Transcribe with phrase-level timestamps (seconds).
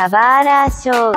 [0.00, 1.12] Kawara Show.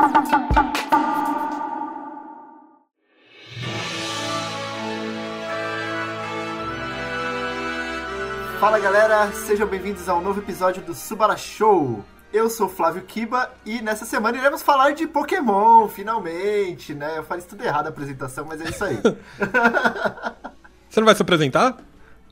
[8.59, 12.03] Fala galera, sejam bem-vindos a um novo episódio do Subara Show.
[12.33, 17.19] Eu sou Flávio Kiba e nessa semana iremos falar de Pokémon, finalmente, né?
[17.19, 18.97] Eu falei tudo errado a apresentação, mas é isso aí.
[20.89, 21.77] Você não vai se apresentar?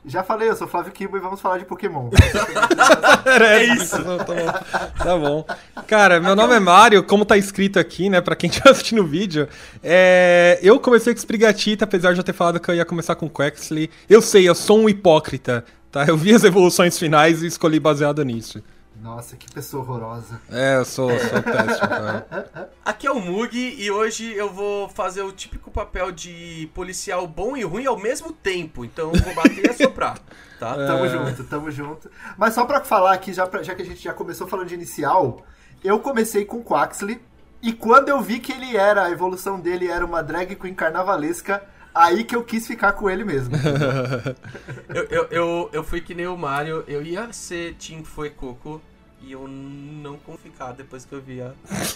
[0.04, 2.10] Já falei, eu sou Flávio Kiba e vamos falar de Pokémon.
[3.40, 4.02] é isso.
[4.02, 4.94] Tá bom.
[4.98, 5.46] Tá bom.
[5.86, 9.06] Cara, meu nome é Mário, como tá escrito aqui, né, pra quem tá assistindo o
[9.06, 9.48] vídeo,
[9.82, 10.58] é...
[10.60, 13.88] eu comecei com Sprigatita, apesar de já ter falado que eu ia começar com Quexley.
[14.08, 16.04] Eu sei, eu sou um hipócrita, tá?
[16.04, 18.60] Eu vi as evoluções finais e escolhi baseado nisso.
[19.02, 20.40] Nossa, que pessoa horrorosa.
[20.48, 22.70] É, eu sou, sou péssimo, cara.
[22.86, 27.56] Aqui é o Mug e hoje eu vou fazer o típico papel de policial bom
[27.56, 28.84] e ruim ao mesmo tempo.
[28.84, 30.20] Então eu vou bater e assoprar,
[30.60, 30.76] tá?
[30.78, 30.86] É...
[30.86, 32.10] Tamo junto, tamo junto.
[32.38, 35.44] Mas só pra falar aqui, já, já que a gente já começou falando de inicial,
[35.82, 37.20] eu comecei com Quaxley.
[37.60, 41.60] E quando eu vi que ele era, a evolução dele era uma drag queen carnavalesca,
[41.92, 43.56] aí que eu quis ficar com ele mesmo.
[44.94, 48.80] eu, eu, eu, eu, fui que nem o Mario, eu ia ser Team Foi Coco,
[49.22, 51.52] e eu não consegui ficar depois que eu vi a,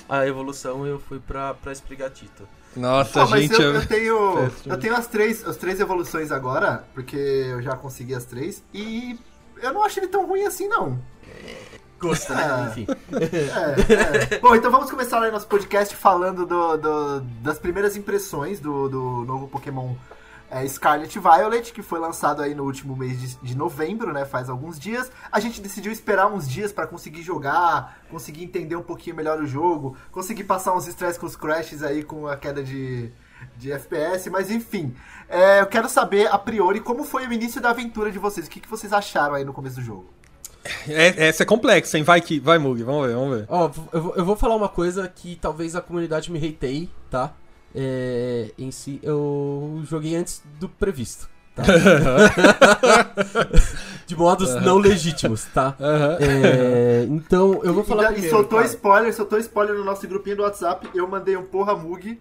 [0.08, 2.48] a evolução, eu fui pra, pra Sprigatito.
[2.76, 3.60] Nossa, Pô, gente.
[3.60, 8.14] Eu, eu, tenho, eu tenho as três, as três evoluções agora, porque eu já consegui
[8.14, 9.18] as três, e
[9.62, 10.98] eu não acho ele tão ruim assim, não.
[11.98, 12.44] Gosta, né?
[12.44, 12.86] É, Enfim.
[13.12, 14.38] É, é.
[14.38, 19.24] Bom, então vamos começar aí nosso podcast falando do, do, das primeiras impressões do, do
[19.24, 19.94] novo Pokémon
[20.50, 24.24] é, Scarlet Violet, que foi lançado aí no último mês de, de novembro, né?
[24.24, 25.10] Faz alguns dias.
[25.30, 29.46] A gente decidiu esperar uns dias para conseguir jogar, conseguir entender um pouquinho melhor o
[29.46, 33.10] jogo, conseguir passar uns estresses com os crashes aí com a queda de,
[33.56, 34.94] de FPS, mas enfim.
[35.28, 38.46] É, eu quero saber, a priori, como foi o início da aventura de vocês.
[38.46, 40.16] O que, que vocês acharam aí no começo do jogo?
[40.88, 42.04] É, essa é complexa, hein?
[42.04, 42.40] Vai que.
[42.40, 43.46] Vai, Mug, vamos ver, vamos ver.
[43.48, 47.32] Ó, eu, eu vou falar uma coisa que talvez a comunidade me hateie, tá?
[47.74, 51.28] É, em si, eu joguei antes do previsto.
[51.54, 51.62] Tá?
[54.06, 54.60] de modos uhum.
[54.60, 55.74] não legítimos, tá?
[55.80, 56.16] Uhum.
[56.20, 58.70] É, então, eu vou falar e, primeiro, E soltou cara.
[58.70, 60.88] spoiler, soltou spoiler no nosso grupinho do WhatsApp.
[60.94, 62.20] Eu mandei um porra Mug.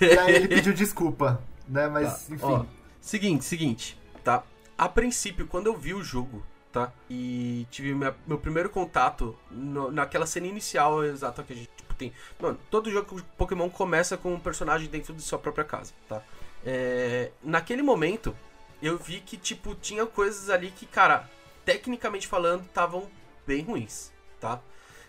[0.00, 1.88] e aí ele pediu desculpa, né?
[1.88, 2.34] Mas, tá.
[2.34, 2.44] enfim.
[2.44, 2.64] Ó,
[3.00, 4.44] seguinte, seguinte, tá?
[4.78, 6.92] A princípio, quando eu vi o jogo, tá?
[7.10, 12.12] E tive minha, meu primeiro contato no, naquela cena inicial exata que a gente tem.
[12.40, 16.22] Mano, todo jogo de Pokémon começa com um personagem dentro de sua própria casa, tá?
[16.64, 18.36] É, naquele momento,
[18.82, 21.28] eu vi que, tipo, tinha coisas ali que, cara,
[21.64, 23.08] tecnicamente falando, estavam
[23.46, 24.60] bem ruins, tá?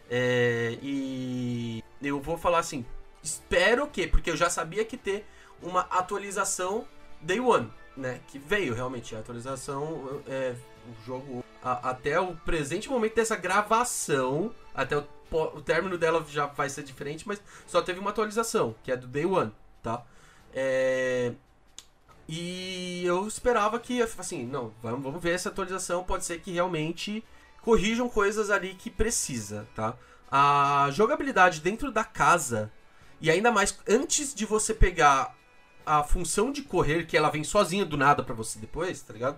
[0.10, 2.86] É, e eu vou falar assim,
[3.22, 5.26] espero que, porque eu já sabia que ter
[5.62, 6.88] uma atualização
[7.22, 8.22] Day One, né?
[8.28, 10.56] Que veio realmente a atualização, é,
[10.88, 16.46] o jogo a, até o presente momento dessa gravação, até o o término dela já
[16.46, 19.52] vai ser diferente, mas só teve uma atualização, que é do Day One,
[19.82, 20.04] tá?
[20.54, 21.34] É...
[22.28, 27.24] E eu esperava que, assim, não, vamos, ver essa atualização, pode ser que realmente
[27.62, 29.96] corrijam coisas ali que precisa, tá?
[30.30, 32.72] A jogabilidade dentro da casa,
[33.22, 35.38] e ainda mais antes de você pegar
[35.86, 39.38] a função de correr, que ela vem sozinha do nada para você depois, tá ligado?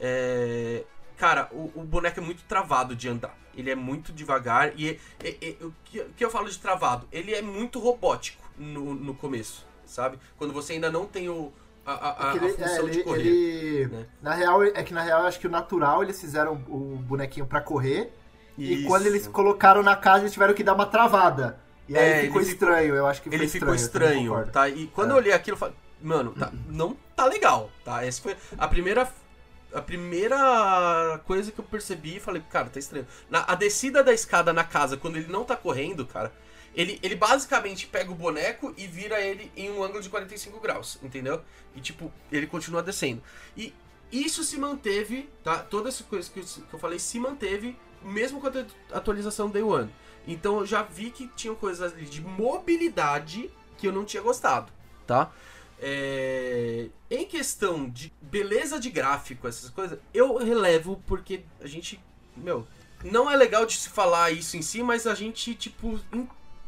[0.00, 0.84] É...
[1.16, 5.28] Cara, o, o boneco é muito travado de andar ele é muito devagar e, e,
[5.40, 7.06] e o, que, o que eu falo de travado?
[7.12, 10.18] Ele é muito robótico no, no começo, sabe?
[10.36, 11.52] Quando você ainda não tem o,
[11.84, 13.26] a, a, a, é ele, função é, de correr.
[13.26, 14.06] Ele, né?
[14.22, 17.46] Na real, é que na real eu acho que o natural eles fizeram o bonequinho
[17.46, 18.12] para correr
[18.58, 18.82] Isso.
[18.82, 21.58] e quando eles colocaram na casa eles tiveram que dar uma travada.
[21.88, 24.68] E aí é, ficou estranho, eu acho que Ele ficou estranho, estranho tá?
[24.70, 25.12] E quando é.
[25.12, 28.02] eu olhei aquilo, eu falei, mano, tá, não tá legal, tá?
[28.02, 29.06] Essa foi a primeira
[29.74, 33.06] a primeira coisa que eu percebi, falei, cara, tá estranho.
[33.28, 36.32] Na, a descida da escada na casa, quando ele não tá correndo, cara,
[36.74, 40.98] ele, ele basicamente pega o boneco e vira ele em um ângulo de 45 graus,
[41.02, 41.42] entendeu?
[41.74, 43.22] E tipo, ele continua descendo.
[43.56, 43.72] E
[44.10, 45.58] isso se manteve, tá?
[45.58, 49.62] Toda essa coisa que eu, que eu falei se manteve, mesmo com a atualização Day
[49.62, 49.90] One.
[50.26, 54.72] Então eu já vi que tinham coisas ali de mobilidade que eu não tinha gostado,
[55.06, 55.32] tá?
[55.86, 56.86] É...
[57.10, 62.00] Em questão de beleza de gráfico, essas coisas, eu relevo porque a gente,
[62.34, 62.66] meu,
[63.04, 66.00] não é legal de se falar isso em si, mas a gente, tipo,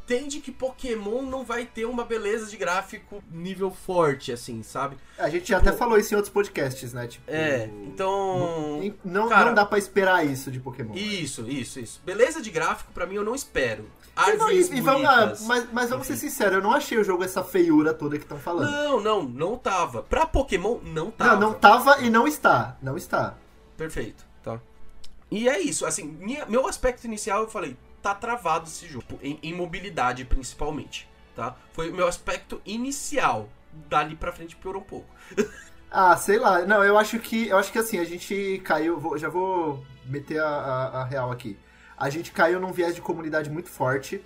[0.07, 4.97] entende que Pokémon não vai ter uma beleza de gráfico nível forte, assim, sabe?
[5.19, 7.09] A gente tipo, até falou isso em outros podcasts, né?
[7.09, 8.81] Tipo, é, então.
[9.03, 10.95] Não, não, cara, não dá para esperar isso de Pokémon.
[10.95, 12.03] Isso, isso, isso.
[12.05, 13.91] Beleza de gráfico, para mim, eu não espero.
[14.17, 17.23] Árvores não, e, vamos, ah, mas, mas vamos ser sinceros, eu não achei o jogo
[17.23, 18.71] essa feiura toda que estão falando.
[18.71, 20.03] Não, não, não tava.
[20.03, 21.35] Pra Pokémon, não tava.
[21.35, 22.79] Não, não tava e não está.
[22.81, 23.35] Não está.
[23.77, 24.59] Perfeito, tá.
[25.31, 29.39] E é isso, assim, minha, meu aspecto inicial eu falei, tá travado esse jogo, em,
[29.43, 31.55] em mobilidade principalmente, tá?
[31.75, 33.51] Foi o meu aspecto inicial.
[33.91, 35.07] Dali pra frente piorou um pouco.
[35.89, 36.67] Ah, sei lá.
[36.67, 37.49] Não, eu acho que.
[37.49, 38.99] Eu acho que assim, a gente caiu.
[38.99, 41.57] Vou, já vou meter a, a, a real aqui.
[41.97, 44.23] A gente caiu num viés de comunidade muito forte,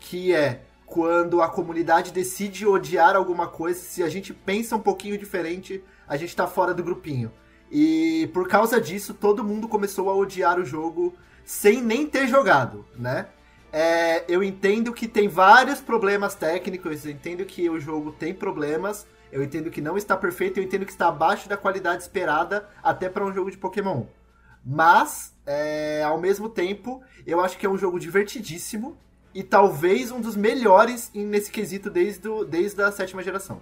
[0.00, 5.16] que é quando a comunidade decide odiar alguma coisa, se a gente pensa um pouquinho
[5.16, 7.32] diferente, a gente tá fora do grupinho.
[7.70, 11.14] E por causa disso, todo mundo começou a odiar o jogo
[11.44, 13.26] sem nem ter jogado, né?
[13.72, 19.06] É, eu entendo que tem vários problemas técnicos, eu entendo que o jogo tem problemas,
[19.32, 23.08] eu entendo que não está perfeito, eu entendo que está abaixo da qualidade esperada até
[23.08, 24.04] para um jogo de Pokémon.
[24.64, 28.96] Mas, é, ao mesmo tempo, eu acho que é um jogo divertidíssimo
[29.34, 33.60] e talvez um dos melhores nesse quesito desde, desde a sétima geração.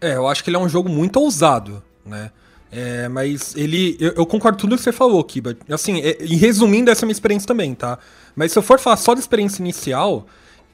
[0.00, 2.30] É, eu acho que ele é um jogo muito ousado, né?
[2.70, 3.96] É, mas ele.
[4.00, 5.56] Eu, eu, concordo com tudo que você falou, Kiba.
[5.70, 7.98] Assim, é, e resumindo essa minha experiência também, tá?
[8.34, 10.26] Mas se eu for falar só da experiência inicial,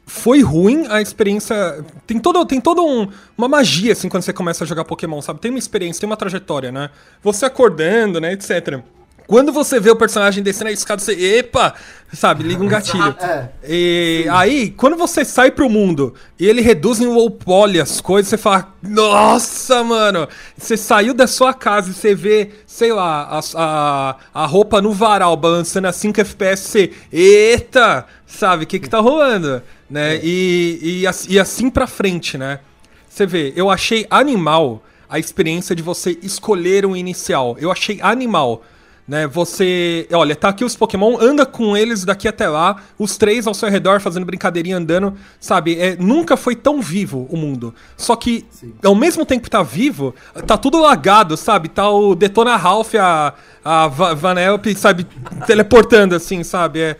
[0.06, 1.84] foi ruim a experiência.
[2.06, 5.40] Tem todo, tem toda um, uma magia, assim, quando você começa a jogar Pokémon, sabe?
[5.40, 6.90] Tem uma experiência, tem uma trajetória, né?
[7.22, 8.82] Você acordando, né, etc.
[9.26, 11.12] Quando você vê o personagem descendo a escada, você.
[11.12, 11.74] Epa!
[12.12, 13.16] Sabe, liga um gatilho.
[13.18, 13.48] É.
[13.66, 18.28] E aí, quando você sai pro mundo e ele reduz em low poly as coisas,
[18.28, 20.28] você fala, nossa, mano!
[20.56, 24.92] Você saiu da sua casa e você vê, sei lá, a, a, a roupa no
[24.92, 26.92] varal balançando a 5 FPS, você.
[27.10, 28.06] Eita!
[28.26, 29.62] Sabe, o que que tá rolando?
[29.88, 30.20] Né?
[30.22, 32.60] E, e, e assim pra frente, né?
[33.08, 37.56] Você vê, eu achei animal a experiência de você escolher um inicial.
[37.60, 38.62] Eu achei animal
[39.06, 39.26] né?
[39.26, 43.54] Você, olha, tá aqui os Pokémon, anda com eles daqui até lá, os três ao
[43.54, 45.78] seu redor fazendo brincadeirinha andando, sabe?
[45.78, 47.74] É, nunca foi tão vivo o mundo.
[47.96, 48.72] Só que Sim.
[48.84, 50.14] ao mesmo tempo que tá vivo,
[50.46, 51.68] tá tudo lagado, sabe?
[51.68, 53.34] Tá o Detona Ralph, a,
[53.64, 55.06] a Vanellope, sabe,
[55.46, 56.80] teleportando assim, sabe?
[56.80, 56.96] É,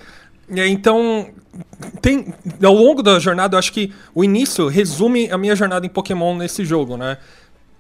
[0.57, 1.31] é, então,
[2.01, 5.89] tem ao longo da jornada, eu acho que o início resume a minha jornada em
[5.89, 7.17] Pokémon nesse jogo, né?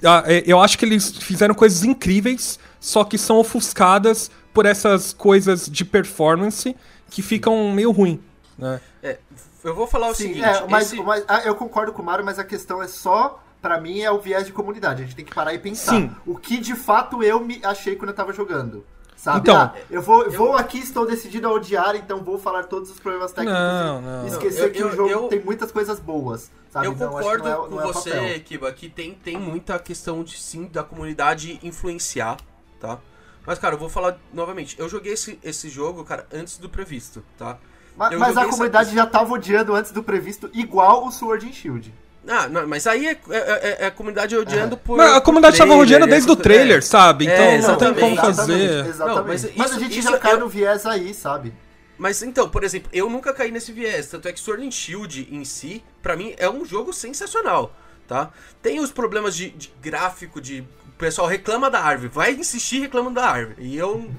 [0.04, 5.12] Ah, é, eu acho que eles fizeram coisas incríveis só que são ofuscadas por essas
[5.12, 6.76] coisas de performance
[7.08, 8.20] que ficam meio ruim,
[8.58, 8.80] né?
[9.00, 9.18] É,
[9.62, 10.44] eu vou falar o Sim, seguinte...
[10.44, 11.00] É, mas, esse...
[11.00, 14.10] mas ah, eu concordo com o Mário, mas a questão é só para mim é
[14.10, 15.02] o viés de comunidade.
[15.02, 15.92] A gente tem que parar e pensar.
[15.92, 16.10] Sim.
[16.26, 18.84] O que de fato eu me achei quando eu tava jogando.
[19.14, 19.38] Sabe?
[19.38, 20.32] Então, ah, eu vou, eu...
[20.32, 24.26] vou aqui, estou decidido a odiar, então vou falar todos os problemas técnicos não, não.
[24.26, 26.50] esquecer eu, que eu, o jogo eu, tem muitas coisas boas.
[26.68, 26.88] Sabe?
[26.88, 30.64] Eu então, concordo é, com é você, Kiba, que tem, tem muita questão de sim
[30.64, 32.36] da comunidade influenciar
[32.82, 32.98] tá?
[33.46, 34.76] Mas, cara, eu vou falar novamente.
[34.78, 37.58] Eu joguei esse, esse jogo, cara, antes do previsto, tá?
[37.96, 38.96] Mas, mas a comunidade essa...
[38.96, 41.94] já tava odiando antes do previsto, igual o Sword and Shield.
[42.26, 44.78] Ah, não, mas aí é, é, é, é a comunidade odiando é.
[44.78, 44.96] por.
[44.96, 46.80] Mas a comunidade estava odiando desde o trailer, é.
[46.80, 47.24] sabe?
[47.24, 48.52] Então é, não tem como fazer.
[48.52, 48.88] Exatamente.
[48.88, 49.16] exatamente.
[49.16, 50.40] Não, mas, mas, a gente isso, já cai eu...
[50.40, 51.52] no viés aí, sabe?
[51.98, 54.08] Mas então, por exemplo, eu nunca caí nesse viés.
[54.08, 57.74] Tanto é que Sword and Shield em si, para mim, é um jogo sensacional,
[58.06, 58.30] tá?
[58.62, 60.64] Tem os problemas de, de gráfico, de
[60.98, 63.62] pessoal reclama da árvore, vai insistir reclamando da árvore.
[63.62, 64.10] E eu,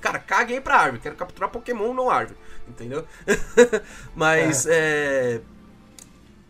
[0.00, 2.38] cara, caguei pra árvore, quero capturar Pokémon não árvore,
[2.68, 3.06] entendeu?
[4.14, 4.72] Mas, é.
[4.72, 5.40] é.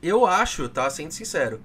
[0.03, 0.89] Eu acho, tá?
[0.91, 1.63] Sendo sincero,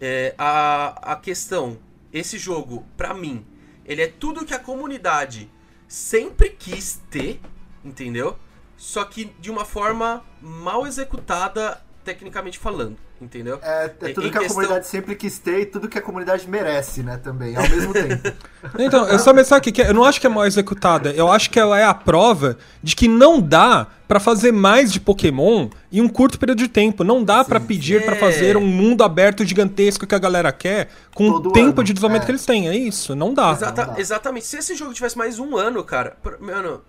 [0.00, 1.78] é, a, a questão,
[2.12, 3.44] esse jogo, pra mim,
[3.84, 5.50] ele é tudo que a comunidade
[5.88, 7.40] sempre quis ter,
[7.84, 8.38] entendeu?
[8.76, 12.96] Só que de uma forma mal executada, tecnicamente falando.
[13.20, 13.58] Entendeu?
[13.62, 16.48] É, é tudo em que a comunidade sempre quis ter e tudo que a comunidade
[16.48, 18.32] merece, né, também, ao mesmo tempo.
[18.78, 21.48] Então, eu só pensar aqui que eu não acho que é mal executada, eu acho
[21.50, 26.00] que ela é a prova de que não dá para fazer mais de Pokémon em
[26.00, 27.04] um curto período de tempo.
[27.04, 28.04] Não dá para pedir é.
[28.04, 31.84] para fazer um mundo aberto gigantesco que a galera quer com Todo o tempo ano.
[31.84, 32.26] de desenvolvimento é.
[32.26, 32.68] que eles têm.
[32.68, 33.52] É isso, não dá.
[33.52, 34.00] Exata, não dá.
[34.00, 34.46] Exatamente.
[34.46, 36.82] Se esse jogo tivesse mais um ano, cara, mano,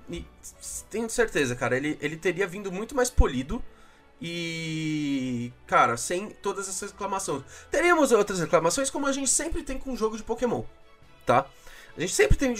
[0.89, 3.63] tenho certeza, cara, ele, ele teria vindo muito mais polido
[4.21, 7.43] e, cara, sem todas essas reclamações.
[7.71, 10.63] Teríamos outras reclamações, como a gente sempre tem com o jogo de Pokémon,
[11.25, 11.47] tá?
[11.97, 12.53] A gente sempre tem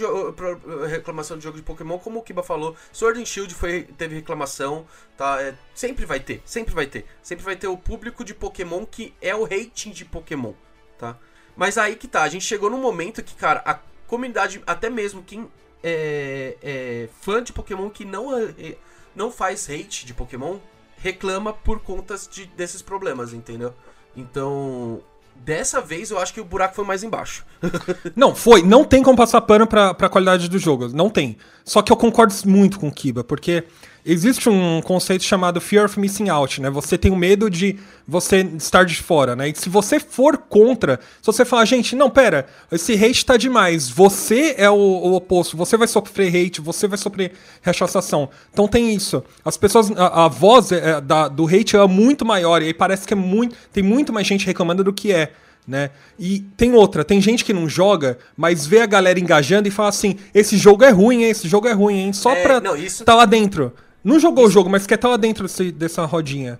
[0.89, 2.75] reclamação de jogo de Pokémon, como o Kiba falou.
[2.91, 5.41] Sword and Shield foi, teve reclamação, tá?
[5.41, 7.05] É, sempre vai ter, sempre vai ter.
[7.23, 10.53] Sempre vai ter o público de Pokémon que é o rating de Pokémon,
[10.97, 11.17] tá?
[11.55, 15.23] Mas aí que tá, a gente chegou num momento que, cara, a comunidade, até mesmo
[15.23, 15.49] quem
[15.83, 18.75] é, é fã de Pokémon que não, é,
[19.15, 20.59] não faz hate de Pokémon,
[21.01, 23.73] reclama por conta de, desses problemas, entendeu?
[24.15, 25.01] Então,
[25.35, 27.45] dessa vez eu acho que o buraco foi mais embaixo.
[28.15, 28.61] não, foi.
[28.61, 30.87] Não tem como passar pano pra, pra qualidade do jogo.
[30.89, 31.37] Não tem.
[31.65, 33.63] Só que eu concordo muito com o Kiba, porque
[34.05, 36.69] existe um conceito chamado fear of missing out, né?
[36.69, 37.77] Você tem o medo de
[38.07, 39.49] você estar de fora, né?
[39.49, 43.89] E se você for contra, se você falar, gente, não, pera, esse hate tá demais,
[43.89, 48.29] você é o, o oposto, você vai sofrer hate, você vai sofrer rechaçação.
[48.51, 49.23] Então tem isso.
[49.45, 53.07] As pessoas, a, a voz é, da, do hate é muito maior, e aí parece
[53.07, 55.31] que é muito, tem muito mais gente reclamando do que é
[55.67, 55.91] né?
[56.17, 59.89] E tem outra, tem gente que não joga, mas vê a galera engajando e fala
[59.89, 61.29] assim: esse jogo é ruim, hein?
[61.29, 62.13] Esse jogo é ruim, hein?
[62.13, 63.71] Só É, pra não, isso- tá lá dentro.
[64.03, 66.59] Não jogou o jogo, mas quer estar lá dentro desse- dessa rodinha.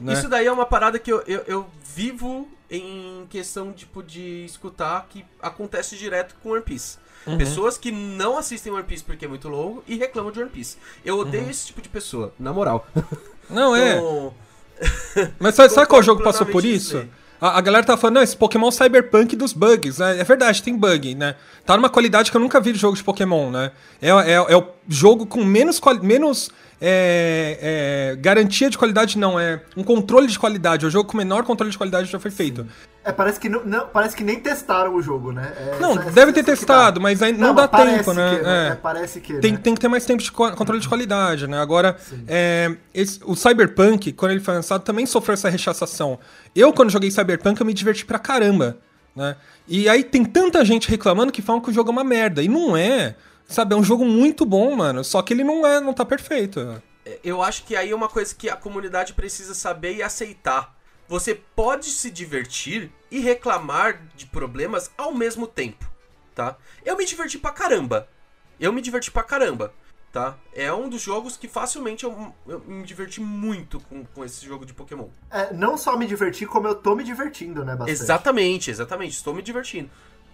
[0.00, 0.12] Né?
[0.14, 5.06] Isso daí é uma parada que eu, eu, eu vivo em questão tipo, de escutar
[5.08, 6.98] que acontece direto com One Piece.
[7.26, 7.38] Uhum.
[7.38, 10.76] Pessoas que não assistem One Piece porque é muito longo e reclamam de One Piece.
[11.04, 12.86] Eu odeio esse tipo de pessoa, na moral.
[13.48, 13.96] Não, é.
[13.98, 14.34] Então,
[15.38, 17.06] Mas sabe, sabe qual jogo passou por isso?
[17.42, 19.98] A, a galera tá falando, não, esse Pokémon Cyberpunk dos bugs.
[19.98, 21.34] É, é verdade, tem bug, né?
[21.66, 23.72] Tá numa qualidade que eu nunca vi de jogo de Pokémon, né?
[24.00, 29.40] É, é, é o jogo com menos, menos é, é, garantia de qualidade, não.
[29.40, 30.84] É um controle de qualidade.
[30.84, 32.64] É o jogo com menor controle de qualidade já foi feito.
[33.04, 35.52] É, parece que, não, não- parece que nem testaram o jogo, né?
[35.56, 36.56] É Não, essa- essa deve ter que dá.
[36.56, 38.30] testado, mas aí não, dá mas parece tempo, né?
[38.38, 38.68] que, É.
[38.68, 39.34] é, parece que.
[39.40, 39.58] Tem, né?
[39.62, 41.60] tem que ter mais tempo de co- controle de qualidade, né?
[41.60, 41.96] Agora,
[42.28, 46.18] é, esse- o Cyberpunk, quando ele foi lançado, também sofreu essa rechaçação.
[46.54, 48.78] Eu, quando joguei Cyberpunk, eu me diverti pra caramba,
[49.16, 49.36] né?
[49.66, 52.42] E aí tem tanta gente reclamando que falam que o jogo é uma merda.
[52.42, 53.16] E não é.
[53.48, 55.02] Sabe, é um jogo muito bom, mano.
[55.04, 56.80] Só que ele não é, não tá perfeito.
[57.24, 60.72] eu acho que aí é uma coisa que a comunidade precisa saber e aceitar.
[61.12, 65.84] Você pode se divertir e reclamar de problemas ao mesmo tempo,
[66.34, 66.56] tá?
[66.82, 68.08] Eu me diverti pra caramba.
[68.58, 69.74] Eu me diverti pra caramba,
[70.10, 70.38] tá?
[70.54, 74.64] É um dos jogos que facilmente eu, eu me diverti muito com, com esse jogo
[74.64, 75.08] de Pokémon.
[75.30, 77.72] É, não só me divertir, como eu tô me divertindo, né?
[77.76, 77.90] Bastante.
[77.90, 79.12] Exatamente, exatamente.
[79.12, 79.90] Estou me divertindo.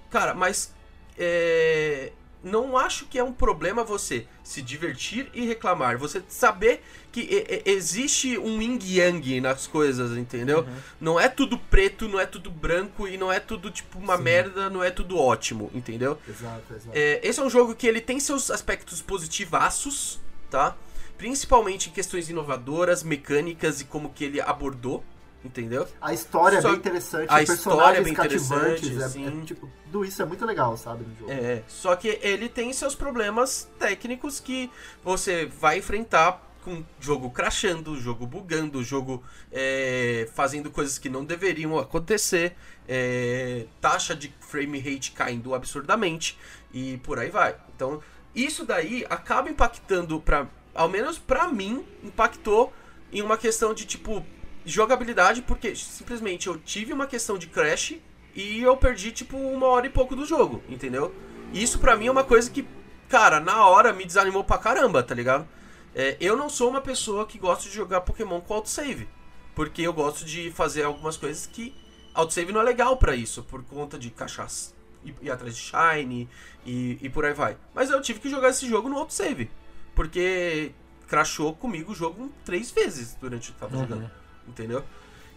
[0.08, 0.72] Cara, mas
[1.18, 5.98] é, não acho que é um problema você se divertir e reclamar.
[5.98, 10.66] Você saber que existe um yin yang nas coisas, entendeu?
[11.00, 14.70] Não é tudo preto, não é tudo branco e não é tudo tipo uma merda,
[14.70, 16.18] não é tudo ótimo, entendeu?
[16.28, 16.90] Exato, exato.
[16.92, 20.76] É, esse é um jogo que ele tem seus aspectos positivaços, tá?
[21.16, 25.02] Principalmente em questões inovadoras, mecânicas e como que ele abordou,
[25.44, 25.86] entendeu?
[26.00, 29.44] A história Só- é bem interessante, a os história é bem cativantes, interessante, é, é,
[29.44, 31.30] tipo, tudo isso é muito legal, sabe, no jogo.
[31.32, 34.70] É, só que ele tem seus problemas técnicos que
[35.02, 41.24] você vai enfrentar com o jogo crashando, jogo bugando, jogo é, fazendo coisas que não
[41.24, 42.54] deveriam acontecer,
[42.86, 46.38] é, taxa de frame rate caindo absurdamente
[46.72, 47.56] e por aí vai.
[47.74, 48.02] Então,
[48.34, 52.72] isso daí acaba impactando para, ao menos pra mim, impactou
[53.10, 54.24] em uma questão de tipo
[54.70, 57.96] jogabilidade, porque simplesmente eu tive uma questão de crash
[58.34, 61.14] e eu perdi tipo uma hora e pouco do jogo, entendeu?
[61.52, 62.66] E isso pra mim é uma coisa que,
[63.08, 65.46] cara, na hora me desanimou pra caramba, tá ligado?
[65.94, 69.08] É, eu não sou uma pessoa que gosta de jogar Pokémon com autosave,
[69.54, 71.74] porque eu gosto de fazer algumas coisas que
[72.14, 76.28] autosave não é legal pra isso, por conta de cachaça ir, ir atrás de Shine
[76.64, 77.56] e, e por aí vai.
[77.74, 79.50] Mas eu tive que jogar esse jogo no autosave,
[79.94, 80.72] porque
[81.06, 84.10] crashou comigo o jogo três vezes durante o que eu tava jogando,
[84.48, 84.82] entendeu?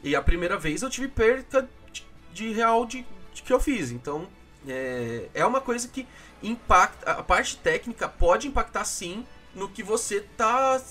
[0.04, 2.04] E a primeira vez eu tive perca de,
[2.34, 4.28] de real de, de que eu fiz, então
[4.68, 6.08] é, é uma coisa que
[6.42, 9.24] impacta, a parte técnica pode impactar sim
[9.56, 10.82] no que você tá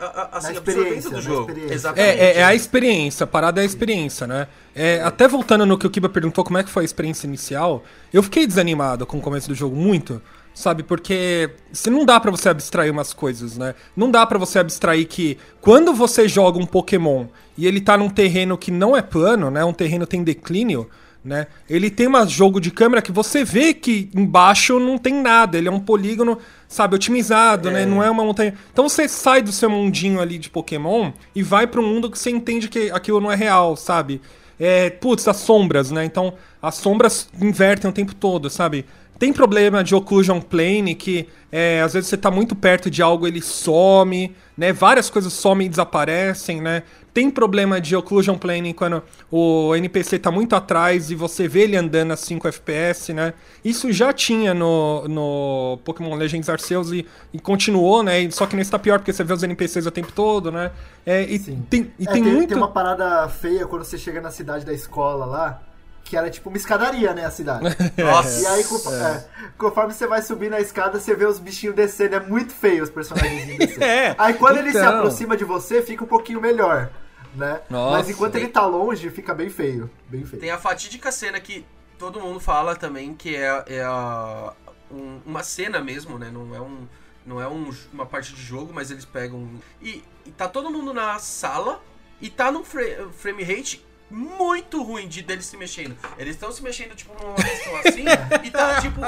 [0.00, 1.40] a- a- assim, experiência, do jogo.
[1.50, 1.74] experiência.
[1.74, 2.18] Exatamente.
[2.20, 4.46] É, é, é a experiência, a parada é a experiência, né?
[4.74, 7.82] É, até voltando no que o Kiba perguntou, como é que foi a experiência inicial,
[8.12, 10.22] eu fiquei desanimado com o começo do jogo, muito,
[10.56, 10.82] sabe?
[10.82, 13.74] Porque se não dá pra você abstrair umas coisas, né?
[13.94, 17.26] Não dá pra você abstrair que quando você joga um Pokémon
[17.58, 19.62] e ele tá num terreno que não é plano, né?
[19.62, 20.88] Um terreno tem declínio,
[21.22, 21.46] né?
[21.68, 25.68] Ele tem um jogo de câmera que você vê que embaixo não tem nada, ele
[25.68, 27.84] é um polígono, sabe, otimizado, né?
[27.84, 28.54] Não é uma montanha.
[28.72, 32.18] Então você sai do seu mundinho ali de Pokémon e vai para um mundo que
[32.18, 34.22] você entende que aquilo não é real, sabe?
[34.58, 36.02] É, putz, as sombras, né?
[36.02, 36.32] Então
[36.62, 38.86] as sombras invertem o tempo todo, sabe?
[39.18, 43.26] Tem problema de occlusion plane que é, às vezes você tá muito perto de algo,
[43.26, 44.72] ele some, né?
[44.72, 46.82] Várias coisas somem e desaparecem, né?
[47.14, 51.74] Tem problema de occlusion plane quando o NPC tá muito atrás e você vê ele
[51.74, 53.32] andando a 5 FPS, né?
[53.64, 58.30] Isso já tinha no, no Pokémon Legends Arceus e, e continuou, né?
[58.30, 60.72] Só que nesse tá pior porque você vê os NPCs o tempo todo, né?
[61.06, 61.64] É, e Sim.
[61.70, 62.48] tem, e É, tem muito.
[62.48, 65.62] tem uma parada feia quando você chega na cidade da escola lá,
[66.08, 67.64] que era tipo uma escadaria, né, a cidade.
[67.98, 68.40] Nossa.
[68.42, 69.24] E aí, conf- é,
[69.58, 72.14] conforme você vai subir na escada, você vê os bichinhos descendo.
[72.14, 73.82] É muito feio os personagens descendo.
[73.84, 74.98] É, Aí quando ele se então.
[74.98, 76.90] aproxima de você, fica um pouquinho melhor,
[77.34, 77.60] né?
[77.68, 77.98] Nossa.
[77.98, 79.90] Mas enquanto ele tá longe, fica bem feio.
[80.08, 80.40] Bem feio.
[80.40, 81.66] Tem a fatídica cena que
[81.98, 84.52] todo mundo fala também, que é, é a-
[84.90, 86.30] um- uma cena mesmo, né?
[86.32, 86.86] Não é um,
[87.26, 89.48] Não é um- uma parte de jogo, mas eles pegam.
[89.82, 91.82] E, e tá todo mundo na sala
[92.20, 95.96] e tá num fra- frame rate muito ruim de deles se mexendo.
[96.18, 98.04] Eles estão se mexendo, tipo, numa questão assim,
[98.44, 99.00] e tá tipo.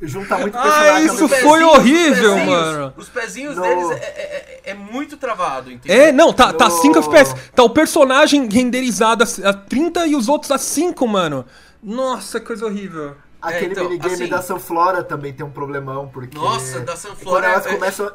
[0.00, 2.94] Junta muito Ah, isso mesmo foi os horrível, pezinhos- mano.
[2.96, 6.00] Os pezinhos No- deles é, é- é- é muito travado, entendeu?
[6.04, 7.34] É, não, tá, tá No- 5 FPS.
[7.52, 11.44] Tá o personagem renderizado a, a 30 e os outros a 5, mano.
[11.82, 13.16] Nossa, coisa horrível.
[13.42, 16.38] Aquele É, então, minigame assim- da Sunflora também tem um problemão, porque.
[16.38, 18.12] Nossa, da Quando Sunflora elas é- começam.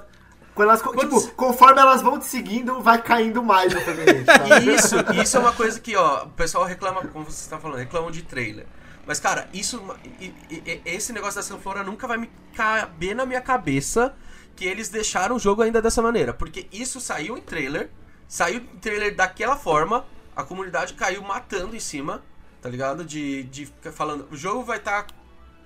[0.55, 3.73] Quando elas, Quando tipo, conforme elas vão te seguindo, vai caindo mais?
[3.73, 7.79] E isso, isso é uma coisa que, ó, o pessoal reclama, como você está falando,
[7.79, 8.67] reclamam de trailer.
[9.05, 9.81] Mas, cara, isso.
[10.85, 14.15] Esse negócio da Sunflora nunca vai me caber na minha cabeça
[14.55, 16.33] que eles deixaram o jogo ainda dessa maneira.
[16.33, 17.89] Porque isso saiu em trailer,
[18.27, 20.05] saiu em trailer daquela forma,
[20.35, 22.23] a comunidade caiu matando em cima,
[22.61, 23.03] tá ligado?
[23.03, 25.07] De, de falando, o jogo vai estar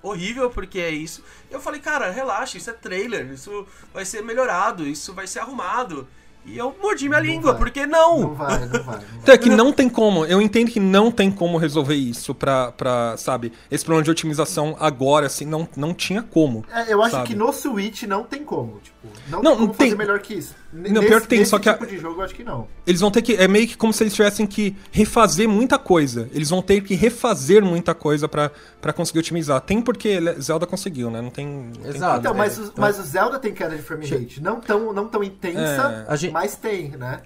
[0.01, 1.24] horrível porque é isso.
[1.50, 6.08] Eu falei, cara, relaxa, isso é trailer, isso vai ser melhorado, isso vai ser arrumado.
[6.48, 7.60] E eu mordi minha Não língua, vai.
[7.60, 8.20] porque não?
[8.22, 8.80] Não vai, não vai.
[8.80, 9.00] Não vai.
[9.22, 12.72] Então é que não tem como, eu entendo que não tem como resolver isso pra,
[12.72, 16.63] pra sabe, esse problema de otimização agora, assim, não, não tinha como.
[16.74, 17.27] É, eu acho Sabe?
[17.27, 18.96] que no Switch não tem como, tipo,
[19.30, 19.88] não, Não, tem como tem.
[19.89, 20.56] fazer melhor que isso.
[20.74, 22.36] N- Não, nesse, pior que tem, nesse só que a- tipo de jogo eu acho
[22.36, 22.68] que não.
[22.86, 23.36] Eles vão ter que.
[23.36, 26.30] É meio que como se eles tivessem que refazer muita coisa.
[26.34, 28.51] Eles vão ter que refazer muita coisa pra,
[28.82, 29.62] pra conseguir otimizar.
[29.62, 31.22] Tem porque Zelda conseguiu, né?
[31.22, 31.48] Não tem.
[31.48, 32.20] não tem Exato.
[32.20, 35.08] Então, é, mas, o- mas o Zelda tem queda de frame rate, não tão, não
[35.08, 37.22] tão intensa, É, a gente- mas tem, né?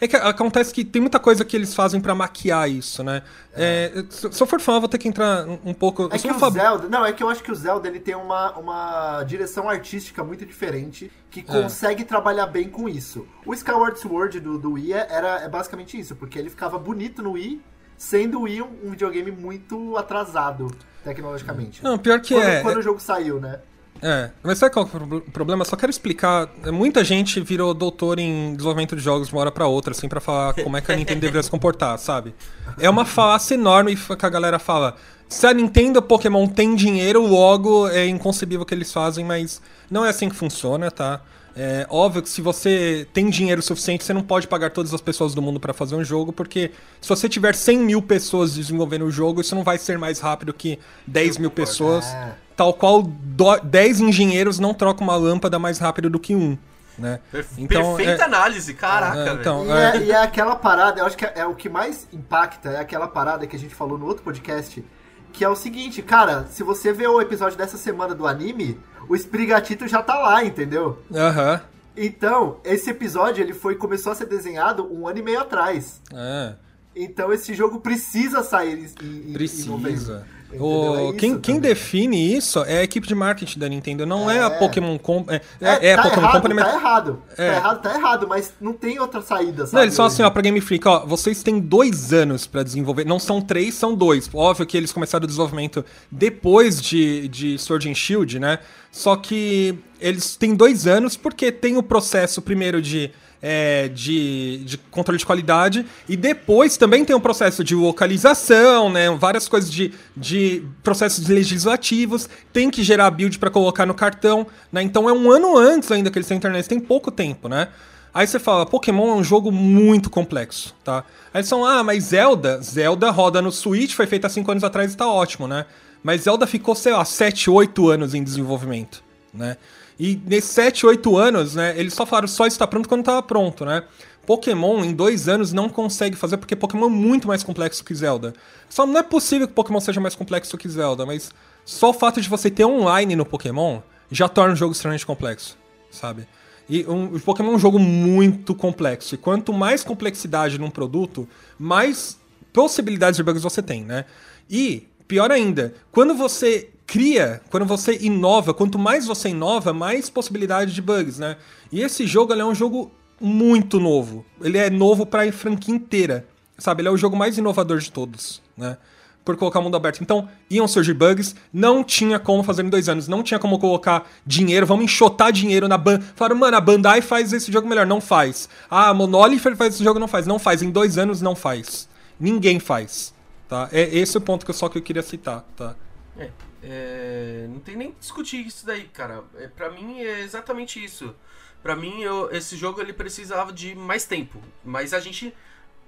[0.00, 3.22] É que acontece que tem muita coisa que eles fazem pra maquiar isso, né?
[3.54, 6.08] É, se se eu for falar, vou ter que entrar um, um pouco.
[6.12, 8.14] É que o fab- Zelda, não, é que eu acho que o Zelda ele tem
[8.14, 11.42] uma, uma direção artística muito diferente que É.
[11.44, 13.26] consegue trabalhar bem com isso.
[13.46, 17.22] O Skyward Sword do, do Wii é- era é basicamente isso, porque ele ficava bonito
[17.22, 17.62] no Wii,
[17.96, 21.82] sendo o Wii um, um videogame muito atrasado tecnologicamente.
[21.84, 22.60] Não, pior que quando, é.
[22.62, 23.60] quando o jogo saiu, né?
[24.06, 25.64] É, mas sabe qual é o pro- problema?
[25.64, 26.50] Só quero explicar.
[26.66, 30.20] Muita gente virou doutor em desenvolvimento de jogos de uma hora pra outra, assim, pra
[30.20, 32.34] falar como é que a Nintendo deveria se comportar, sabe?
[32.78, 34.96] É uma falácia enorme que a galera fala.
[35.26, 40.04] Se a Nintendo Pokémon tem dinheiro, logo é inconcebível o que eles fazem, mas não
[40.04, 41.22] é assim que funciona, tá?
[41.56, 45.34] É óbvio que se você tem dinheiro suficiente, você não pode pagar todas as pessoas
[45.34, 49.10] do mundo pra fazer um jogo, porque se você tiver 100 mil pessoas desenvolvendo o
[49.10, 52.04] jogo, isso não vai ser mais rápido que 10 mil pessoas.
[52.04, 52.43] É.
[52.56, 56.56] Tal qual do- 10 engenheiros não trocam uma lâmpada mais rápido do que um,
[56.98, 57.18] né?
[57.58, 59.74] Então, Perfeita é- análise, caraca, É, então, E é.
[59.96, 62.78] é, e é aquela parada, eu acho que é, é o que mais impacta, é
[62.80, 64.84] aquela parada que a gente falou no outro podcast,
[65.32, 69.16] que é o seguinte, cara, se você vê o episódio dessa semana do anime, o
[69.16, 71.02] Sprigatito já tá lá, entendeu?
[71.12, 71.60] Aham.
[71.96, 76.00] Então, esse episódio ele foi começou a ser desenhado um ano e meio atrás.
[76.12, 76.54] É,
[76.96, 79.32] Então esse jogo precisa sair em, em- em novembro.
[79.34, 79.72] precisa.
[79.72, 80.24] Entendeu?
[80.60, 84.40] O, É quem, quem define isso é a equipe de marketing da Nintendo, não é,
[84.40, 84.50] a É.
[84.58, 85.40] Pokémon Company.
[85.60, 86.64] É, É, é a tá Pokémon errado, Company, mas.
[86.64, 87.22] tá errado.
[87.36, 87.50] É.
[87.50, 89.76] Tá errado, tá errado, mas não tem outra saída, sabe?
[89.76, 93.04] Não, eles falam assim, ó, pra Game Freak, ó, vocês têm dois anos pra desenvolver.
[93.04, 94.28] Não são três, são dois.
[94.32, 98.58] Óbvio que eles começaram o desenvolvimento depois de, de Sword and Shield, né?
[98.94, 103.10] Só que eles têm dois anos porque tem o processo primeiro de.
[103.42, 109.10] é, de, de controle de qualidade e depois também tem o processo de localização, né?
[109.10, 114.80] Várias coisas de, de processos legislativos, tem que gerar build pra colocar no cartão, né?
[114.80, 117.68] Então é um ano antes ainda que eles têm internet, tem pouco tempo, né?
[118.14, 121.04] Aí você fala, Pokémon é um jogo muito complexo, tá?
[121.32, 124.62] Aí eles falam, ah, mas Zelda, Zelda roda no Switch, foi feita há 5 anos
[124.62, 125.66] atrás e tá ótimo, né?
[126.04, 129.56] Mas Zelda ficou, sei lá, 7, 8 anos em desenvolvimento, né?
[129.98, 133.64] E nesses 7, 8 anos, né, eles só falaram, só está pronto quando tava pronto,
[133.64, 133.84] né?
[134.26, 138.34] Pokémon em dois anos não consegue fazer porque Pokémon é muito mais complexo que Zelda.
[138.68, 141.30] Só não é possível que Pokémon seja mais complexo que Zelda, mas
[141.64, 145.56] só o fato de você ter online no Pokémon já torna o jogo extremamente complexo,
[145.90, 146.26] sabe?
[146.68, 149.14] E um, o Pokémon é um jogo muito complexo.
[149.14, 152.18] E quanto mais complexidade num produto, mais
[152.52, 154.04] possibilidades de bugs você tem, né?
[154.48, 160.72] E, pior ainda, quando você cria, quando você inova, quanto mais você inova, mais possibilidade
[160.72, 161.36] de bugs, né?
[161.72, 162.90] E esse jogo é um jogo
[163.20, 164.24] muito novo.
[164.40, 166.26] Ele é novo pra franquia inteira,
[166.58, 166.82] sabe?
[166.82, 168.76] Ele é o jogo mais inovador de todos, né?
[169.24, 170.02] Por colocar o mundo aberto.
[170.02, 174.06] Então, iam surgir bugs, não tinha como fazer em dois anos, não tinha como colocar
[174.26, 176.06] dinheiro, vamos enxotar dinheiro na Bandai.
[176.14, 178.50] Falaram, mano, a Bandai faz esse jogo melhor, não faz.
[178.70, 180.26] Ah, a Monolith faz esse jogo, não faz.
[180.26, 181.88] Não faz, em dois anos não faz.
[182.20, 183.14] Ninguém faz,
[183.48, 183.68] tá?
[183.72, 185.74] É esse o ponto que eu só que eu queria citar, tá?
[186.16, 186.30] É,
[186.62, 189.22] é, não tem nem que discutir isso daí, cara.
[189.36, 191.14] É, pra mim é exatamente isso.
[191.62, 194.38] Pra mim, eu- esse jogo ele precisava de mais tempo.
[194.64, 195.34] Mas a gente.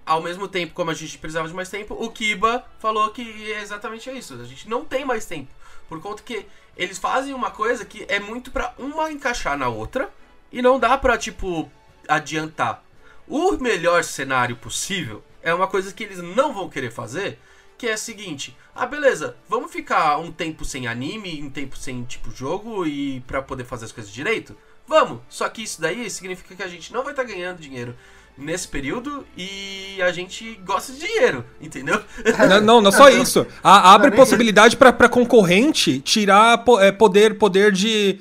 [0.05, 3.61] ao mesmo tempo, como a gente precisava de mais tempo, o Kiba falou que é
[3.61, 4.35] exatamente isso.
[4.41, 5.51] A gente não tem mais tempo.
[5.89, 10.09] Por conta que eles fazem uma coisa que é muito pra uma encaixar na outra
[10.53, 11.69] e não dá pra, tipo,
[12.07, 12.85] adiantar.
[13.27, 17.39] O melhor cenário possível é uma coisa que eles não vão querer fazer,
[17.79, 22.03] que é a seguinte: ah, beleza, vamos ficar um tempo sem anime, um tempo sem
[22.03, 24.57] tipo jogo e para poder fazer as coisas direito?
[24.89, 25.21] Vamos.
[25.29, 27.95] Só que isso daí significa que a gente não vai estar tá ganhando dinheiro
[28.37, 32.01] nesse período e a gente gosta de dinheiro, entendeu?
[32.49, 33.47] Não, não, não só isso.
[33.63, 38.21] A, abre possibilidade para concorrente tirar é, poder poder de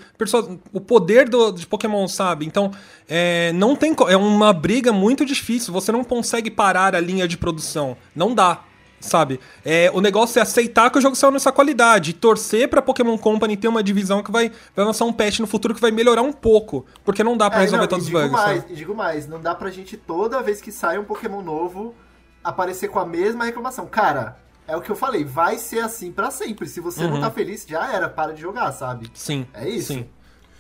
[0.72, 2.46] o poder do, de Pokémon, sabe?
[2.46, 2.72] Então
[3.08, 5.74] é, não tem é uma briga muito difícil.
[5.74, 8.64] Você não consegue parar a linha de produção, não dá
[9.06, 9.40] sabe?
[9.64, 13.56] É, o negócio é aceitar que o jogo saiu nessa qualidade, torcer pra Pokémon Company
[13.56, 16.34] ter uma divisão que vai, vai lançar um patch no futuro que vai melhorar um
[16.34, 18.32] pouco, porque não dá pra é, resolver não, todos os bugs.
[18.32, 18.76] Mais, sabe?
[18.76, 21.96] Digo mais, não dá pra gente toda vez que sai um Pokémon novo
[22.44, 23.88] aparecer com a mesma reclamação.
[23.88, 24.38] Cara,
[24.68, 26.68] é o que eu falei, vai ser assim para sempre.
[26.68, 27.12] Se você uhum.
[27.12, 29.10] não tá feliz, já era, para de jogar, sabe?
[29.14, 29.48] Sim.
[29.54, 29.94] É isso.
[29.94, 30.10] Sim.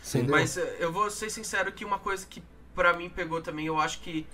[0.01, 0.27] Sim.
[0.29, 2.43] Mas eu vou ser sincero que uma coisa que
[2.75, 4.27] para mim pegou também, eu acho que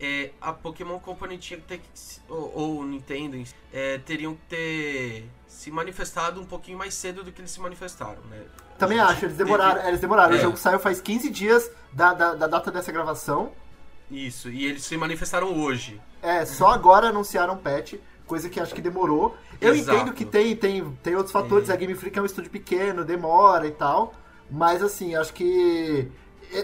[0.00, 1.80] é, a Pokémon Company tinha que ter
[2.28, 7.40] ou, ou Nintendo é, teriam que ter se manifestado um pouquinho mais cedo do que
[7.40, 8.42] eles se manifestaram, né?
[8.78, 9.88] Também acho, eles demoraram, teve...
[9.88, 10.34] eles demoraram.
[10.34, 10.38] É.
[10.38, 13.50] O jogo saiu faz 15 dias da, da, da, data dessa gravação.
[14.08, 16.00] Isso, e eles se manifestaram hoje.
[16.22, 17.94] É, só agora anunciaram o patch,
[18.26, 19.36] coisa que acho que demorou.
[19.60, 19.98] Eu Exato.
[19.98, 21.72] entendo que tem, tem, tem outros fatores, é.
[21.72, 24.14] a Game Freak é um estúdio pequeno, demora e tal,
[24.48, 26.08] mas assim, acho que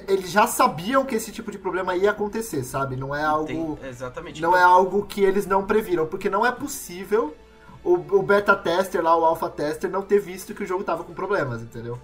[0.08, 2.96] eles já sabiam que esse tipo de problema ia acontecer, sabe?
[2.96, 3.46] Não é algo.
[3.46, 4.40] Tem, exatamente.
[4.40, 7.34] Não é algo que eles não previram, porque não é possível
[7.82, 11.04] o, o beta tester lá, o alpha tester, não ter visto que o jogo tava
[11.04, 11.98] com problemas, entendeu?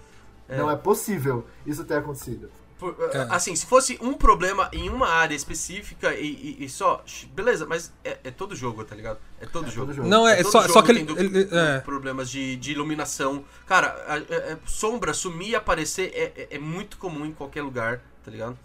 [0.49, 0.57] É.
[0.59, 2.51] Não é possível isso ter acontecido.
[2.81, 3.27] Por, é.
[3.29, 7.05] Assim, se fosse um problema em uma área específica e, e, e só.
[7.35, 9.19] Beleza, mas é, é, todo jogo, tá ligado?
[9.39, 9.89] É todo, é jogo.
[9.89, 10.09] todo jogo.
[10.09, 11.07] Não, é, é só, só que ele.
[11.15, 11.81] ele é.
[11.81, 13.45] Problemas de, de iluminação.
[13.67, 18.31] Cara, a, a, sombra sumir e aparecer é, é, muito comum em qualquer lugar, tá
[18.31, 18.59] ligado?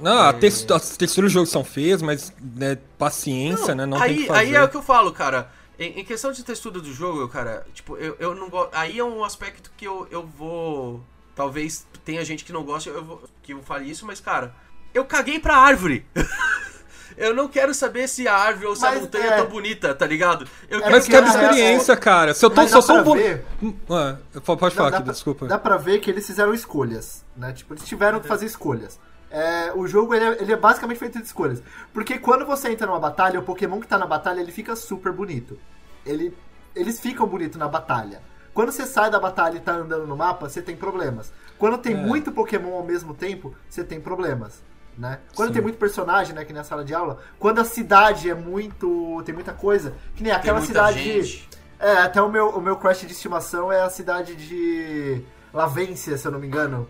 [0.00, 3.86] Não, a textura, as texturas do jogo são feias, mas né, paciência, não, né?
[3.86, 4.40] Não aí, tem que fazer.
[4.40, 5.52] Aí é o que eu falo, cara.
[5.78, 8.74] Em, em questão de textura do jogo, cara, tipo, eu, eu não gosto.
[8.74, 11.00] Aí é um aspecto que eu, eu vou
[11.40, 13.22] Talvez tenha gente que não goste eu vou,
[13.54, 14.54] que eu fale isso, mas, cara,
[14.94, 16.06] eu caguei pra árvore.
[17.16, 19.36] eu não quero saber se a árvore ou se mas, a montanha é...
[19.36, 20.46] tá bonita, tá ligado?
[20.68, 22.34] Eu é, mas quero experiência, cara.
[22.34, 23.14] Se eu tô, só sou um.
[23.14, 23.44] Ver...
[23.90, 25.46] Ah, pode falar aqui, desculpa.
[25.46, 27.52] Dá pra ver que eles fizeram escolhas, né?
[27.52, 28.98] Tipo, eles tiveram que fazer escolhas.
[29.30, 31.62] É, o jogo ele é, ele é, basicamente feito de escolhas.
[31.92, 35.12] Porque quando você entra numa batalha, o Pokémon que tá na batalha ele fica super
[35.12, 35.58] bonito.
[36.04, 36.36] Ele,
[36.74, 38.22] eles ficam bonitos na batalha.
[38.52, 41.32] Quando você sai da batalha e tá andando no mapa, você tem problemas.
[41.60, 41.96] Quando tem é.
[41.96, 44.62] muito Pokémon ao mesmo tempo, você tem problemas.
[44.96, 45.18] Né?
[45.36, 45.54] Quando Sim.
[45.54, 49.22] tem muito personagem, né, que na sala de aula, quando a cidade é muito.
[49.26, 51.02] tem muita coisa, que nem aquela cidade.
[51.02, 51.48] Gente.
[51.78, 56.26] É, até o meu, o meu crush de estimação é a cidade de Lavência, se
[56.26, 56.88] eu não me engano.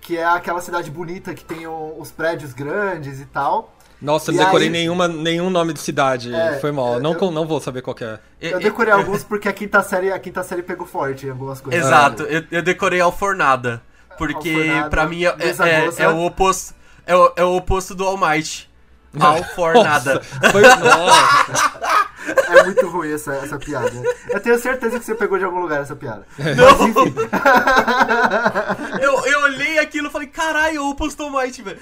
[0.00, 3.72] Que é aquela cidade bonita que tem o, os prédios grandes e tal.
[4.02, 4.72] Nossa, eu não decorei aí...
[4.72, 6.34] nenhuma, nenhum nome de cidade.
[6.34, 6.94] É, Foi mal.
[6.94, 8.18] Eu, não, não vou saber qual é.
[8.40, 11.84] Eu decorei alguns porque a quinta série, a quinta série pegou forte em algumas coisas.
[11.84, 13.82] Exato, eu, eu decorei Alfornada.
[14.18, 16.74] Porque pra mim é, é, é, o oposto.
[17.06, 18.68] É o, é o oposto do All Might.
[19.18, 20.20] Alfornada.
[20.52, 21.98] Foi nossa.
[22.28, 23.90] É muito ruim essa, essa piada.
[24.28, 26.26] Eu tenho certeza que você pegou de algum lugar essa piada.
[26.38, 26.86] Não!
[29.00, 31.80] eu, eu olhei aquilo e falei, caralho, o Postal Might, velho.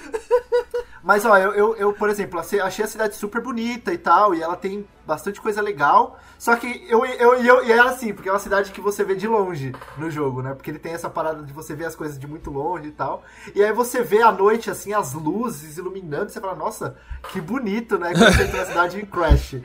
[1.03, 4.41] Mas, ó, eu, eu, eu, por exemplo, achei a cidade super bonita e tal, e
[4.41, 6.19] ela tem bastante coisa legal.
[6.37, 9.15] Só que eu, eu, eu, e é assim, porque é uma cidade que você vê
[9.15, 10.53] de longe no jogo, né?
[10.53, 13.23] Porque ele tem essa parada de você ver as coisas de muito longe e tal.
[13.55, 16.95] E aí você vê à noite, assim, as luzes iluminando, você fala, nossa,
[17.31, 18.11] que bonito, né?
[18.13, 19.55] Quando você entra na cidade em Crash.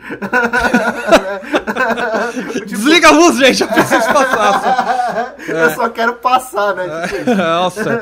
[2.52, 5.34] tipo, Desliga a luz, gente, eu preciso passar.
[5.46, 7.08] eu só quero passar, né?
[7.08, 7.98] Tipo nossa.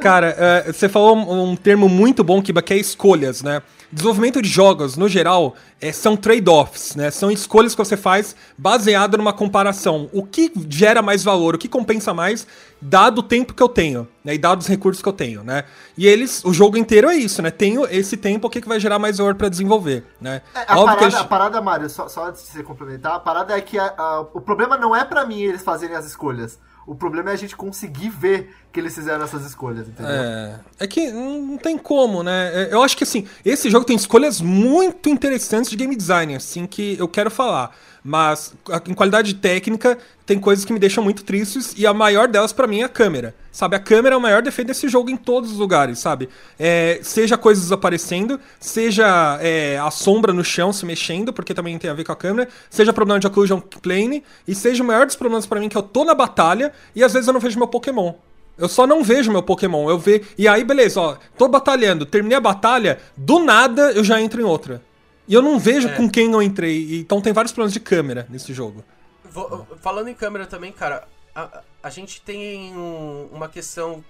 [0.00, 3.60] Cara, é, você falou um termo muito bom, Kiba, que é escolhas, né?
[3.92, 7.10] Desenvolvimento de jogos, no geral, é, são trade-offs, né?
[7.10, 10.10] São escolhas que você faz baseado numa comparação.
[10.12, 12.46] O que gera mais valor, o que compensa mais,
[12.80, 14.34] dado o tempo que eu tenho, né?
[14.34, 15.64] E dado os recursos que eu tenho, né?
[15.96, 17.50] E eles, o jogo inteiro é isso, né?
[17.50, 20.42] Tenho esse tempo, o que, que vai gerar mais valor para desenvolver, né?
[20.54, 21.16] É, a, parada, gente...
[21.16, 24.20] a parada, Mário, só, só antes de você complementar, a parada é que a, a,
[24.32, 26.58] o problema não é para mim eles fazerem as escolhas.
[26.86, 30.12] O problema é a gente conseguir ver que eles fizeram essas escolhas, entendeu?
[30.12, 32.50] É, é que não tem como, né?
[32.54, 36.64] É, Eu acho que assim, esse jogo tem escolhas muito interessantes de game design, assim,
[36.66, 37.74] que eu quero falar.
[38.06, 38.54] Mas
[38.88, 42.68] em qualidade técnica, tem coisas que me deixam muito tristes, e a maior delas pra
[42.68, 43.34] mim é a câmera.
[43.50, 46.28] Sabe, a câmera é o maior defeito desse jogo em todos os lugares, sabe?
[46.56, 51.90] É, seja coisas desaparecendo, seja é, a sombra no chão se mexendo, porque também tem
[51.90, 55.16] a ver com a câmera, seja problema de occlusion plane, e seja o maior dos
[55.16, 57.66] problemas pra mim que eu tô na batalha e às vezes eu não vejo meu
[57.66, 58.14] Pokémon.
[58.56, 59.90] Eu só não vejo meu Pokémon.
[59.90, 60.22] Eu vejo.
[60.38, 61.16] E aí, beleza, ó.
[61.36, 64.80] Tô batalhando, terminei a batalha, do nada eu já entro em outra.
[65.28, 66.98] E eu não vejo com quem eu entrei.
[67.00, 68.84] Então tem vários problemas de câmera nesse jogo.
[69.24, 74.04] Vo- Falando em câmera também, cara, a, a gente tem um- uma questão.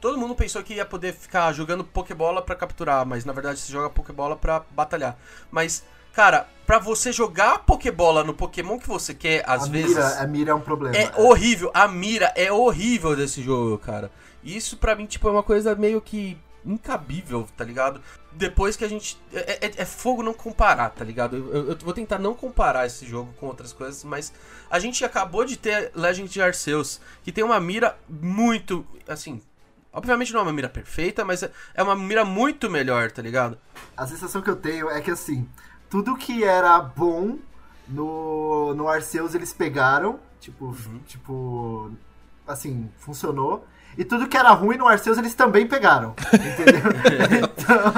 [0.00, 3.72] Todo mundo pensou que ia poder ficar jogando Pokébola pra capturar, mas na verdade você
[3.72, 5.16] joga Pokébola pra batalhar.
[5.50, 9.94] Mas, cara, pra você jogar Pokébola no Pokémon que você quer, às a vezes.
[9.96, 10.96] mira, a mira é um problema.
[10.96, 11.70] É horrível.
[11.72, 14.10] A mira é horrível desse jogo, cara.
[14.42, 18.00] E Isso pra mim, tipo, é uma coisa meio que incabível, tá ligado?
[18.32, 19.18] Depois que a gente.
[19.32, 21.36] É, é- é fogo não comparar, tá ligado?
[21.36, 24.32] Eu, eu- eu vou tentar não comparar esse jogo com outras coisas, mas
[24.70, 28.84] a gente acabou de ter Legend de Arceus, que tem uma mira muito.
[29.08, 29.40] Assim.
[29.92, 33.56] Obviamente não é uma mira perfeita, mas é- é uma mira muito melhor, tá ligado?
[33.96, 35.48] A sensação que eu tenho é que assim,
[35.88, 37.38] tudo que era bom
[37.88, 41.00] no, no Arceus eles pegaram, tipo, Uhum.
[41.06, 41.90] tipo,
[42.46, 43.66] assim, funcionou.
[43.96, 46.82] E tudo que era ruim no Arceus eles também pegaram, entendeu?
[47.42, 47.92] então,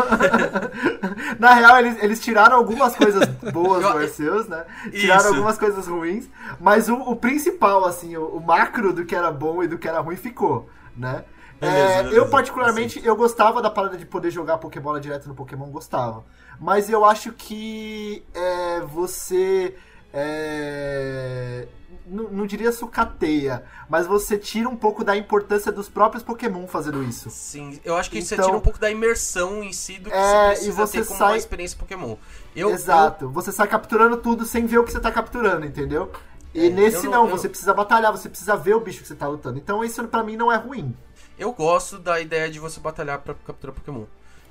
[1.38, 4.64] na real, eles, eles tiraram algumas coisas boas do Arceus, né?
[4.94, 5.28] Tiraram Isso.
[5.30, 6.28] algumas coisas ruins,
[6.60, 9.88] mas o, o principal, assim, o, o macro do que era bom e do que
[9.88, 11.24] era ruim ficou, né?
[11.60, 12.16] Beleza, É, beleza.
[12.16, 16.24] eu, particularmente, eu gostava da parada de poder jogar Pokébola direto no Pokémon, gostava.
[16.60, 19.74] Mas eu acho que é, você.
[20.12, 21.66] é,
[22.10, 27.02] não, não diria sucateia, mas você tira um pouco da importância dos próprios Pokémon fazendo
[27.02, 27.30] isso.
[27.30, 30.16] Sim, eu acho que você Então- tira um pouco da imersão em si do que
[30.16, 32.16] É, você e precisa você ter como sai- uma experiência Pokémon.
[32.56, 33.28] Eu, Exato.
[33.30, 36.10] Você sai capturando tudo sem ver o que você tá capturando, entendeu?
[36.54, 39.02] E É, nesse eu não, não- eu- você precisa batalhar, você precisa ver o bicho
[39.02, 39.58] que você tá lutando.
[39.58, 40.96] Então isso pra mim não é ruim.
[41.38, 44.04] Eu gosto da ideia de você batalhar pra capturar Pokémon.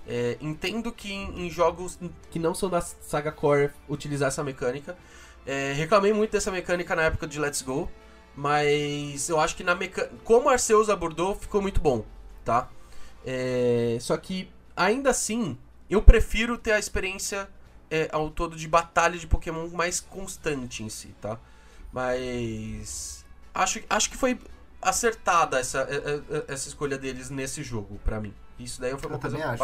[0.10, 2.00] É, entendo que em, em jogos
[2.32, 4.96] que não são da saga Core utilizar essa mecânica.
[5.48, 7.90] É, reclamei muito dessa mecânica na época de Let's Go,
[8.36, 10.12] mas eu acho que na meca...
[10.26, 12.06] como Arceus abordou ficou muito bom,
[12.44, 12.70] tá?
[13.26, 15.58] É, só que ainda assim
[15.90, 17.48] eu prefiro ter a experiência
[17.90, 21.40] é, ao todo de batalha de Pokémon mais constante em si, tá?
[21.94, 24.38] Mas acho, acho que foi
[24.82, 28.34] acertada essa, é, é, essa escolha deles nesse jogo, pra mim.
[28.60, 29.64] Isso daí foi uma Eu coisa também acho.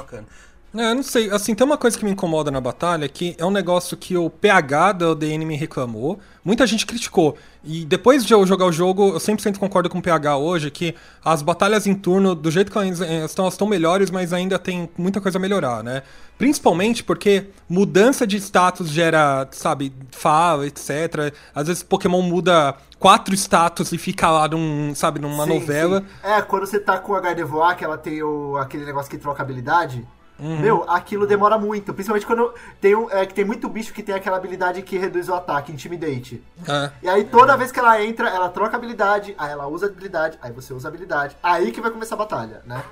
[0.75, 3.45] É, eu não sei, assim, tem uma coisa que me incomoda na batalha, que é
[3.45, 8.33] um negócio que o PH da ODN me reclamou, muita gente criticou, e depois de
[8.33, 11.93] eu jogar o jogo, eu 100% concordo com o PH hoje, que as batalhas em
[11.93, 15.37] turno, do jeito que elas eh, estão, elas estão melhores, mas ainda tem muita coisa
[15.37, 16.01] a melhorar, né?
[16.39, 21.33] Principalmente porque mudança de status gera, sabe, fala, etc.
[21.53, 25.99] Às vezes Pokémon muda quatro status e fica lá num, sabe, numa Sim, novela.
[25.99, 26.05] sim.
[26.23, 29.43] É, quando você tá com o Gardevoir, que ela tem o, aquele negócio que troca
[29.43, 30.05] habilidade.
[30.39, 30.59] Uhum.
[30.59, 31.93] Meu, aquilo demora muito.
[31.93, 35.29] Principalmente quando tem, um, é, que tem muito bicho que tem aquela habilidade que reduz
[35.29, 36.43] o ataque, Intimidate.
[36.67, 36.91] É.
[37.03, 39.89] E aí toda vez que ela entra, ela troca a habilidade, aí ela usa a
[39.89, 41.37] habilidade, aí você usa a habilidade.
[41.41, 42.83] Aí que vai começar a batalha, né?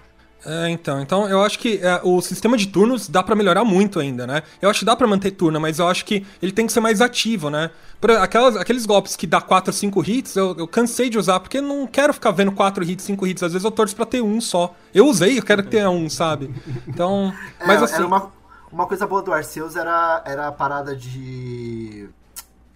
[0.46, 4.00] É, então, então eu acho que é, o sistema de turnos dá pra melhorar muito
[4.00, 4.42] ainda, né?
[4.62, 6.80] Eu acho que dá pra manter turno, mas eu acho que ele tem que ser
[6.80, 7.70] mais ativo, né?
[8.00, 11.60] Por, aquelas, aqueles golpes que dá 4, 5 hits, eu, eu cansei de usar, porque
[11.60, 13.44] eu não quero ficar vendo 4 hits, 5 hits.
[13.44, 14.74] Às vezes eu torço pra ter um só.
[14.94, 16.52] Eu usei, eu quero ter um, sabe?
[16.88, 18.02] Então, É, mas assim...
[18.02, 18.32] uma,
[18.72, 22.10] uma coisa boa do Arceus era, era a parada de.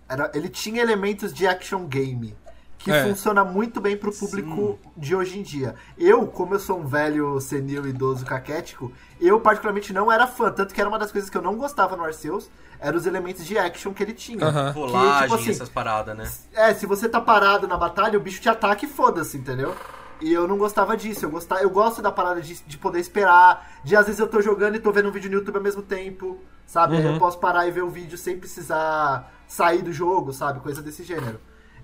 [0.08, 2.36] Era, ele tinha elementos de action game.
[2.86, 3.04] Que É.
[3.04, 5.74] funciona muito bem pro público de hoje em dia.
[5.98, 10.52] Eu, como eu sou um velho senil idoso caquético, eu particularmente não era fã.
[10.52, 12.48] Tanto que era uma das coisas que eu não gostava no Arceus,
[12.80, 14.46] eram os elementos de action que ele tinha.
[14.46, 14.72] Aham.
[14.72, 16.32] Que, Rolagem, tipo assim, essas paradas, né?
[16.54, 19.74] é, se você tá parado na batalha, o bicho te ataca e foda-se, entendeu?
[20.22, 21.26] E eu não gostava disso.
[21.26, 23.68] Eu, gostava, eu gosto da parada de, de poder esperar.
[23.84, 25.82] De às vezes eu tô jogando e tô vendo um vídeo no YouTube ao mesmo
[25.82, 26.38] tempo.
[26.68, 26.98] Sabe?
[26.98, 27.14] Aí Uhum.
[27.14, 30.60] eu posso parar e ver o vídeo sem precisar sair do jogo, sabe?
[30.60, 31.40] Coisa desse gênero.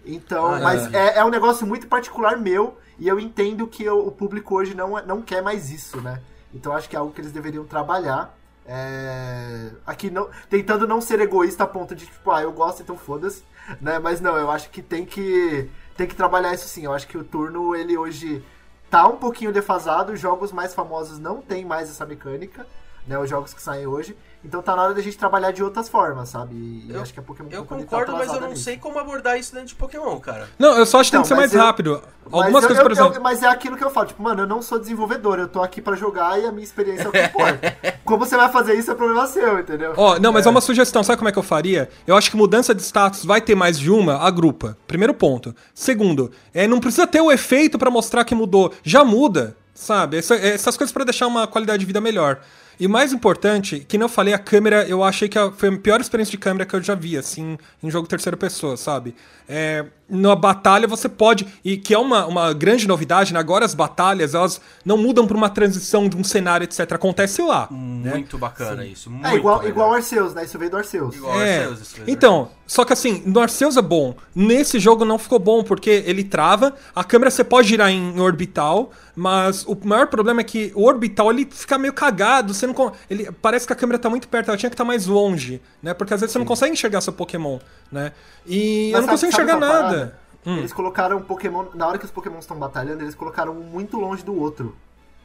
[0.05, 0.63] Então, Ah, é.
[0.63, 2.77] mas é, é um negócio muito particular meu.
[2.99, 6.21] E eu entendo que o, o público hoje não, não quer mais isso, né?
[6.53, 8.35] Então acho que é algo que eles deveriam trabalhar.
[8.65, 12.95] É, aqui não, tentando não ser egoísta a ponto de tipo, ah, eu gosto, então
[12.97, 13.43] foda-se,
[13.81, 13.97] né?
[13.99, 16.85] Mas não, eu acho que tem que tem que trabalhar isso sim.
[16.85, 18.43] Eu acho que o turno ele hoje
[18.89, 22.67] tá um pouquinho defasado, os jogos mais famosos não tem mais essa mecânica,
[23.07, 24.15] né, os jogos que saem hoje.
[24.43, 26.55] Então tá na hora da gente trabalhar de outras formas, sabe?
[26.55, 28.63] E Eu- acho que a Pokémon Eu tá concordo, mas eu não nisso.
[28.63, 30.49] sei como abordar isso dentro de Pokémon, cara.
[30.57, 32.01] Não, eu só acho que tem que ser Então, mais eu- rápido.
[32.25, 33.21] Mas Algumas eu- coisas, eu- por eu- exemplo.
[33.23, 35.81] mas é aquilo que eu falo, tipo, mano, eu não sou desenvolvedor, eu tô aqui
[35.81, 37.77] pra jogar e a minha experiência é o que importa.
[38.05, 39.93] Como você vai fazer isso é problema seu, entendeu?
[39.95, 40.49] Ó, não, mas é.
[40.49, 41.89] uma sugestão, sabe como é que eu faria?
[42.07, 44.75] Eu acho que mudança de status vai ter mais de uma, agrupa.
[44.87, 45.55] Primeiro ponto.
[45.73, 48.73] Segundo, é, não precisa ter o efeito pra mostrar que mudou.
[48.83, 50.17] Já muda, sabe?
[50.17, 52.39] Essa- essas coisas pra deixar uma qualidade de vida melhor.
[52.81, 56.31] E mais importante, que não falei, a câmera, eu achei que foi a pior experiência
[56.31, 59.13] de câmera que eu já vi, assim, em jogo terceira pessoa, sabe?
[59.47, 63.39] É, na batalha você pode, e que é uma, uma grande novidade, né?
[63.39, 66.91] Agora as batalhas, elas não mudam pra uma transição de um cenário, etc.
[66.91, 67.67] Acontece lá.
[67.71, 68.11] né?
[68.11, 69.09] Muito bacana isso.
[69.09, 70.43] Muito É igual, igual Arceus, né?
[70.43, 71.15] Isso veio do Arceus.
[71.15, 71.59] Igual É.
[71.59, 72.11] Arceus, isso mesmo.
[72.13, 74.15] Então, só que assim, no Arceus é bom.
[74.35, 78.91] Nesse jogo não ficou bom, porque ele trava, a câmera você pode girar em orbital,
[79.15, 83.29] mas o maior problema é que o orbital ele fica meio cagado, você não ele
[83.41, 85.93] parece que a câmera tá muito perto, ela tinha que estar mais longe, né?
[85.93, 87.59] Porque às vezes você não consegue enxergar seu Pokémon,
[87.91, 88.11] né?
[88.45, 90.00] E eu Mas não sabe- consigo enxergar nada.
[90.43, 90.61] Parada?
[90.61, 91.65] Eles colocaram Pokémon.
[91.73, 94.75] Na hora que os Pokémon estão batalhando, eles colocaram um muito longe do outro.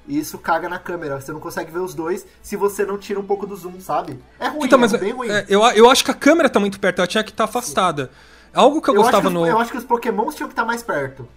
[0.09, 1.21] E isso caga na câmera.
[1.21, 4.19] Você não consegue ver os dois se você não tira um pouco do zoom, sabe?
[4.39, 5.29] É ruim, Então, mas é bem ruim.
[5.29, 8.11] é, eu, eu acho que a câmera tá muito perto, ela tinha que estar afastada.
[8.55, 9.47] Algo que eu, eu, gostava que os, no.
[9.47, 11.29] eu acho que os Pokémons tinham que estar mais perto.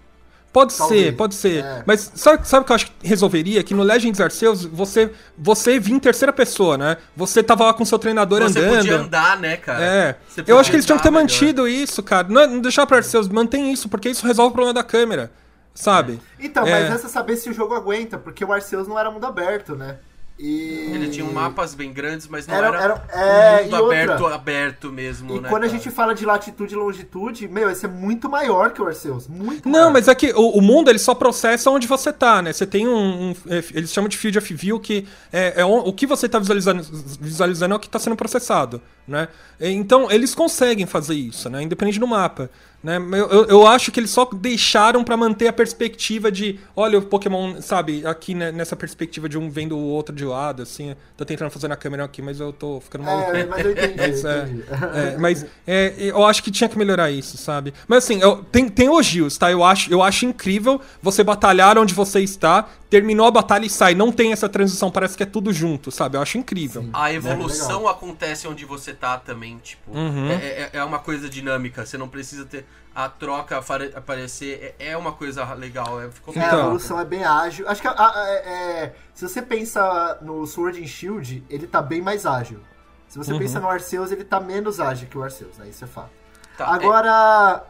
[0.52, 1.06] Pode Talvez.
[1.06, 1.64] ser, pode ser.
[1.64, 1.84] É.
[1.86, 3.64] Mas sabe, sabe o que eu acho que resolveria?
[3.64, 6.98] Que no Legends Arceus, você, você vinha em terceira pessoa, né?
[7.16, 8.76] Você tava lá com seu treinador Você andando.
[8.78, 9.84] podia andar, né, cara?
[9.86, 10.16] É.
[10.28, 11.22] Você Eu acho que eles tinham que ter melhor.
[11.22, 12.28] mantido isso, cara.
[12.28, 15.32] Não, é- não deixar pra Arceus, mantém isso, porque isso resolve o problema da câmera.
[15.76, 16.20] Sabe?
[16.40, 16.72] Então, É.
[16.90, 19.98] mas essa saber se o jogo aguenta, porque o Arceus não era mundo aberto, né?
[20.42, 20.92] E...
[20.94, 23.78] Ele tinha um mapas bem grandes, mas não Era- era, era- é, outra.
[23.80, 25.78] aberto, aberto mesmo, E né, quando a cara?
[25.78, 29.28] gente fala de latitude e longitude, meu, esse é muito maior que o Arceus.
[29.28, 29.92] Muito Não, maior.
[29.92, 32.54] mas é que o, o mundo ele só processa onde você tá, né?
[32.54, 33.32] Você tem um.
[33.32, 36.30] um- é, eles chamam de field of view, que é, é on- o que você
[36.30, 36.84] tá visualizando,
[37.20, 39.28] visualizando é o que tá sendo processado, né?
[39.60, 41.62] E, Então, eles conseguem fazer isso, né?
[41.62, 42.50] Independente do mapa.
[42.82, 42.96] Né?
[42.98, 46.58] Eu, eu, eu acho que eles só deixaram pra manter a perspectiva de.
[46.76, 50.62] Olha, o Pokémon, sabe, aqui né, nessa perspectiva de um vendo o outro de lado,
[50.64, 50.96] assim.
[51.18, 53.32] Tô tentando fazer na câmera aqui, mas eu tô ficando maluco.
[53.36, 53.96] É, mas eu entendi.
[53.98, 54.64] Mas, eu é, entendi.
[54.94, 57.74] é, mas é, eu acho que tinha que melhorar isso, sabe?
[57.86, 59.52] Mas assim, eu- tem, tem elogios, tá?
[59.52, 63.94] Eu acho, eu acho incrível você batalhar onde você está, terminou a batalha e sai.
[63.94, 66.16] Não tem essa transição, parece que é tudo junto, sabe?
[66.16, 66.88] Eu acho incrível.
[66.94, 69.92] A evolução acontece onde você tá também, tipo.
[69.92, 70.30] Uhum.
[70.32, 74.76] É, é- é uma coisa dinâmica, você não precisa ter a troca apare- aparecer.
[74.80, 76.02] É, é uma coisa legal.
[76.02, 76.60] É, ficou É, bem a Então.
[76.62, 77.68] evolução é bem ágil.
[77.70, 81.82] Acho que a- a- é- é, se você pensa no Sword and Shield, ele tá
[81.82, 82.60] bem mais ágil.
[83.08, 83.40] Se você Uhum.
[83.40, 85.68] pensa no Arceus, ele tá menos ágil que o Arceus, né?
[85.70, 86.12] Isso é fato.
[86.58, 87.64] Tá, Agora,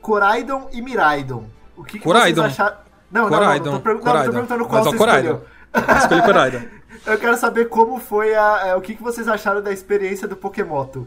[0.00, 1.48] Coraidon e Miraidon.
[1.76, 2.42] O que, que Coraidon.
[2.42, 2.76] vocês acharam?
[3.10, 4.32] Não, não, Coraidon, não, tô, não, tô Coraidon.
[4.32, 5.40] perguntando qual Mas é o você Coraidon.
[5.74, 5.96] escolheu.
[5.98, 6.70] Escolhi Coraida.
[7.04, 10.36] Eu quero saber como foi a, é, o que, que vocês acharam da experiência do
[10.36, 11.06] Pokémoto.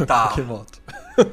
[0.00, 0.28] é, tá.
[0.28, 0.78] Volta.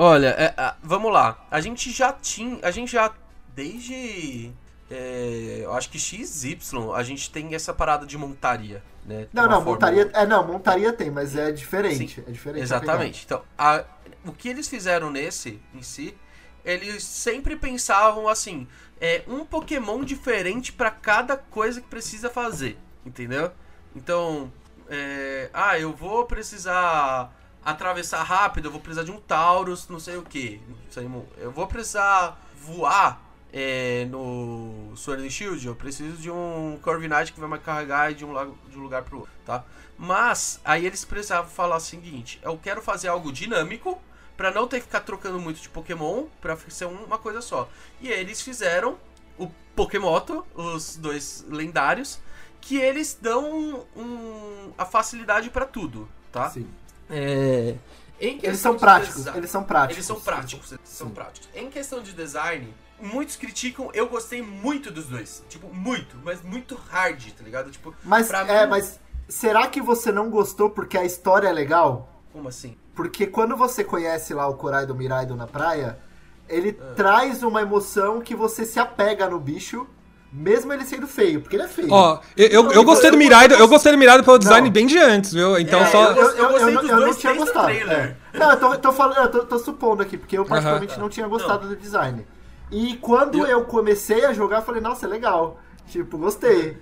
[0.00, 1.44] Olha, é, vamos lá.
[1.50, 2.58] A gente já tinha.
[2.62, 3.12] A gente já.
[3.52, 4.52] Desde.
[4.88, 6.56] é, eu acho que XY,
[6.94, 9.26] a gente tem essa parada de montaria, né?
[9.32, 10.08] Não, não, forma- montaria.
[10.14, 12.14] É, não, montaria tem, mas é diferente.
[12.14, 12.60] Sim, é diferente.
[12.60, 13.24] a Exatamente.
[13.24, 13.84] Então, a-
[14.24, 16.16] o que eles fizeram nesse, em si,
[16.64, 18.68] eles sempre pensavam assim,
[19.00, 23.50] é um Pokémon diferente pra cada coisa que precisa fazer, entendeu?
[23.96, 24.52] Então,
[24.88, 27.34] é, ah, eu vou precisar
[27.70, 30.60] atravessar rápido, eu vou precisar de um Taurus, não sei o que,
[31.36, 33.20] eu vou precisar voar
[33.52, 38.24] é, no Sword and Shield, eu preciso de um Corviknight que vai me carregar de
[38.24, 38.32] um,
[38.68, 39.64] de um lugar pro outro, tá?
[39.98, 44.00] Mas aí eles precisavam falar o seguinte: eu quero fazer algo dinâmico
[44.36, 47.68] pra não ter que ficar trocando muito de Pokémon, pra ser uma coisa só.
[48.00, 48.96] E eles fizeram
[49.36, 52.20] o Pokémoto, os dois lendários,
[52.60, 56.48] que eles dão um- a facilidade pra tudo, tá?
[56.50, 56.68] Sim.
[57.10, 57.74] É,
[58.20, 59.96] Eles são práticos, design- eles são práticos.
[59.96, 61.48] eles são práticos, eles são práticos.
[61.54, 65.42] Em questão de design, muitos criticam, eu gostei muito dos dois.
[65.48, 67.70] Tipo, muito, mas muito hard, tá ligado?
[67.70, 72.14] Tipo, Mas, é, mim- mas será que você não gostou porque a história é legal?
[72.32, 72.76] como assim?
[72.94, 75.98] Porque quando você conhece lá o Coraidon Miraidon na praia,
[76.48, 76.92] ele Ah.
[76.94, 79.86] traz uma emoção que você se apega no bicho,
[80.32, 81.88] mesmo ele sendo feio, porque ele é feio.
[81.90, 84.38] Ó, eu, eu, Não, eu gostei eu- do eu- Miraido, eu gostei do Miraido pelo
[84.38, 84.72] design Não.
[84.72, 85.58] bem de antes, viu?
[85.58, 86.12] Então É, só.
[86.12, 87.70] eu- eu gostei não- dos não dois tinha gostado.
[87.70, 88.16] é.
[88.34, 91.02] Não, eu tô, tô falando, eu tô, tô supondo aqui, porque eu particularmente Aham.
[91.02, 92.26] não tinha gostado do design.
[92.70, 93.64] E quando eu...
[93.64, 95.58] comecei a jogar, eu falei, nossa, é legal.
[95.90, 96.76] Tipo, gostei.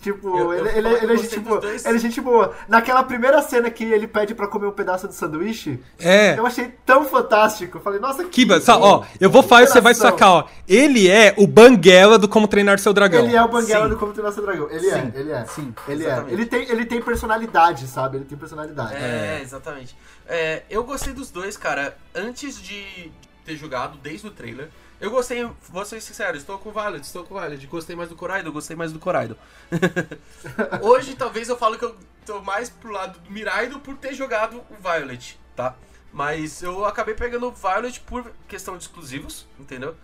[0.00, 1.60] Tipo, Eu- eu ele, ele, que ele é gente boa.
[1.62, 2.54] Ele é gente boa.
[2.66, 6.38] Naquela primeira cena que ele pede pra comer um pedaço do sanduíche, É.
[6.38, 7.76] eu achei tão fantástico.
[7.76, 8.30] Eu falei, nossa, que.
[8.30, 10.44] Kiba, sa- ó, eu vou falar e você vai sacar, ó.
[10.66, 13.24] Ele é o Banguela do Como Treinar Seu Dragão.
[13.24, 13.90] Ele é o Banguela Sim.
[13.90, 14.68] do Como Treinar Seu Dragão.
[14.70, 14.90] Ele Sim.
[14.90, 15.44] é, ele é.
[15.44, 16.06] Sim, ele é.
[16.06, 16.32] exatamente.
[16.32, 18.16] Ele tem, ele tem personalidade, sabe?
[18.16, 18.94] Ele tem personalidade.
[18.94, 19.94] É, exatamente.
[20.26, 21.94] É, eu gostei dos dois, cara.
[22.14, 23.12] Antes de
[23.44, 24.68] ter jogado, desde o trailer,
[25.00, 27.66] eu gostei, vou ser sincero, estou com o Violet, estou com o Violet.
[27.66, 29.36] Gostei mais do Coraido, gostei mais do Coraido.
[30.82, 31.96] Hoje, talvez eu falo que eu
[32.26, 35.74] tô mais pro lado do Miraido por ter jogado o Violet, tá?
[36.12, 39.94] Mas eu acabei pegando o Violet por questão de exclusivos, entendeu?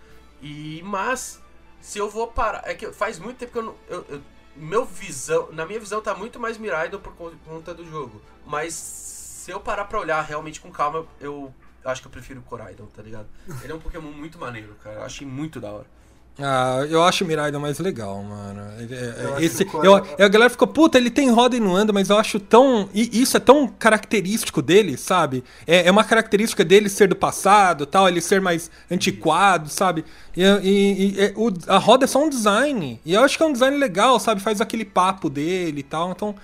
[0.40, 1.40] E, mas,
[1.80, 2.62] se eu vou parar.
[2.64, 3.74] É que faz muito tempo que eu não.
[3.88, 4.22] eu- eu-
[4.54, 8.22] meu visão, na minha visão, tá muito mais Miraido por con- conta do jogo.
[8.46, 11.52] Mas se eu parar pra olhar realmente com calma, eu
[11.90, 13.26] acho que eu prefiro o Coraidon, tá ligado?
[13.62, 14.96] Ele é um Pokémon muito maneiro, cara.
[14.96, 15.86] Eu achei muito da hora.
[16.38, 18.60] Ah, eu acho o Miraidon mais legal, mano.
[18.78, 22.10] É- Eu esse, eu- a galera ficou, puta, ele tem roda e não anda, mas
[22.10, 22.90] eu acho tão.
[22.92, 25.42] e isso é tão característico dele, sabe?
[25.66, 30.04] É, é uma característica dele ser do passado, tal, ele ser mais antiquado, sabe?
[30.36, 33.00] E, e- e- é, o- a roda é só um design.
[33.02, 34.42] E eu acho que é um design legal, sabe?
[34.42, 36.10] Faz aquele papo dele e tal.
[36.10, 36.34] Então.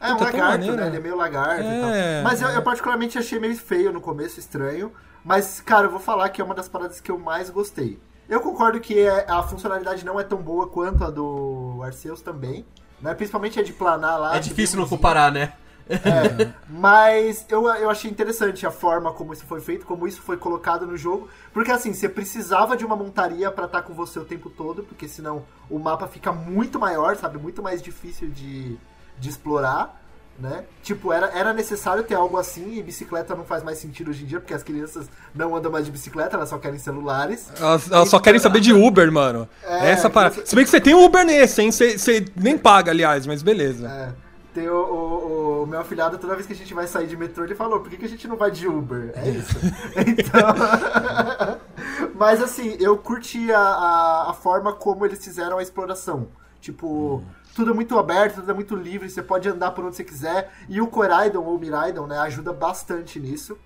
[0.00, 0.76] É um puta, tão lagarto, maneiro.
[0.76, 0.86] né?
[0.86, 2.22] Ele é meio lagarto É, e tal.
[2.24, 2.56] Mas eu, é.
[2.56, 4.92] eu particularmente achei meio feio no começo, estranho.
[5.24, 7.98] Mas, cara, eu vou falar que é uma das paradas que eu mais gostei.
[8.28, 12.64] Eu concordo que é- a funcionalidade não é tão boa quanto a do Arceus também.
[13.00, 13.14] Né?
[13.14, 14.36] Principalmente a de planar lá.
[14.36, 15.52] é difícil não comparar, né?
[15.88, 20.36] É, mas eu, eu achei interessante a forma como isso foi feito, como isso foi
[20.36, 21.28] colocado no jogo.
[21.52, 25.08] Porque assim, você precisava de uma montaria pra estar com você o tempo todo, porque
[25.08, 27.38] senão o mapa fica muito maior, sabe?
[27.38, 28.76] Muito mais difícil de,
[29.18, 29.96] de explorar.
[30.40, 30.62] Né?
[30.84, 34.26] Tipo, era, era necessário ter algo assim e bicicleta não faz mais sentido hoje em
[34.28, 37.48] dia, porque as crianças não andam mais de bicicleta, elas só querem celulares.
[37.58, 39.48] Elas, elas só querem saber de Uber, mano.
[39.64, 40.36] É, Essa parada.
[40.36, 41.72] você- Se bem que você tem um Uber nesse, hein?
[41.72, 43.88] Você, você nem paga, aliás, mas beleza.
[43.88, 44.12] É,
[44.54, 47.42] tem o, o- o meu afilhado, toda vez que a gente vai sair de metrô,
[47.42, 49.10] ele falou, por que, que a gente não vai de Uber?
[49.16, 49.56] É isso.
[50.06, 51.58] então.
[52.14, 56.28] Mas assim, eu curti a, a, a forma como eles fizeram a exploração.
[56.60, 57.22] Tipo,
[57.54, 60.52] tudo é muito aberto, tudo é muito livre, você pode andar por onde você quiser.
[60.68, 63.56] E o Coraidon ou Miraidon, né, ajuda bastante nisso.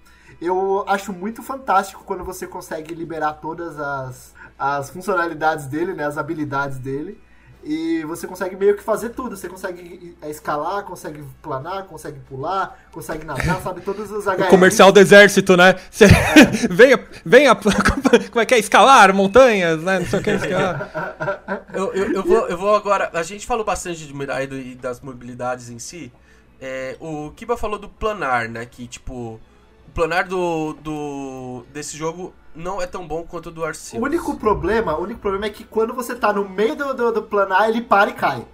[0.41, 6.19] Eu acho muito fantástico quando você consegue liberar todas as, as funcionalidades dele, né, as
[6.19, 7.21] habilidades dele.
[7.65, 9.37] E você consegue meio que fazer tudo.
[9.37, 13.81] Você consegue é, escalar, consegue planar, consegue pular, consegue nadar, sabe?
[13.83, 14.49] Todos os O HM.
[14.49, 15.77] comercial do exército, né?
[15.91, 16.07] Você
[16.69, 17.55] venha, venha,
[18.31, 18.59] como é que é?
[18.59, 20.01] Escalar montanhas, né?
[20.01, 21.63] Não sei o que, escalar.
[21.73, 23.11] Eu, eu, eu vou, eu vou agora.
[23.15, 26.13] A gente falou bastante de Miraido e das mobilidades em si.
[26.61, 28.67] É, o Kiba falou do planar, né?
[28.67, 29.41] Que tipo.
[29.89, 31.65] O planar do, do.
[31.73, 34.01] desse jogo não é tão bom quanto o do Arceus.
[34.03, 37.13] O único problema, o único problema é que quando você tá no meio do, do,
[37.13, 38.45] do planar, ele para e cai.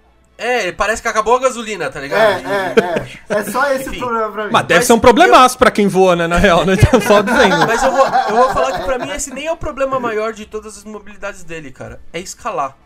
[0.40, 2.46] É, parece que acabou a gasolina, tá É, ligado?
[2.46, 3.38] é, é.
[3.40, 3.96] É só esse Enfim.
[3.96, 4.52] o problema pra mim.
[4.52, 6.28] Mas deve Mas ser um problemaço pra quem voa, né?
[6.28, 6.74] Na real, né?
[6.74, 7.66] Então, Só dizendo.
[7.66, 10.32] Mas eu vou, eu vou falar que pra mim esse nem é o problema maior
[10.32, 12.00] de todas as mobilidades dele, cara.
[12.12, 12.76] É escalar.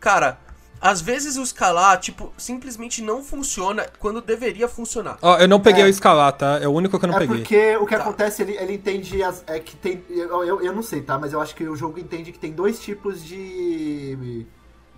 [0.00, 0.36] Cara,
[0.80, 5.18] às vezes o escalar, tipo, simplesmente não funciona quando deveria funcionar.
[5.20, 5.86] Ó, eu não peguei É.
[5.86, 6.58] o escalar, tá?
[6.60, 7.36] É o único que eu não É peguei.
[7.38, 8.02] porque o que Tá.
[8.02, 10.02] acontece, ele, ele entende as, é que tem.
[10.08, 11.18] Eu, eu, eu não sei, tá?
[11.18, 14.46] Mas eu acho que o jogo entende que tem dois tipos de.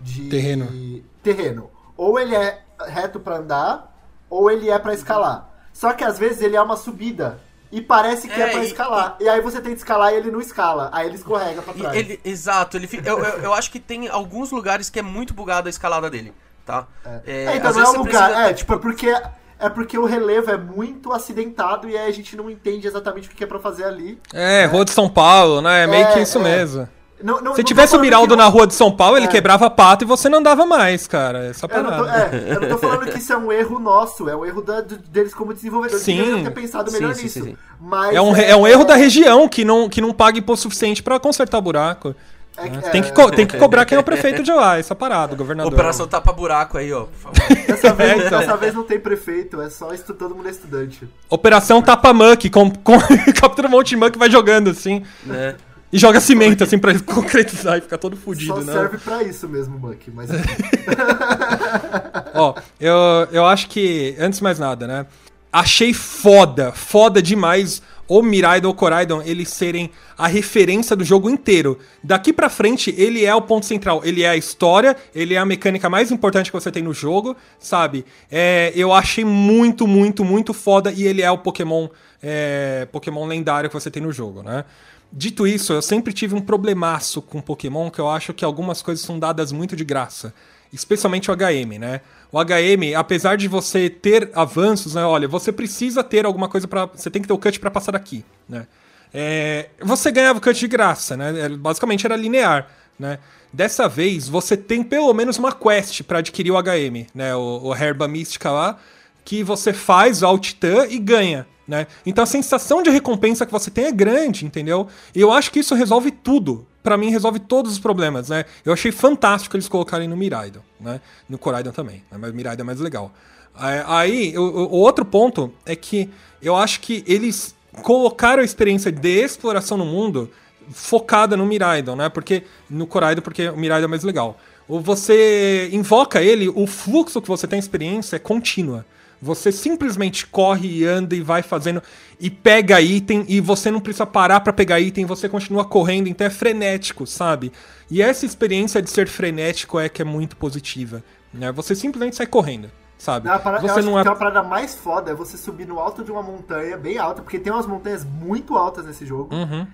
[0.01, 1.03] de Terreno.
[1.23, 1.71] Terreno.
[1.97, 3.97] Ou ele é reto pra andar,
[4.31, 5.49] ou ele é pra escalar.
[5.73, 7.39] Só que às vezes ele é uma subida.
[7.73, 9.17] E parece que é, É, pra e- escalar.
[9.19, 9.29] E...
[9.29, 10.91] aí você tenta escalar e ele não escala.
[10.93, 11.97] Aí ele escorrega pra E trás.
[11.97, 15.33] ele, exato, ele fica, eu, eu, eu acho que tem alguns lugares que é muito
[15.33, 16.35] bugado a escalada dele,
[16.67, 16.87] tá?
[17.05, 18.29] É, É, então às não é um lugar.
[18.29, 19.23] precisa- É, tipo, é porque.
[19.59, 23.31] É porque o relevo é muito acidentado e aí a gente não entende exatamente o
[23.31, 24.21] que é pra fazer ali.
[24.35, 25.85] É, Rua de São Paulo, né?
[25.85, 26.43] É meio É, que isso é.
[26.43, 26.89] mesmo.
[27.23, 29.29] Não, não, Se não tivesse o Miraldo que na Rua de São Paulo, ele É.
[29.29, 31.47] quebrava a pata e você não andava mais, cara.
[31.47, 32.37] Essa Eu não, tô, parada.
[32.37, 34.81] é, eu não tô falando que isso é um erro nosso, é um erro da-
[34.81, 36.03] deles como desenvolvedores.
[36.05, 36.17] Sim.
[36.17, 37.39] deveriam ter pensado Sim, melhor sim, nisso.
[37.41, 37.57] sim, sim.
[37.81, 41.03] Mas É um, é um erro da região que não, que não paga imposto suficiente
[41.03, 42.15] pra consertar buraco.
[42.57, 42.81] é né?
[42.85, 45.33] é, Tem, que co- tem que cobrar quem é o prefeito de lá, essa parada,
[45.33, 45.73] o governador.
[45.73, 47.57] Operação tapa-buraco aí, ó, por favor.
[47.67, 48.39] Dessa vez, É, então.
[48.41, 51.09] dessa vez não tem prefeito, é só estu, todo mundo é estudante.
[51.31, 52.99] Operação Tapa Muck, com, com
[53.41, 55.03] captura um monte de muck vai jogando assim.
[55.25, 55.55] né?
[55.93, 58.73] E joga cimento assim pra concretizar e ficar todo fudido, só né?
[58.73, 60.09] serve pra isso mesmo, Muck.
[60.15, 60.31] Mas
[62.35, 62.95] Ó, eu,
[63.31, 65.07] eu acho que, antes de mais nada, né?
[65.53, 71.79] Achei foda, foda demais o Miraidon ou Coraidon eles serem a referência do jogo inteiro.
[72.03, 74.03] Daqui pra frente, ele é o ponto central.
[74.05, 77.37] Ele é a história, ele é a mecânica mais importante que você tem no jogo,
[77.59, 78.05] sabe?
[78.31, 81.89] É, eu achei muito, muito, muito foda e ele é o Pokémon,
[82.23, 84.65] é, Pokémon lendário que você tem no jogo, né?
[85.13, 89.05] Dito isso, eu sempre tive um problemaço com Pokémon que eu acho que algumas coisas
[89.05, 90.33] são dadas muito de graça.
[90.73, 92.01] especialmente o HM, né?
[92.33, 95.05] O HM, apesar de você ter avanços, né?
[95.05, 97.93] Olha, você precisa ter alguma coisa para, você tem que ter o cut para passar
[97.93, 98.67] daqui, né?
[99.13, 101.51] É, você ganhava o cut de graça, né?
[101.51, 103.19] Basicamente era linear, né?
[103.53, 107.37] Dessa vez você tem pelo menos uma quest para adquirir o HM, né?
[107.37, 108.79] O, o Herba Mística lá,
[109.25, 111.87] que você faz ao Titã e ganha, né?
[112.05, 114.89] Então a sensação de recompensa que você tem é grande, entendeu?
[115.15, 116.67] E eu acho que isso resolve tudo.
[116.83, 118.45] Para mim resolve todos os problemas, né?
[118.65, 121.01] Eu achei fantástico eles colocarem no Miraidon, né?
[121.29, 122.19] No Coraidon também, né?
[122.19, 123.13] mas o Miraidon é mais legal.
[123.55, 126.09] Aí, o, outro ponto é que
[126.41, 130.31] eu acho que eles colocaram a experiência de exploração no mundo
[130.71, 132.09] focada no Miraidon, né?
[132.09, 134.39] Porque no Coraidon, porque o Miraidon é mais legal.
[134.69, 138.87] Você invoca ele, o fluxo que você tem experiência é contínua.
[139.23, 141.81] Você simplesmente corre e anda e vai fazendo
[142.19, 146.27] e pega item e você não precisa parar para pegar item, você continua correndo, então
[146.27, 147.53] é frenético, sabe?
[147.89, 151.53] E essa experiência de ser frenético é que é muito positiva, né?
[151.53, 152.69] Você simplesmente sai correndo.
[152.99, 153.27] Sabe?
[153.27, 154.07] Não, parada, você não é...
[154.07, 157.37] a parada mais foda é você subir no alto de uma montanha bem alta, porque
[157.37, 159.35] tem umas montanhas muito altas nesse jogo.
[159.35, 159.67] Uhum.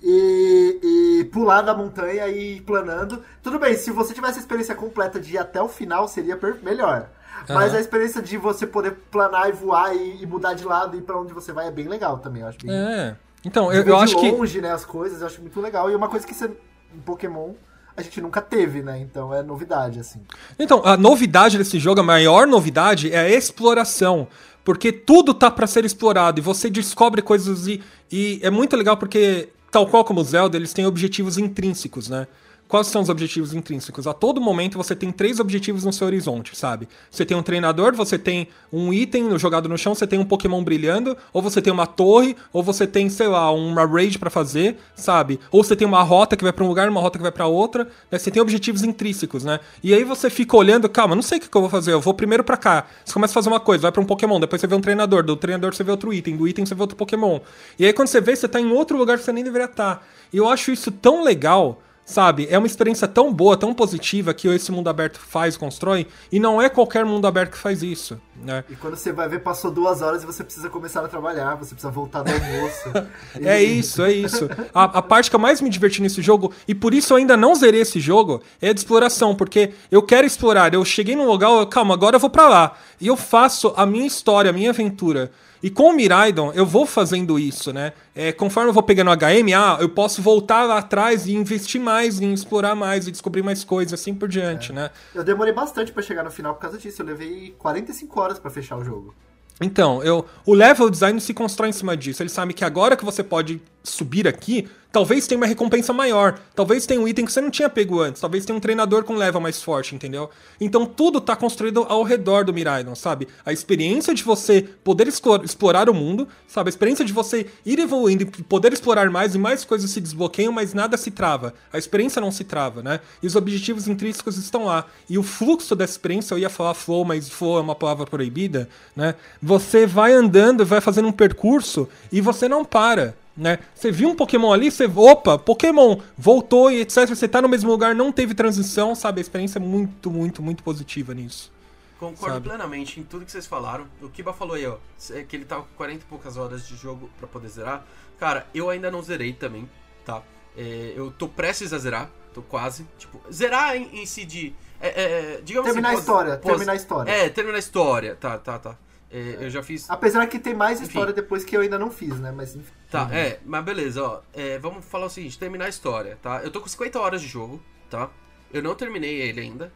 [0.00, 3.24] E, e, pular da montanha e ir planando.
[3.42, 7.08] Tudo bem, se você tivesse a experiência completa de ir até o final, seria melhor.
[7.48, 11.00] Mas a experiência de você poder planar e voar e, e mudar de lado e
[11.00, 12.74] ir pra onde você vai é bem legal também, eu acho bem...
[12.74, 13.16] É.
[13.44, 14.36] Então, eu, eu acho longe, que...
[14.36, 15.90] longe, né, as coisas, eu acho muito legal.
[15.90, 17.52] E uma coisa que você, em Pokémon
[17.96, 18.98] a gente nunca teve, né?
[19.00, 20.20] Então é novidade, assim.
[20.58, 24.28] Então, a novidade desse jogo, a maior novidade é a exploração.
[24.62, 27.80] Porque tudo tá para ser explorado e você descobre coisas e,
[28.10, 32.26] e é muito legal porque, tal qual como o Zelda, eles têm objetivos intrínsecos, né?
[32.68, 34.08] Quais são os objetivos intrínsecos?
[34.08, 36.88] A todo momento você tem três objetivos no seu horizonte, sabe?
[37.08, 40.64] Você tem um treinador, você tem um item jogado no chão, você tem um Pokémon
[40.64, 44.78] brilhando, ou você tem uma torre, ou você tem, sei lá, uma raid para fazer,
[44.96, 45.38] sabe?
[45.52, 47.46] Ou você tem uma rota que vai para um lugar, uma rota que vai para
[47.46, 48.18] outra, né?
[48.18, 49.60] Você tem objetivos intrínsecos, né?
[49.80, 52.14] E aí você fica olhando, calma, não sei o que, eu vou fazer, eu vou
[52.14, 52.86] primeiro para cá.
[53.04, 55.22] Você começa a fazer uma coisa, vai para um Pokémon, depois você vê um treinador,
[55.22, 57.38] do treinador você vê outro item, do item você vê outro Pokémon.
[57.78, 59.96] E aí quando você vê, você tá em outro lugar que você nem deveria estar.
[59.96, 60.02] Tá.
[60.32, 62.46] E eu acho isso tão legal Sabe?
[62.48, 66.62] É uma experiência tão boa, tão positiva que esse mundo aberto faz, constrói, e não
[66.62, 68.62] é qualquer mundo aberto que faz isso, né?
[68.70, 71.74] E quando você vai ver, passou duas horas e você precisa começar a trabalhar, você
[71.74, 73.10] precisa voltar do almoço.
[73.42, 74.48] é isso, é isso.
[74.72, 77.36] A, a, parte que eu mais me diverti nesse jogo, e por isso eu ainda
[77.36, 80.72] não zerei esse jogo, é a de exploração, porque eu quero explorar.
[80.72, 82.76] Eu cheguei num lugar, eu, calma, agora eu vou para lá.
[83.00, 85.32] E eu faço a minha história, a minha aventura.
[85.62, 87.92] E com o Miraidon, eu vou fazendo isso, né?
[88.14, 92.20] É, conforme eu vou pegando HM, ah, eu posso voltar lá atrás e investir mais,
[92.20, 94.74] em explorar mais e descobrir mais coisas, assim por diante, é.
[94.74, 94.90] né?
[95.14, 97.02] Eu demorei bastante para chegar no final por causa disso.
[97.02, 99.14] Eu levei 45 horas para fechar o jogo.
[99.60, 102.22] Então, eu, o level design se constrói em cima disso.
[102.22, 103.60] Ele sabe que agora que você pode
[103.90, 106.38] subir aqui, talvez tenha uma recompensa maior.
[106.54, 108.18] Talvez tenha um item que você não tinha pego antes.
[108.18, 110.30] Talvez tenha um treinador com level mais forte, entendeu?
[110.58, 113.28] Então tudo tá construído ao redor do Miraidon, sabe?
[113.44, 116.68] A experiência de você poder explorar o mundo, sabe?
[116.68, 120.50] A experiência de você ir evoluindo e poder explorar mais e mais coisas se desbloqueiam,
[120.50, 121.52] mas nada se trava.
[121.70, 123.00] A experiência não se trava, né?
[123.22, 124.86] E os objetivos intrínsecos estão lá.
[125.10, 128.66] E o fluxo dessa experiência, eu ia falar flow, mas flow é uma palavra proibida,
[128.96, 129.14] né?
[129.42, 133.58] Você vai andando, vai fazendo um percurso e você não para né?
[133.74, 134.86] Você viu um Pokémon ali, você.
[134.86, 137.08] Opa, Pokémon voltou e etc.
[137.08, 139.20] Você tá no mesmo lugar, não teve transição, sabe?
[139.20, 141.52] A experiência é muito, muito, muito positiva nisso.
[141.98, 142.48] Concordo sabe?
[142.48, 143.86] plenamente em tudo que vocês falaram.
[144.02, 144.76] O Kiba falou aí, ó,
[145.10, 147.86] é que ele tá com 40 e poucas horas de jogo para poder zerar.
[148.18, 149.68] Cara, eu ainda não zerei também,
[150.04, 150.22] tá?
[150.56, 152.86] É, eu tô prestes a zerar, tô quase.
[152.98, 154.54] Tipo, zerar em, em si de.
[154.80, 157.10] É, é, é digamos terminar assim, a história, pós, terminar a história.
[157.10, 158.76] É, terminar a história, tá, tá, tá.
[159.10, 159.88] É, eu já fiz.
[159.88, 160.88] Apesar que tem mais enfim.
[160.88, 162.32] história depois que eu ainda não fiz, né?
[162.32, 162.72] Mas enfim.
[162.96, 163.12] Tá, uhum.
[163.12, 164.20] é, mas beleza, ó.
[164.32, 166.40] É, vamos falar o seguinte: terminar a história, tá?
[166.42, 168.10] Eu tô com 50 horas de jogo, tá?
[168.52, 169.72] Eu não terminei ele ainda.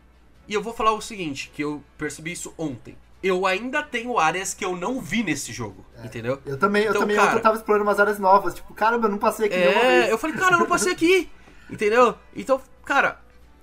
[0.49, 2.97] E eu vou falar o seguinte: que eu percebi isso ontem.
[3.23, 6.41] Eu ainda tenho áreas que eu não vi nesse jogo, é, entendeu?
[6.47, 8.55] Eu também, eu então, também cara, eu tava explorando umas áreas novas.
[8.55, 11.31] Tipo, caramba, eu não passei aqui É, eu falei, cara, eu não passei aqui.
[11.69, 12.15] entendeu?
[12.35, 13.21] Então, cara,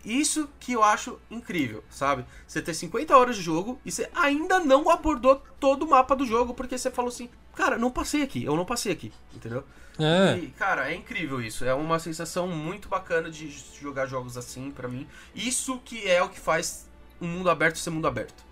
[0.07, 2.25] isso que eu acho incrível, sabe?
[2.47, 6.25] Você ter 50 horas de jogo e você ainda não abordou todo o mapa do
[6.25, 9.63] jogo, porque você falou assim, cara, não passei aqui, eu não passei aqui, entendeu?
[9.99, 10.37] É.
[10.37, 11.65] E, cara, é incrível isso.
[11.65, 13.49] É uma sensação muito bacana de
[13.81, 15.07] jogar jogos assim para mim.
[15.35, 16.87] Isso que é o que faz
[17.19, 18.46] um mundo aberto ser mundo aberto.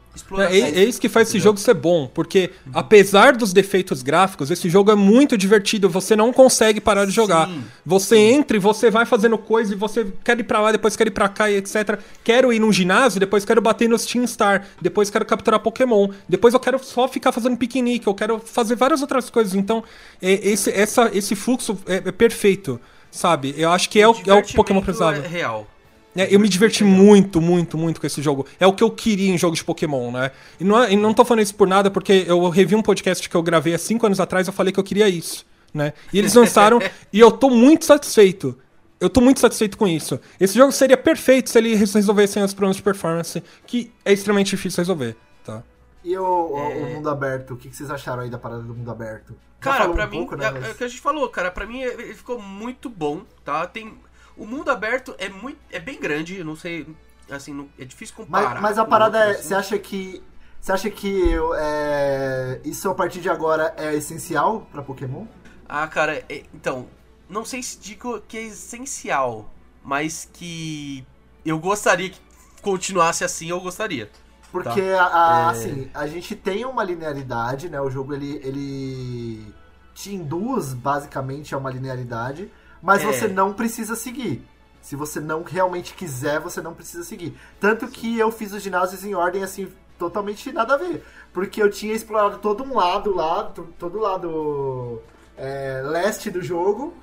[0.49, 4.69] É, é, isso que faz esse jogo ser bom, porque apesar dos defeitos gráficos, esse
[4.69, 7.47] jogo é muito divertido, você não consegue parar de jogar.
[7.47, 8.21] Sim, você sim.
[8.21, 11.11] entra e você vai fazendo coisa e você quer ir pra lá, depois quer ir
[11.11, 11.99] pra cá e etc.
[12.23, 16.53] Quero ir num ginásio, depois quero bater no Steam Star, depois quero capturar Pokémon, depois
[16.53, 19.53] eu quero só ficar fazendo piquenique, eu quero fazer várias outras coisas.
[19.55, 19.83] Então,
[20.21, 22.79] é, esse, essa, esse fluxo é, é perfeito,
[23.11, 23.53] sabe?
[23.57, 25.17] Eu acho que é o, é o Pokémon precisava.
[25.17, 25.67] É real
[26.15, 28.45] É, eu me diverti muito, muito, muito com esse jogo.
[28.59, 30.31] É o que eu queria em jogo de Pokémon, né?
[30.59, 33.27] E não, é- e não tô falando isso por nada, porque eu revi um podcast
[33.29, 35.91] que eu gravei há cinco anos atrás, eu falei que eu queria isso, né?
[36.13, 36.79] E eles lançaram,
[37.11, 38.57] e eu tô muito satisfeito.
[38.97, 40.17] Eu tô muito satisfeito com isso.
[40.39, 44.77] Esse jogo seria perfeito se eles resolvessem os problemas de performance, que é extremamente difícil
[44.81, 45.61] resolver, tá?
[46.01, 48.89] E o, o- o mundo aberto, o que, vocês acharam aí da parada do mundo
[48.89, 49.35] aberto?
[49.59, 51.49] Cara, pra um mim, pouco, né, é, mas- é o que a gente falou, cara,
[51.51, 53.65] pra mim ele ficou muito bom, tá?
[53.67, 53.93] Tem
[54.37, 56.87] o mundo aberto é muito é bem grande, não sei,
[57.29, 58.53] assim, não- é difícil comparar.
[58.53, 59.47] Mas, mas a parada é, outros, assim.
[59.49, 60.23] você acha que.
[60.61, 65.25] Você acha que eu, é, isso a partir de agora é essencial pra Pokémon?
[65.69, 66.87] Ah, cara, é- então,
[67.29, 69.47] não sei se digo que é essencial,
[69.83, 71.05] mas que
[71.45, 72.19] eu gostaria que
[72.63, 74.09] continuasse assim, eu gostaria.
[74.51, 75.03] Porque, Tá.
[75.03, 75.51] a- a- É.
[75.51, 77.79] assim, a gente tem uma linearidade, né?
[77.79, 79.53] O jogo, ele, ele
[79.93, 82.51] te induz, basicamente, a uma linearidade,
[82.85, 83.05] mas É.
[83.11, 84.45] você não precisa seguir.
[84.81, 87.35] Se você não realmente quiser, você não precisa seguir.
[87.59, 89.67] Tanto que eu fiz os ginásios em ordem, assim,
[89.97, 91.03] totalmente nada a ver.
[91.33, 95.01] Porque eu tinha explorado todo um lado lá, to- todo lado
[95.37, 96.93] é, leste do jogo,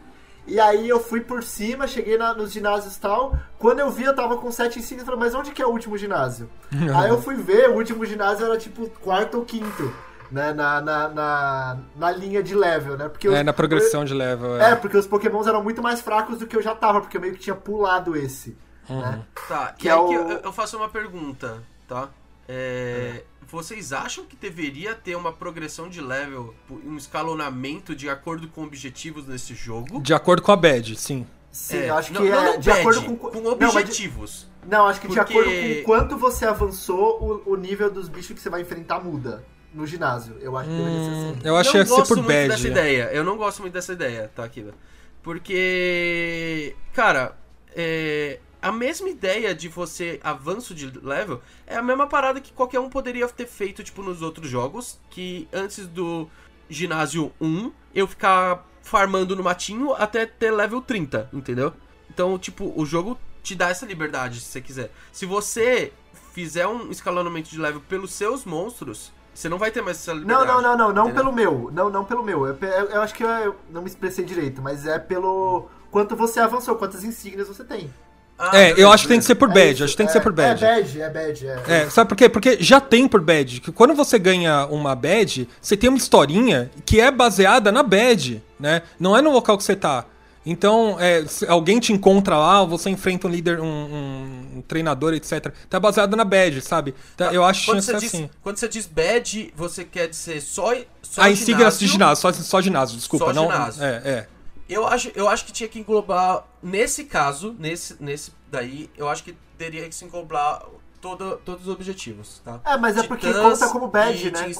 [0.46, 3.36] e aí eu fui por cima, cheguei na- nos ginásios e tal.
[3.58, 5.04] Quando eu vi, eu tava com sete insígnias.
[5.04, 6.48] Falei, mas onde que é o último ginásio?
[6.96, 9.92] aí eu fui ver, o último ginásio era tipo quarto ou quinto,
[10.32, 10.52] né?
[10.52, 13.08] Na, na, na, na linha de level, né?
[13.08, 14.60] Porque É, os- na progressão de level.
[14.60, 17.20] É, porque os pokémons eram muito mais fracos do que eu já tava, porque eu
[17.20, 18.56] meio que tinha pulado esse.
[18.88, 19.22] Né?
[19.48, 22.08] Tá, Que e é aí o- que eu, eu faço uma pergunta, tá?
[22.48, 28.64] É, Vocês acham que deveria ter uma progressão de level, um escalonamento de acordo com
[28.64, 30.00] objetivos nesse jogo?
[30.00, 31.26] De acordo com a bad, sim.
[31.50, 33.16] Sim, É, eu acho não, que não, é não de bad, acordo com.
[33.16, 34.50] com Não, mas de- objetivos.
[34.66, 38.32] Não, acho que de Porque- acordo com quanto você avançou, o, o nível dos bichos
[38.34, 40.36] que você vai enfrentar muda no ginásio.
[40.40, 41.38] Eu acho que deveria ser assim.
[41.44, 42.48] Eu achei não que ia ser gosto por muito bad.
[42.48, 43.10] dessa ideia.
[43.12, 44.74] Eu não gosto muito dessa ideia, tá, Kiba?
[45.22, 47.36] Porque, cara,
[47.74, 52.80] é, a mesma ideia de você avanço de level é a mesma parada que qualquer
[52.80, 56.28] um poderia ter feito, tipo, nos outros jogos, que antes do
[56.68, 61.72] ginásio 1, eu ficar farmando no matinho até ter level 30, entendeu?
[62.10, 64.90] Então, tipo, o jogo te dá essa liberdade, se você quiser.
[65.12, 65.92] Se você
[66.32, 70.20] fizer um escalonamento de level pelos seus monstros, você não vai ter mais essa Não,
[70.20, 70.46] liberdade.
[70.48, 71.14] não, não, não, não entendeu?
[71.24, 71.70] pelo meu.
[71.72, 72.46] Não, não pelo meu.
[72.46, 76.40] Eu, eu- eu acho que eu não me expressei direito, mas é pelo quanto você
[76.40, 77.92] avançou, quantas insígnias você tem.
[78.38, 80.06] Ah, É, eu acho que tem que ser por É bad, isso, acho que tem
[80.06, 80.64] que é- ser por bad.
[80.64, 81.62] É bad, é bad, é.
[81.68, 82.28] É, sabe por quê?
[82.28, 83.60] Porque já tem por bad.
[83.60, 88.42] Que quando você ganha uma bad, você tem uma historinha que é baseada na bad,
[88.58, 88.82] né?
[88.98, 90.06] Não é no local que você tá.
[90.44, 95.14] Então, é, se alguém te encontra lá, você enfrenta um líder, um, um- um treinador,
[95.14, 95.52] etc.
[95.70, 96.94] Tá baseado na bad, sabe?
[97.16, 98.30] Tá, eu acho que tinha Quando que você, ser diz, assim.
[98.42, 102.60] quando você diz bad, você quer dizer só, só A insígnias de ginásio, só, só
[102.60, 103.26] ginásio, desculpa.
[103.26, 103.84] Só não, ginásio.
[103.84, 104.26] É, é.
[104.68, 109.22] Eu acho, eu acho que tinha que englobar, nesse caso, nesse, nesse daí, eu acho
[109.22, 110.64] que teria que se englobar
[111.00, 112.58] todo, todos os objetivos, tá?
[112.64, 114.44] É, mas é porque Titãs conta como bad, e né?
[114.44, 114.58] Eles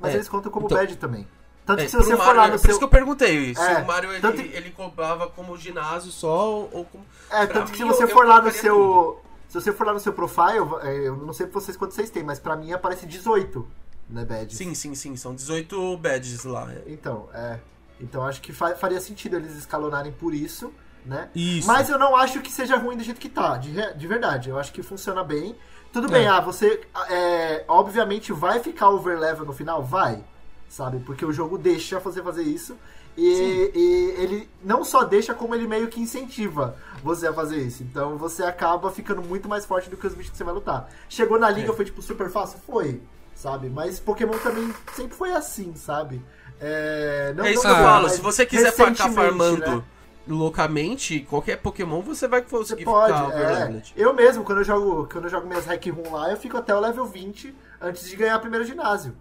[0.00, 0.16] Mas É.
[0.16, 1.26] eles contam como Então- bad também.
[1.68, 2.70] Tanto É, que se você for Mario- lá é no por seu.
[2.70, 6.60] isso que eu perguntei, se É, o Mario ele, tanto- ele englobava como ginásio só
[6.72, 7.04] ou como...
[7.30, 9.20] É, Pra tanto que se mim, você eu- for eu lá no seu.
[9.48, 12.08] Se você for lá no seu profile, é, eu não sei pra vocês quantos vocês
[12.08, 13.68] têm, mas pra mim aparece 18,
[14.08, 14.56] né, badges.
[14.56, 16.68] Sim, sim, sim, são 18 badges lá.
[16.86, 17.58] Então, é.
[18.00, 20.72] Então acho que fa- faria sentido eles escalonarem por isso,
[21.04, 21.28] né?
[21.34, 21.66] Isso.
[21.68, 24.48] Mas eu não acho que seja ruim do jeito que tá, de, de verdade.
[24.48, 25.54] Eu acho que funciona bem.
[25.92, 26.28] Tudo bem, É.
[26.28, 26.80] ah, você.
[27.10, 29.82] é, obviamente vai ficar overlevel no final?
[29.82, 30.24] Vai.
[30.68, 30.98] Sabe?
[31.00, 32.76] Porque o jogo deixa você fazer isso.
[33.16, 37.82] E, e ele não só deixa, como ele meio que incentiva você a fazer isso.
[37.82, 40.88] Então você acaba ficando muito mais forte do que os bichos que você vai lutar.
[41.08, 41.74] Chegou na liga, É.
[41.74, 42.60] foi tipo super fácil?
[42.64, 43.00] Foi.
[43.34, 43.68] Sabe?
[43.70, 46.22] Mas Pokémon também sempre foi assim, sabe?
[46.60, 49.82] É, não- é isso não que eu falo, se você quiser ficar farmando né?
[50.26, 53.82] loucamente, qualquer Pokémon, você vai Você conseguir pode, ficar é.
[53.96, 56.74] Eu mesmo, quando eu jogo, quando eu jogo minhas hack room lá, eu fico até
[56.74, 59.14] o level 20 antes de ganhar o primeiro ginásio.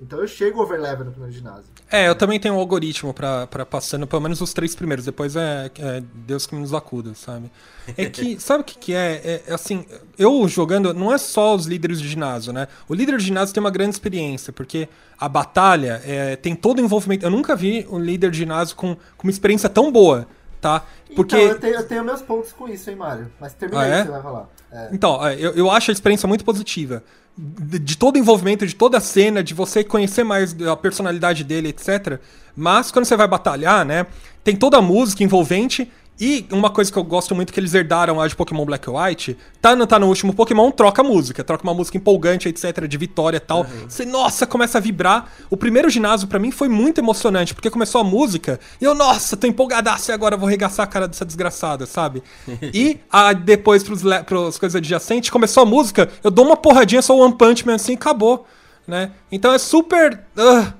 [0.00, 1.64] Então eu chego overlevel no primeiro ginásio.
[1.90, 5.34] É, eu também tenho um algoritmo pra, pra passando pelo menos os três primeiros, depois
[5.34, 7.50] é, é Deus que nos acuda, sabe?
[7.96, 9.42] É que, sabe o que, que é?
[9.48, 9.52] é?
[9.52, 9.84] Assim,
[10.18, 12.68] eu jogando, não é só os líderes de ginásio, né?
[12.88, 14.88] O líder de ginásio tem uma grande experiência, porque
[15.18, 17.24] a batalha é, tem todo o envolvimento.
[17.24, 20.28] Eu nunca vi um líder de ginásio com, com uma experiência tão boa,
[20.60, 20.84] tá?
[21.16, 21.36] Porque.
[21.36, 23.32] Então, eu tenho, eu tenho meus pontos com isso, hein, Mário?
[23.40, 23.96] Mas termina Ah, aí é?
[24.00, 24.48] que você vai falar.
[24.70, 24.88] É.
[24.92, 27.02] Então, é, eu, eu acho a experiência muito positiva.
[27.40, 31.44] De, de todo o envolvimento, de toda a cena, de você conhecer mais a personalidade
[31.44, 32.18] dele, etc.
[32.56, 34.06] Mas quando você vai batalhar, né?
[34.42, 35.88] Tem toda a música envolvente
[36.20, 38.92] E uma coisa que eu gosto muito que eles herdaram lá de Pokémon Black and
[38.92, 42.96] White, tá no, tá no último Pokémon, troca música, troca uma música empolgante, etc, de
[42.98, 43.64] vitória e tal.
[43.88, 45.30] Você, nossa, começa a vibrar.
[45.48, 49.36] O primeiro ginásio pra mim foi muito emocionante, porque começou a música e eu, nossa,
[49.36, 52.22] tô empolgadaço e agora vou regaçar a cara dessa desgraçada, sabe?
[52.74, 57.16] e a, depois pros, pros coisas adjacentes, começou a música, eu dou uma porradinha, só
[57.16, 58.44] One Punch Man assim e acabou,
[58.86, 59.12] né?
[59.30, 60.20] Então é super...
[60.36, 60.72] ah,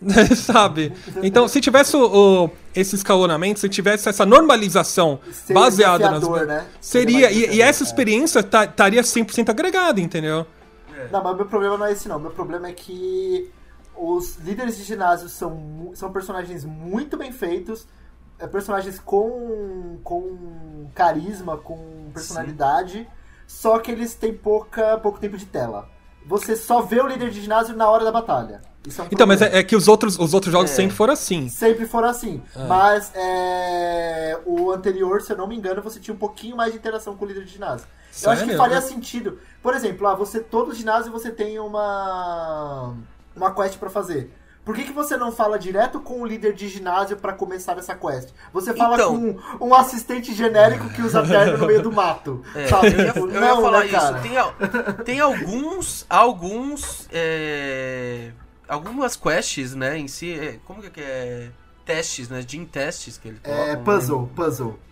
[0.36, 0.92] sabe?
[1.22, 6.28] Então, se tivesse o, o- esse escalonamento, se tivesse essa normalização Seria baseada nas.
[6.46, 6.66] né?
[6.80, 7.86] Seria, e, e essa é.
[7.86, 10.46] experiência estaria 100% agregada, entendeu?
[11.10, 12.18] Não, mas meu problema não é esse não.
[12.18, 13.50] Meu problema é que
[13.96, 17.86] os líderes de ginásio são, são personagens muito bem feitos,
[18.38, 23.08] é, personagens com, com carisma, com personalidade,
[23.46, 25.88] só que eles têm pouca, pouco tempo de tela.
[26.26, 28.60] Você só vê o líder de ginásio na hora da batalha.
[28.86, 30.74] Isso é um Então, mas é, é que os outros, os outros jogos É.
[30.74, 31.48] sempre foram assim.
[31.48, 32.42] Sempre foram assim.
[32.68, 36.78] Mas é, o anterior, se eu não me engano, você tinha um pouquinho mais de
[36.78, 37.86] interação com o líder de ginásio.
[38.22, 38.56] Eu acho que Sério?
[38.56, 39.38] faria sentido.
[39.62, 42.94] Por exemplo, ah, você todo ginásio você tem uma
[43.34, 44.32] uma quest pra fazer.
[44.64, 47.94] Por que, que você não fala direto com o líder de ginásio pra começar essa
[47.94, 48.30] quest?
[48.52, 49.36] Você fala Então.
[49.58, 52.42] com um assistente genérico que usa terno no meio do mato.
[52.52, 52.88] É, sabe?
[52.88, 54.14] eu ia, Tipo, eu ia não, falar né, isso.
[54.22, 56.04] Tem, tem alguns.
[56.10, 57.06] Alguns.
[57.12, 58.32] é,
[58.68, 59.98] algumas quests, né?
[59.98, 60.32] Em si.
[60.32, 61.50] é, como que é?
[61.84, 62.42] Testes, né?
[62.42, 63.62] Gym testes que ele coloca.
[63.62, 64.66] É puzzle, puzzle.
[64.66, 64.86] lembro.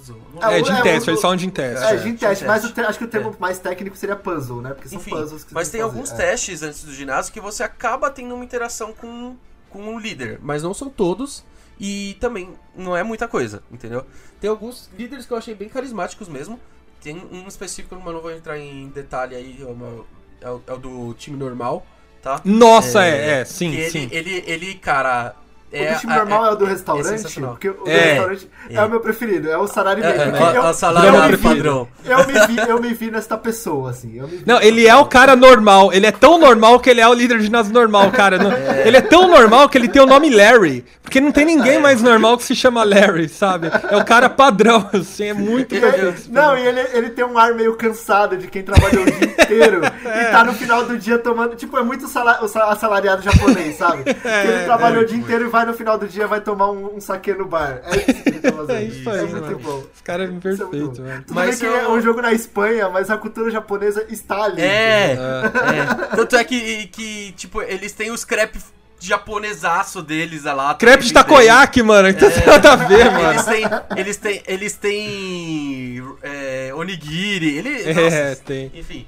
[0.00, 0.20] Puzzle.
[0.40, 1.84] Ah, É, é, teste, o- eles falam de teste.
[1.84, 2.72] É, É, gym gym test, mas test.
[2.72, 4.72] o te- acho que o termo mais técnico seria puzzle, né?
[4.74, 5.92] Porque são Enfim, puzzles que mas tem fazer.
[5.92, 6.16] alguns É.
[6.16, 9.36] testes antes do ginásio que você acaba tendo uma interação com,
[9.70, 10.38] com o líder.
[10.42, 11.44] Mas não são todos.
[11.82, 14.04] E também não é muita coisa, entendeu?
[14.38, 16.60] Tem alguns líderes que eu achei bem carismáticos Mesmo.
[17.02, 19.58] Tem um específico, mas não vou entrar em detalhe aí.
[19.62, 21.86] É, é o, é o do time normal,
[22.20, 22.40] tá?
[22.44, 24.08] Nossa, é, é, sim, que ele, sim.
[24.10, 25.34] ele, ele, cara.
[25.72, 27.06] O É, do time normal é, o do é restaurante?
[27.06, 27.50] sensacional.
[27.52, 28.74] porque o do É, restaurante é.
[28.74, 28.82] é.
[28.82, 30.20] o meu preferido, é o Sarari É, Maker.
[30.20, 31.88] é, é, eu, o salário eu, me é vi, padrão.
[32.04, 34.16] eu, me vi, eu me vi nesta pessoa, assim.
[34.18, 35.92] Eu me vi Não, ele é o cara normal.
[35.92, 38.36] Ele é tão normal que ele é o líder de ginásio normal, cara.
[38.38, 38.50] Não-
[38.84, 40.84] Ele é tão normal que ele tem o nome Larry.
[41.02, 43.68] Porque não tem ninguém mais normal que se chama Larry, sabe?
[43.90, 46.32] É o cara padrão, assim, é muito E ele- perfeito.
[46.32, 49.80] não, e ele, ele tem um ar meio cansado de quem trabalhou o dia inteiro
[50.04, 51.56] e tá no final do dia tomando.
[51.56, 54.02] Tipo, é muito sala- o sa- assalariado japonês, sabe?
[54.44, 57.00] Ele trabalhou o dia inteiro e vai no final do dia vai tomar um, um
[57.00, 57.80] saque no bar.
[57.84, 58.70] É isso que ele tá fazendo.
[58.76, 59.58] É isso aí, muito mano.
[59.58, 59.84] bom.
[59.94, 61.22] Esse cara é é perfeito, velho.
[61.22, 64.44] Tudo Mas bem que eu- é um jogo na Espanha, mas a cultura japonesa está
[64.44, 64.60] ali.
[64.62, 66.02] É, entendeu?
[66.12, 66.16] é.
[66.16, 68.58] Tanto é que, que, tipo, eles têm os crepe
[69.02, 70.74] japonesaço deles lá.
[70.74, 72.08] Crepe de takoyaki, mano.
[72.08, 73.44] Então tem nada a ver, Eles mano.
[73.44, 73.64] têm,
[73.96, 78.70] eles têm, eles têm é, onigiri, ele, É, nossa, tem.
[78.74, 79.06] enfim.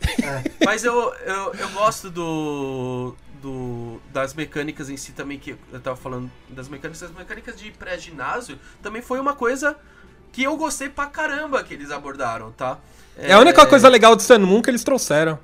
[0.64, 5.96] Mas eu, eu, eu gosto do, do das mecânicas em si também que eu tava
[5.96, 9.76] falando das mecânicas, as mecânicas de pré-ginásio também foi uma coisa
[10.30, 12.78] que eu gostei pra caramba que eles abordaram, tá?
[13.18, 15.38] É a única coisa legal do Sun Moon que eles trouxeram.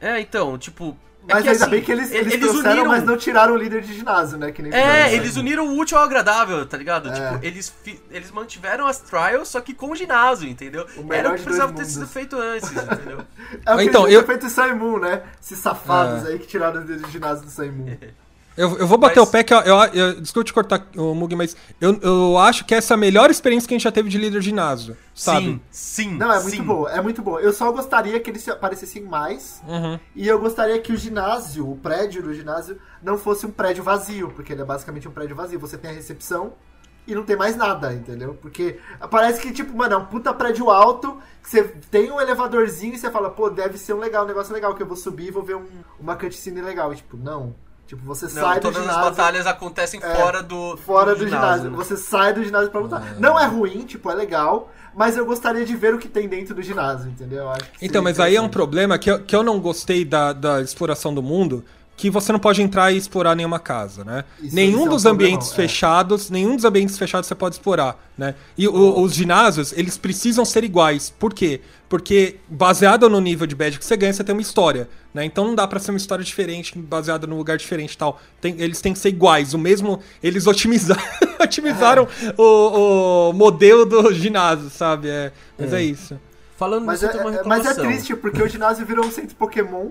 [0.00, 0.96] É, então, tipo,
[1.28, 3.54] é Mas que, ainda assim, bem que eles, eles, eles trouxeram, uniram mas não tiraram
[3.54, 4.50] o líder de ginásio, né?
[4.50, 7.08] Que nem É, eles uniram o útil ao agradável, tá ligado?
[7.10, 7.12] É.
[7.12, 10.86] Tipo, eles, fi- eles mantiveram as trials, só que com o ginásio, entendeu?
[10.96, 13.20] O melhor Era o que precisava ter sido feito antes, entendeu?
[13.66, 15.22] É o que Então, eu- feito em Saimun, né?
[15.40, 16.32] Esses safados É.
[16.32, 17.96] aí que tiraram o líder de ginásio do Saimun.
[18.56, 21.14] Eu, eu vou bater Mas- o pé que eu, eu, eu- desculpa te cortar, o
[21.14, 23.92] Mug, mas eu, eu acho que essa é a melhor experiência que a gente já
[23.92, 25.46] teve de líder de ginásio, sabe?
[25.46, 26.14] Sim, sim.
[26.18, 26.62] Não, é muito sim.
[26.62, 27.40] boa, é muito boa.
[27.40, 29.62] Eu só gostaria que eles aparecessem mais.
[29.66, 29.98] Uhum.
[30.14, 34.28] E eu gostaria que o ginásio, o prédio do ginásio, não fosse um prédio vazio,
[34.34, 35.58] porque ele é basicamente um prédio vazio.
[35.58, 36.52] Você tem a recepção
[37.06, 38.38] e não tem mais nada, entendeu?
[38.40, 38.78] Porque
[39.10, 42.98] parece que, tipo, mano, é um puta prédio alto, que você tem um elevadorzinho e
[42.98, 45.30] você fala, pô, deve ser um legal, um negócio legal, que eu vou subir e
[45.30, 45.66] vou ver um-
[45.98, 46.92] uma cutscene legal.
[46.92, 47.54] E, tipo, não.
[47.86, 49.02] Tipo, você Não, sai do todas ginásio.
[49.02, 51.70] as batalhas acontecem É, fora do Fora do, ginásio.
[51.70, 51.76] né?
[51.76, 53.16] Você sai do ginásio pra lutar.
[53.18, 56.54] Não é ruim, tipo, é legal, mas eu gostaria de ver o que tem dentro
[56.54, 57.52] do ginásio, entendeu?
[57.82, 61.12] Então, mas aí é um problema que eu, que eu não gostei da, da exploração
[61.12, 61.62] do mundo,
[61.94, 64.24] que você não pode entrar e explorar nenhuma casa, né?
[64.42, 65.54] Isso- nenhum isso é um dos ambientes é.
[65.54, 68.34] fechados, nenhum dos ambientes fechados você pode explorar, né?
[68.56, 71.10] E o- os ginásios, eles precisam ser iguais.
[71.10, 71.60] Por quê?
[71.92, 75.26] Porque baseado no nível de badge que você ganha, você tem uma história, né?
[75.26, 78.18] Então não dá pra ser uma história diferente, baseada num lugar diferente e tal.
[78.40, 79.52] Tem- eles têm que ser iguais.
[79.52, 81.02] O mesmo, eles otimizaram,
[81.38, 85.10] otimizaram o, o modelo do ginásio, sabe?
[85.10, 86.18] É, mas é, isso.
[86.56, 89.88] Falando Mas nisso, é, é- mas é triste, porque o ginásio virou um centro Pokémon.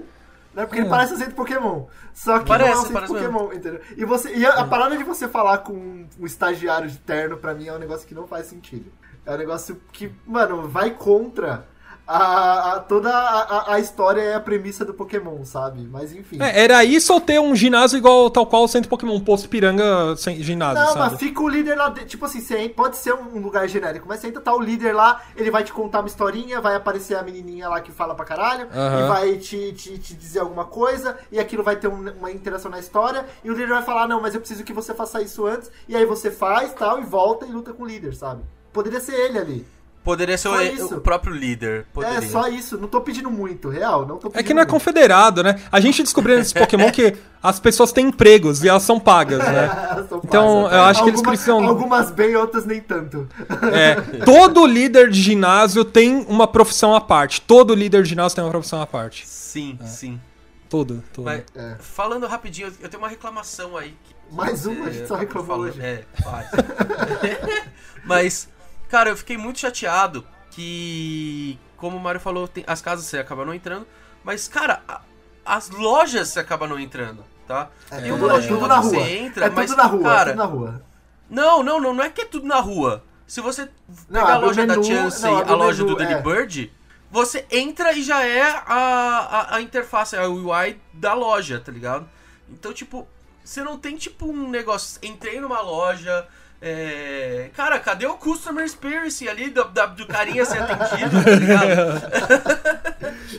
[0.55, 0.65] Né?
[0.65, 0.89] Porque ele É.
[0.89, 1.85] parece um centro Pokémon.
[2.15, 3.31] Só que Parece, não é um centro parece mesmo.
[3.31, 3.81] Pokémon, entendeu?
[3.95, 7.53] E, você, e a, a parada de você falar com um estagiário de terno, pra
[7.53, 8.91] mim, é um negócio que não faz sentido.
[9.23, 11.69] É um negócio que, mano, vai contra
[12.17, 15.87] a, a- toda a, a- história é a premissa do Pokémon, sabe?
[15.89, 16.37] Mas enfim.
[16.41, 19.47] É, era isso ou ter um ginásio igual tal qual o centro Pokémon, um posto
[19.49, 21.11] piranga sem ginásio, Não, sabe?
[21.11, 21.91] mas fica o líder lá.
[21.91, 25.21] Tipo assim, você pode ser um lugar genérico, mas você entra, tá o líder lá,
[25.35, 28.67] ele vai te contar uma historinha, vai aparecer a menininha lá que fala pra caralho,
[28.73, 29.05] Aham.
[29.05, 32.69] e vai te, te, te dizer alguma coisa, e aquilo vai ter um- uma interação
[32.71, 35.45] na história, e o líder vai falar: Não, mas eu preciso que você faça isso
[35.45, 38.41] antes, e aí você faz tal, e volta e luta com o líder, sabe?
[38.73, 39.67] Poderia ser ele ali.
[40.03, 41.85] Poderia ser o, o próprio líder.
[41.93, 42.17] Poderia.
[42.17, 44.65] É só isso, não tô pedindo muito, real, não tô pedindo É que não é
[44.65, 44.71] muito.
[44.71, 45.61] confederado, né?
[45.71, 49.69] A gente descobriu nesse Pokémon que as pessoas têm empregos e elas são pagas, né?
[50.09, 53.29] São Então, eu acho que eles Algumas- precisam- Algumas bem, outras nem tanto.
[53.71, 53.95] É,
[54.25, 57.39] todo líder de ginásio tem uma profissão à parte.
[57.41, 59.27] Todo líder de ginásio tem uma profissão à parte.
[59.27, 60.19] Sim, sim.
[60.67, 61.25] Todo, todo.
[61.25, 61.75] Mas, É.
[61.79, 63.93] falando rapidinho, eu tenho uma reclamação aí.
[64.03, 65.79] que Mais uma, a gente só reclamou hoje.
[65.81, 66.45] É, vai.
[68.05, 68.47] Mas,
[68.91, 73.43] cara, eu fiquei muito chateado que, como o Mario falou, tem- as casas você acaba
[73.45, 73.87] não entrando.
[74.23, 75.01] Mas, cara, a-
[75.45, 77.69] as lojas você acaba não entrando, tá?
[77.89, 79.09] É Tem uma é loja na você rua.
[79.09, 80.83] entra, é mas, tudo na rua, cara, é tudo na rua.
[81.29, 83.03] Não, não, não, não é que é tudo na rua.
[83.25, 83.63] Se você
[84.09, 86.05] Não, pegar a abre o loja da menu- Chance, não, a loja menu, do é.
[86.05, 86.73] Delibird,
[87.09, 92.07] você entra e já é a, a, a interface, a UI da loja, tá ligado?
[92.49, 93.07] Então, tipo,
[93.43, 94.99] você não tem, tipo, um negócio.
[95.01, 96.27] Entrei numa loja.
[96.61, 102.91] É, Cara, cadê o Customer Experience ali do, da- do carinha ser atendido, tá ligado?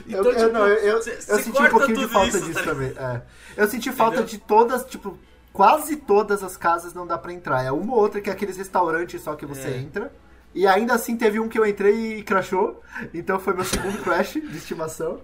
[0.08, 2.58] Eu, eu, não, eu, eu, cê- eu cê senti um pouquinho de falta isso, disso
[2.58, 2.92] tá também.
[2.96, 3.22] é.
[3.56, 4.30] Eu senti falta Entendeu?
[4.30, 5.18] de todas, tipo,
[5.52, 7.62] quase todas as casas não dá pra entrar.
[7.62, 9.76] É uma ou outra que é aqueles restaurantes só que você É.
[9.78, 10.12] entra.
[10.54, 12.82] E ainda assim teve um que eu entrei e crashou.
[13.14, 15.18] Então foi meu segundo crash de estimação.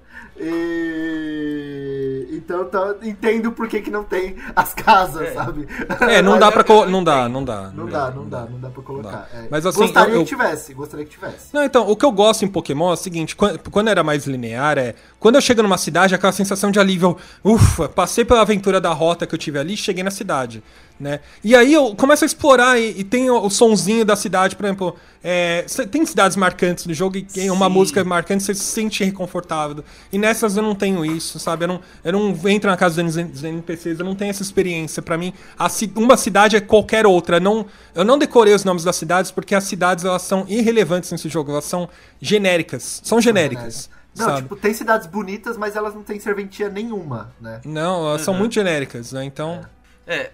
[0.98, 2.28] E...
[2.32, 5.32] Então tá- entendo por que, que não tem as casas, É.
[5.34, 5.66] sabe?
[6.00, 6.64] É, não Mas dá eu- pra.
[6.64, 7.70] co- Não dá, não dá.
[7.74, 9.28] Não dá, não dá, não dá pra colocar.
[9.34, 9.48] é.
[9.50, 11.52] Mas, assim, gostaria eu- eu- que tivesse, gostaria que tivesse.
[11.54, 14.26] Não, então, o que eu gosto em Pokémon é o seguinte, quando, quando era mais
[14.26, 14.94] linear, é.
[15.18, 17.16] Quando eu chego numa cidade, aquela sensação de alívio.
[17.44, 20.62] Ufa, passei pela aventura da rota que eu tive ali, cheguei na cidade.
[20.98, 21.20] Né?
[21.44, 24.64] E aí eu começo a explorar e, e tem o, o sonzinho da cidade, por
[24.64, 24.96] exemplo.
[25.22, 27.72] é, tem cidades marcantes no jogo e tem uma Sim.
[27.72, 29.84] música marcante, você se sente reconfortável.
[30.12, 31.64] E nessas eu não tenho isso, sabe?
[31.64, 35.00] Eu não, eu não entro na casa dos NPCs, eu não tenho essa experiência.
[35.00, 37.38] Pra mim, a uma cidade é qualquer outra.
[37.38, 41.28] Não, eu não decorei os nomes das cidades porque as cidades elas são irrelevantes nesse
[41.28, 41.88] jogo, elas são
[42.20, 43.00] genéricas.
[43.04, 43.88] São genéricas.
[44.16, 44.42] Não, sabe?
[44.42, 47.60] tipo, tem cidades bonitas, mas elas não têm serventia nenhuma, né?
[47.64, 48.40] Não, elas são Uhum.
[48.40, 49.24] muito genéricas, né?
[49.24, 49.60] Então.
[49.62, 49.77] É,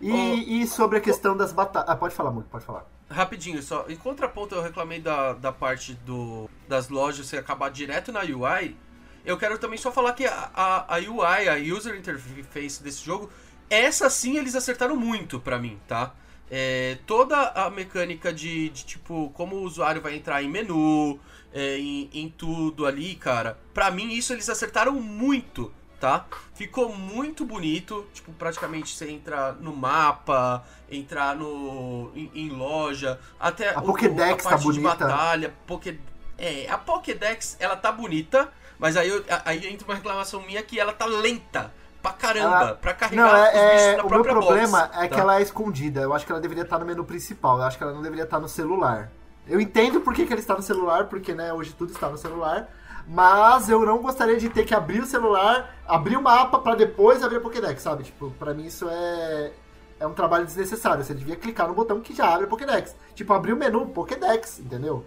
[0.01, 1.89] E, o- e sobre a questão das batalhas.
[1.89, 2.87] Ah, pode falar, muito, pode falar.
[3.11, 3.85] Rapidinho, só.
[3.89, 8.77] Em contraponto, eu reclamei da, da parte do, das lojas você acabar direto na UI.
[9.25, 13.31] Eu quero também só falar que a, a, a UI, a User Interface desse jogo,
[13.71, 16.15] essa sim eles acertaram muito pra mim, tá?
[16.51, 21.19] É, toda a mecânica de, de, tipo, como o usuário vai entrar em menu,
[21.53, 23.59] é, em, em tudo ali, cara.
[23.73, 25.73] Pra mim, isso eles acertaram muito,
[26.05, 26.27] tá?
[26.55, 28.07] Ficou muito bonito.
[28.13, 34.33] Tipo, praticamente você entra no mapa, entrar no em, em loja, até A o- Pokédex
[34.33, 35.07] a tá parte de bonita.
[35.07, 35.97] batalha, Poké...
[36.37, 40.79] É, a Pokédex, ela tá bonita, mas aí, eu- aí entra uma reclamação minha que
[40.79, 44.11] ela tá lenta pra caramba, Ela- pra carregar Não, os é, bichos é- na o
[44.11, 45.21] meu problema box, é que tá?
[45.21, 46.01] ela é escondida.
[46.03, 47.59] Eu acho que ela deveria estar no menu principal.
[47.59, 49.11] Eu acho que ela não deveria estar no celular.
[49.47, 52.19] Eu entendo por que, que ela está no celular, porque né, hoje tudo está no
[52.19, 52.69] celular.
[53.07, 57.23] Mas eu não gostaria de ter que abrir o celular, abrir o mapa pra depois
[57.23, 58.05] abrir a Pokédex, sabe?
[58.05, 59.53] Tipo, pra mim isso é
[59.99, 61.05] é um trabalho desnecessário.
[61.05, 62.95] Você devia clicar no botão que já abre a Pokédex.
[63.15, 65.05] Tipo, abrir o menu Pokédex, entendeu?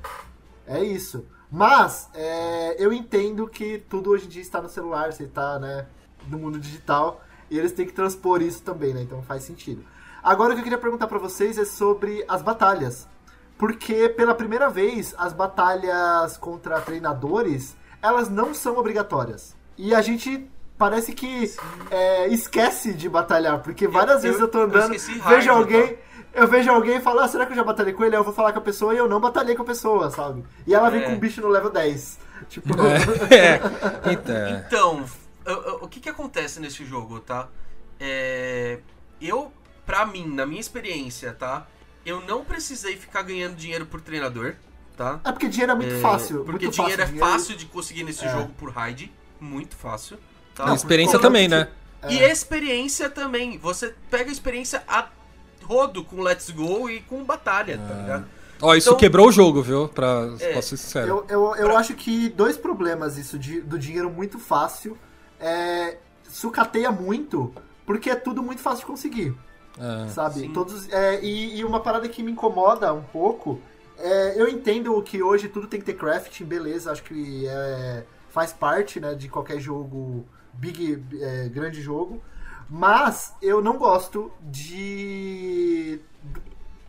[0.66, 1.26] É isso.
[1.52, 5.86] Mas é, eu entendo que tudo hoje em dia está no celular, você está né,
[6.28, 9.02] no mundo digital, e eles têm que transpor isso também, né?
[9.02, 9.86] Então faz sentido.
[10.22, 13.08] Agora o que eu queria perguntar pra vocês é sobre as batalhas.
[13.58, 19.56] Porque pela primeira vez as batalhas contra treinadores, elas não são obrigatórias.
[19.78, 21.52] E a gente parece que
[21.92, 25.48] é, esquece de batalhar, porque várias eu- vezes eu tô eu andando, esqueci vejo hard,
[25.50, 25.98] alguém,
[26.34, 28.16] eu vejo alguém e falo, ah, será que eu já batalhei com ele?
[28.16, 30.44] Aí eu vou falar com a pessoa e eu não batalhei com a pessoa, sabe?
[30.68, 31.06] E ela vem É.
[31.06, 32.20] com um bicho no level 10.
[32.50, 32.70] Tipo,
[33.34, 33.60] É.
[34.12, 34.50] Então.
[34.68, 35.06] Então,
[35.46, 37.48] eu- eu- o que que acontece nesse jogo, tá?
[38.00, 38.80] É,
[39.22, 39.52] eu,
[39.86, 41.66] pra mim, na minha experiência, tá?
[42.06, 44.54] Eu não precisei ficar ganhando dinheiro por treinador,
[44.98, 45.20] tá?
[45.24, 46.44] é porque dinheiro é muito É, fácil.
[46.44, 48.30] Porque muito dinheiro fácil, é fácil de conseguir nesse É.
[48.32, 49.12] jogo por raid.
[49.40, 50.18] Muito fácil.
[50.56, 50.72] Tá?
[50.72, 51.68] A experiência Não, também, né?
[52.10, 53.58] E experiência também.
[53.60, 55.08] Você pega a experiência a
[55.64, 58.26] rodo com Let's Go e com Batalha, tá ligado?
[58.62, 59.88] Ó, isso Então- quebrou o jogo, viu?
[59.88, 60.54] Pra, É.
[60.54, 61.08] Posso ser sincero.
[61.08, 64.98] Eu, eu, eu Pra- acho que dois problemas isso de- do dinheiro muito fácil
[65.40, 67.54] é sucateia muito,
[67.86, 69.36] porque é tudo muito fácil de conseguir.
[69.80, 70.08] É.
[70.10, 70.40] sabe?
[70.40, 70.54] Sim.
[70.54, 73.62] Todos, é, e, e uma parada que me incomoda um pouco
[73.98, 78.54] É, eu entendo que hoje tudo tem que ter crafting, beleza, acho que é, faz
[78.54, 82.22] parte né, de qualquer jogo, big, é, grande jogo,
[82.70, 86.00] mas eu não gosto de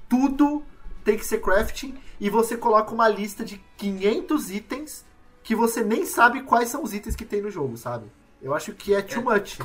[0.08, 0.62] tudo
[1.04, 5.04] tem que ser crafting e você coloca uma lista de 500 itens
[5.42, 8.06] que você nem sabe quais são os itens que tem no jogo, sabe?
[8.42, 9.58] Eu acho que é too much.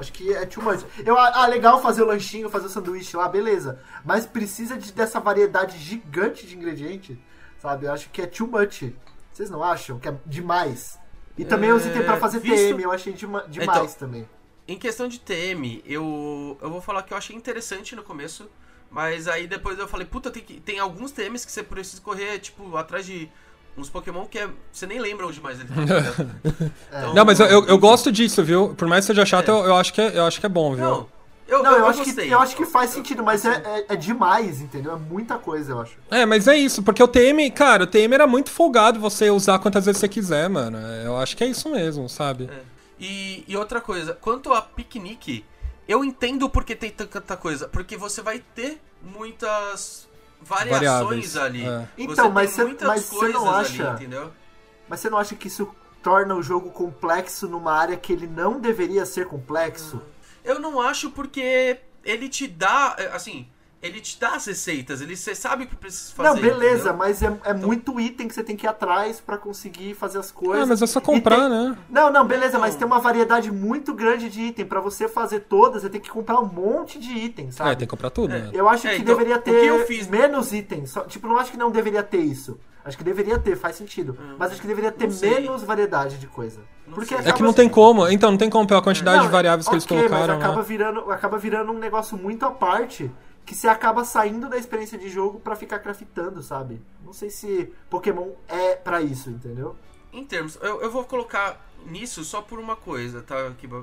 [0.00, 0.82] Acho que é too much.
[1.04, 3.78] Eu, ah, legal fazer o lanchinho, fazer o sanduíche lá, beleza.
[4.04, 7.16] Mas precisa de, dessa variedade gigante de ingredientes,
[7.58, 7.86] sabe?
[7.86, 8.92] Eu acho que é too much.
[9.32, 10.98] Vocês não acham que é demais?
[11.36, 14.28] E também É, os itens pra fazer visto- TM, eu achei dema- demais também.
[14.66, 18.48] Em questão de TM, eu, eu vou falar que eu achei interessante no começo,
[18.90, 22.38] mas aí depois eu falei, puta, tem, que, tem alguns TMs que você precisa correr,
[22.38, 23.30] tipo, atrás de
[23.76, 25.74] uns Pokémon que é, você nem lembra onde mais ele tá.
[25.82, 26.70] entendeu?
[26.88, 28.74] Então, Não, mas eu, eu, eu gosto disso, viu?
[28.74, 29.52] Por mais que seja chato, É.
[29.52, 30.84] eu, eu acho que é, eu acho que é bom, viu?
[30.84, 31.08] Não,
[31.48, 32.26] eu, Não, eu, eu, acho gostei.
[32.28, 34.92] que, eu acho que faz sentido, mas é, é, é demais, entendeu?
[34.92, 35.96] É muita coisa, eu acho.
[36.10, 39.58] É, mas é isso, porque o TM, cara, o TM era muito folgado você usar
[39.58, 40.78] quantas vezes você quiser, mano.
[41.04, 42.48] Eu acho que é isso mesmo, sabe?
[43.00, 45.44] E, e outra coisa, quanto a piquenique,
[45.88, 47.66] eu entendo porque tem tanta coisa.
[47.66, 50.08] Porque você vai ter muitas
[50.42, 51.64] variações Variáveis, ali.
[51.66, 51.88] é.
[51.98, 54.32] Então, tem mas cê- muitas mas cê não coisas acha- ali, entendeu?
[54.88, 55.68] Mas você não acha que isso
[56.02, 60.00] torna o jogo complexo numa área que ele não deveria ser complexo?
[60.44, 63.46] Eu não acho porque ele te dá, é, assim,
[63.82, 66.28] ele te dá as receitas, ele você sabe o que precisa fazer.
[66.28, 66.96] não, beleza, entendeu?
[66.98, 70.30] mas é, é muito item que você tem que ir atrás pra conseguir fazer as
[70.30, 70.64] coisas.
[70.64, 71.76] Ah, mas é só comprar, tem- né?
[71.88, 72.60] Não, não, beleza, Não.
[72.60, 74.66] mas tem uma variedade muito grande de item.
[74.66, 77.70] Pra você fazer todas, você tem que comprar um monte de itens, sabe?
[77.70, 78.38] É, tem que comprar tudo, É.
[78.38, 78.50] né?
[78.52, 80.90] Eu acho É, que então, deveria o que ter eu fiz- menos itens.
[80.90, 82.58] Só- tipo, não acho que não deveria ter isso.
[82.84, 84.16] Acho que deveria ter, faz sentido.
[84.38, 86.60] Mas acho que deveria ter Hum, menos variedade de coisa.
[86.86, 87.14] Não Porque.
[87.14, 88.08] É que não tem como.
[88.08, 90.34] Então, não tem como pela quantidade Não, de variáveis que eles ok, colocaram.
[90.34, 90.62] Mas acaba né?
[90.66, 93.10] virando, acaba virando um negócio muito à parte
[93.44, 96.80] que você acaba saindo da experiência de jogo pra ficar craftando, sabe?
[97.04, 99.76] Não sei se Pokémon é pra isso, entendeu?
[100.12, 103.36] Em termos, eu, eu vou colocar nisso só por uma coisa, tá?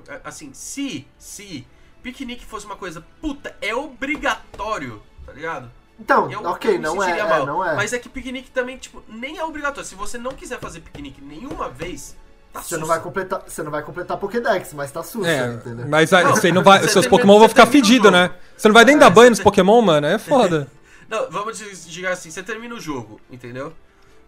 [0.08, 1.66] É, Assim, se, se
[2.02, 5.72] piquenique fosse uma coisa, puta, é obrigatório, tá ligado?
[6.00, 7.76] Então, Eu, ok, eu não é, é, não é.
[7.76, 9.88] Mas é que piquenique também, tipo, nem é obrigatório.
[9.88, 12.16] Se você não quiser fazer piquenique nenhuma vez,
[12.64, 15.86] Você não vai completar, você não vai completar Pokédex, mas tá sussa, É, entendeu?
[15.88, 18.32] mas aí, Não, você não vai, você seus Pokémon vão ficar fedidos, né?
[18.56, 20.08] Você não vai nem É, dar banho nos tem- Pokémon, mano?
[20.08, 20.68] É foda.
[21.10, 23.72] Não, vamos dizer assim, você termina o jogo, entendeu?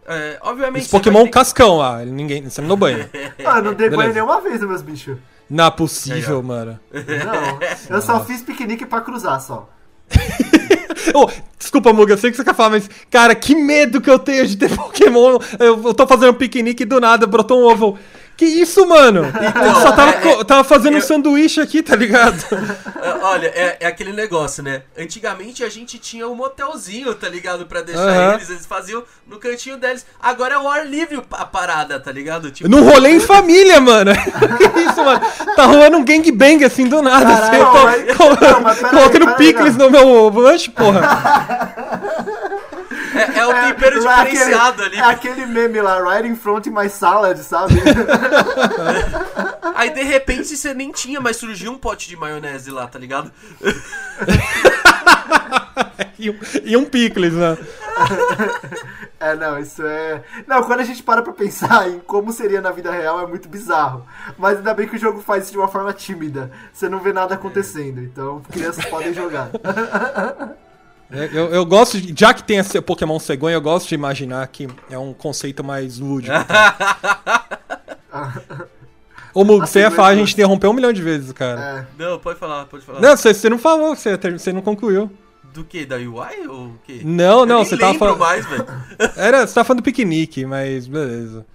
[0.08, 0.88] É, obviamente.
[0.88, 3.10] Pokémon ter cascão lá, ninguém, você não deu banho.
[3.46, 5.18] Ah, eu não dei banho nenhuma vez nos meus bichos.
[5.50, 6.80] Não é possível, Aí, mano.
[6.94, 9.68] Não, eu só fiz piquenique pra cruzar só.
[11.14, 14.20] Ô, desculpa, Muga, eu sei que você quer falar, mas, cara, que medo que eu
[14.20, 15.38] tenho de ter Pokémon.
[15.60, 17.98] Eu, eu tô fazendo um piquenique e do nada brotou um ovo.
[18.40, 19.26] Que isso, mano?
[19.36, 22.42] eu só tava, é- co- tava fazendo um eu- sanduíche aqui, tá ligado?
[23.02, 24.84] É, Olha, é, é aquele negócio, né?
[24.98, 27.66] Antigamente a gente tinha um motelzinho, tá ligado?
[27.66, 30.06] Pra deixar eles, eles faziam no cantinho deles.
[30.22, 32.50] Agora é o ar livre a parada, tá ligado?
[32.50, 34.12] Tipo, Num rolê em família, mano.
[34.74, 35.20] que isso, mano?
[35.58, 37.26] Tá rolando um gangbang assim do nada.
[37.26, 40.70] Caralho, assim, eu tô- mas- co- não, mas peraí, colocando peraí, picles no meu lanche,
[40.72, 41.02] porra.
[43.20, 45.10] É, é o tempero lá diferenciado aquele, ali.
[45.10, 47.76] É aquele meme lá, right in front of my salad, sabe?
[49.76, 53.32] Aí de repente você nem tinha, mas surgiu um pote de maionese lá, tá ligado?
[56.20, 57.58] E um, e um picles, né?
[59.22, 60.24] É, não, isso é.
[60.48, 63.50] Não, quando a gente para pra pensar em como seria na vida real, é muito
[63.50, 64.06] bizarro.
[64.38, 66.50] Mas ainda bem que o jogo faz isso de uma forma tímida.
[66.72, 69.50] Você não vê nada acontecendo, então crianças podem jogar.
[71.12, 74.48] É, Eu, eu gosto, de, já que tem esse Pokémon cegonha, eu gosto de imaginar
[74.48, 76.34] que é um conceito mais lúdico.
[79.34, 81.88] Ô, Mug, você ia falar, a gente interrompeu um milhão de vezes, cara.
[81.98, 82.04] É.
[82.04, 83.00] Não, pode falar, pode falar.
[83.00, 85.10] Não, você, você não falou, você, você não concluiu.
[85.54, 85.86] Do que?
[85.86, 87.02] Da UI ou o quê?
[87.04, 88.20] Não, não, Eu nem você tava lembro falando.
[88.20, 88.66] mais, velho.
[89.16, 91.46] Era, você tava falando do piquenique, mas beleza.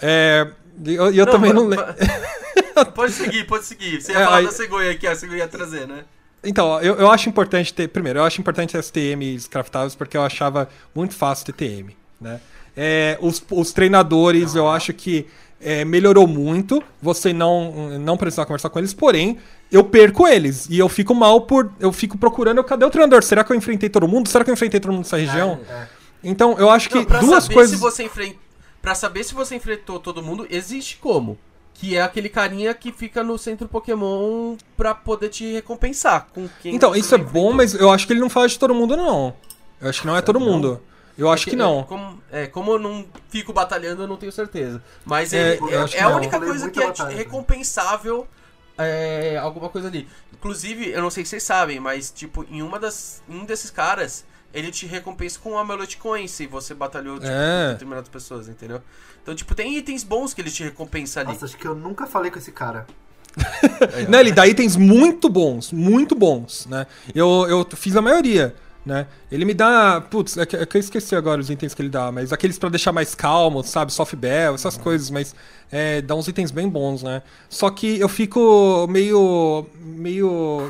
[0.00, 0.48] É.
[0.84, 1.86] E eu, eu Não, também não lembro.
[2.94, 4.02] Pode seguir, pode seguir.
[4.02, 6.04] Você ia É, falar aí- da cegonha que a cegonha ia trazer, né?
[6.46, 7.88] Então, eu, eu acho importante ter.
[7.88, 11.96] Primeiro, eu acho importante ter as TMs craftáveis porque eu achava muito fácil ter TM,
[12.20, 12.40] né?
[12.76, 15.26] É, os, os treinadores, eu acho que
[15.60, 16.82] é, melhorou muito.
[17.02, 19.38] Você não, não precisar conversar com eles, porém,
[19.72, 20.66] eu perco eles.
[20.70, 21.72] E eu fico mal por.
[21.80, 22.62] Eu fico procurando.
[22.62, 23.22] Cadê o treinador?
[23.22, 24.28] Será que eu enfrentei todo mundo?
[24.28, 25.60] Será que eu enfrentei todo mundo nessa região?
[25.68, 25.86] É.
[26.22, 27.76] Então, eu acho que Não, pra duas saber coisas.
[27.76, 28.10] se você.
[28.82, 31.38] Pra saber se você enfrentou todo mundo, existe como.
[31.78, 36.74] Que é aquele carinha que fica no centro Pokémon pra poder te recompensar com quem
[36.74, 39.34] Então, isso é bom, mas eu acho que ele não fala de todo mundo, não.
[39.80, 40.46] Eu acho que não é todo Não?
[40.46, 40.80] mundo.
[41.18, 41.80] Eu acho É que não.
[41.80, 44.82] É, como, é, como eu não fico batalhando, eu não tenho certeza.
[45.04, 45.56] Mas É, é,
[45.86, 47.16] que é a única coisa que é batalha, né?
[47.16, 48.26] recompensável
[48.78, 50.08] é, alguma coisa ali.
[50.32, 53.22] Inclusive, eu não sei se vocês sabem, mas tipo, em uma das.
[53.28, 54.24] em um desses caras
[54.54, 57.66] ele te recompensa com Amulet Coin se você batalhou tipo, É.
[57.66, 58.80] com determinadas pessoas, entendeu?
[59.26, 61.30] Então, tipo, tem itens bons que ele te recompensa ali.
[61.30, 62.86] Nossa, acho que eu nunca falei com esse cara.
[64.08, 66.86] Né, ele dá itens muito bons, muito bons, né?
[67.12, 68.54] Eu, eu fiz a maioria,
[68.86, 69.08] né?
[69.32, 70.00] Ele me dá.
[70.00, 72.56] Putz, é que, é que eu esqueci agora os itens que ele dá, mas aqueles
[72.56, 73.92] pra deixar mais calmo, sabe?
[73.92, 75.34] Soft bell, essas coisas, mas
[75.72, 77.20] é, dá uns itens bem bons, né?
[77.50, 79.66] Só que eu fico meio.
[79.80, 80.68] meio.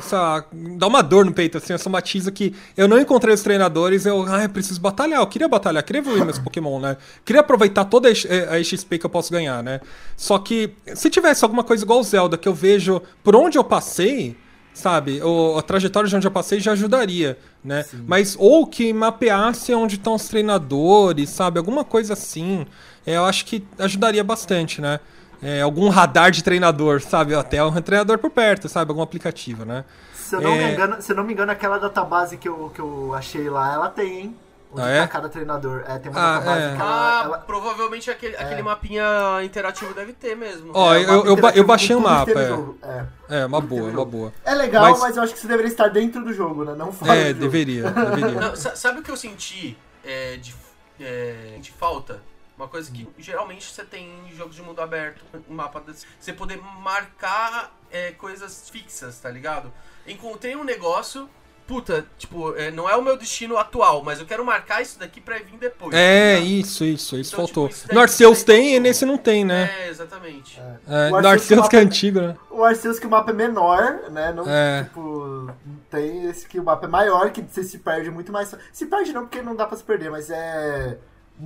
[0.77, 4.25] dá uma dor no peito, assim, eu somatizo que eu não encontrei os treinadores, eu.
[4.27, 6.97] Ah, eu preciso batalhar, eu queria batalhar, queria evoluir meus Pokémon, né?
[7.23, 9.79] Queria aproveitar toda a XP que eu posso ganhar, né?
[10.15, 14.35] Só que se tivesse alguma coisa igual Zelda, que eu vejo por onde eu passei,
[14.77, 15.21] sabe?
[15.21, 17.83] O, a trajetória de onde eu passei já ajudaria, né?
[18.05, 21.57] Mas ou que mapeasse onde estão os treinadores, sabe?
[21.57, 22.65] Alguma coisa assim.
[23.05, 24.99] é, eu acho que ajudaria bastante, né?
[25.41, 27.35] É, algum radar de treinador, sabe?
[27.35, 28.89] Até um treinador por perto, sabe?
[28.91, 29.83] Algum aplicativo, né?
[30.13, 30.65] Se eu não, É.
[30.67, 33.73] me, engano, se eu não me engano, aquela database que eu, que eu achei lá,
[33.73, 34.35] ela tem, hein?
[34.77, 35.01] Onde Ah, é?
[35.01, 35.83] tá cada treinador.
[35.87, 36.75] É, tem uma Ah, é.
[36.75, 39.03] que Ah, ela, ela- provavelmente aquele, aquele mapinha
[39.43, 40.71] interativo deve ter mesmo.
[40.73, 43.07] Ó, é, eu, eu, eu baixei o mapa, é.
[43.29, 43.39] É.
[43.41, 44.33] É, uma boa, uma boa.
[44.45, 45.17] É legal, Mas- mas...
[45.17, 46.73] eu acho que você deveria estar dentro do jogo, né?
[46.75, 47.39] Não fora do É, jogo.
[47.39, 48.39] deveria, deveria.
[48.39, 50.55] Não, sa- sabe o que eu senti é, de,
[50.99, 52.21] é, de falta?
[52.57, 56.33] Uma coisa que geralmente você tem em jogos de mundo aberto, um mapa desse, você
[56.33, 59.71] poder marcar é, coisas fixas, tá ligado?
[60.07, 61.29] Encontrei um negócio,
[61.67, 65.19] puta, tipo, é, não é o meu destino atual, mas eu quero marcar isso daqui
[65.19, 65.93] pra vir depois.
[65.93, 67.67] É, tá isso, isso, isso Então, faltou.
[67.67, 69.69] tipo, isso no Arceus tem e nesse não tem, né?
[69.81, 70.59] É, exatamente.
[70.87, 72.35] É, no Arceus Arceus que é antigo, né?
[72.49, 74.31] O Arceus que o mapa é menor, né?
[74.31, 74.83] Não, É.
[74.85, 75.51] tipo,
[75.91, 78.55] tem esse que o mapa é maior, que você se perde muito mais.
[78.71, 80.97] Se perde não, porque não dá pra se perder, mas é.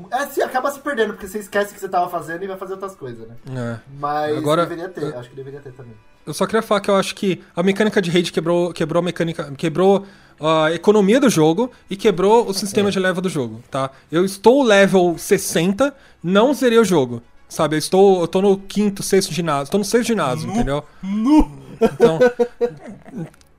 [0.09, 2.55] É, se acaba se perdendo, porque você esquece o que você tava fazendo e vai
[2.57, 3.35] fazer outras coisas, né?
[3.49, 3.79] É.
[3.99, 5.95] Mas Agora- deveria ter, acho que deveria ter também.
[6.25, 9.03] Eu só queria falar que eu acho que a mecânica de raid quebrou, quebrou a
[9.03, 10.05] mecânica, quebrou
[10.39, 13.91] a economia do jogo e quebrou o sistema de level do jogo, tá?
[14.11, 15.93] Eu estou level 60,
[16.23, 17.21] não zerei o jogo.
[17.47, 20.85] Sabe, eu estou, eu tô no quinto, sexto ginásio, tô no sexto ginásio, entendeu?
[21.81, 22.17] Então,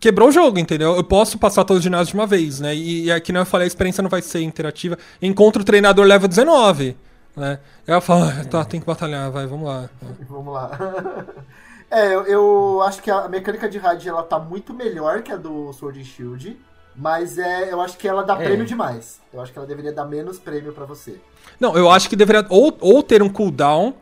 [0.00, 0.96] quebrou o jogo, entendeu?
[0.96, 2.74] Eu posso passar todos os ginásios de uma vez, né?
[2.74, 4.96] E, e aqui, né, eu falei, a experiência não vai ser interativa.
[5.20, 6.96] Encontro o treinador level 19,
[7.36, 7.58] né?
[7.86, 9.90] Aí eu falo, ah, tá, tem que batalhar, vai, vamos lá.
[10.28, 10.70] Vamos lá.
[11.92, 15.36] é, eu, eu acho que a mecânica de raid ela tá muito melhor que a
[15.36, 16.58] do Sword and Shield.
[16.94, 18.44] Mas é, eu acho que ela dá É.
[18.44, 19.18] prêmio demais.
[19.32, 21.18] Eu acho que ela deveria dar menos prêmio pra você.
[21.58, 23.94] Não, eu acho que deveria ou, ou ter um cooldown,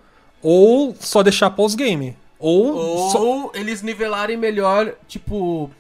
[0.43, 2.17] ou só deixar pós-game.
[2.39, 2.75] Ou.
[2.75, 5.71] Ou só- eles nivelarem melhor, tipo,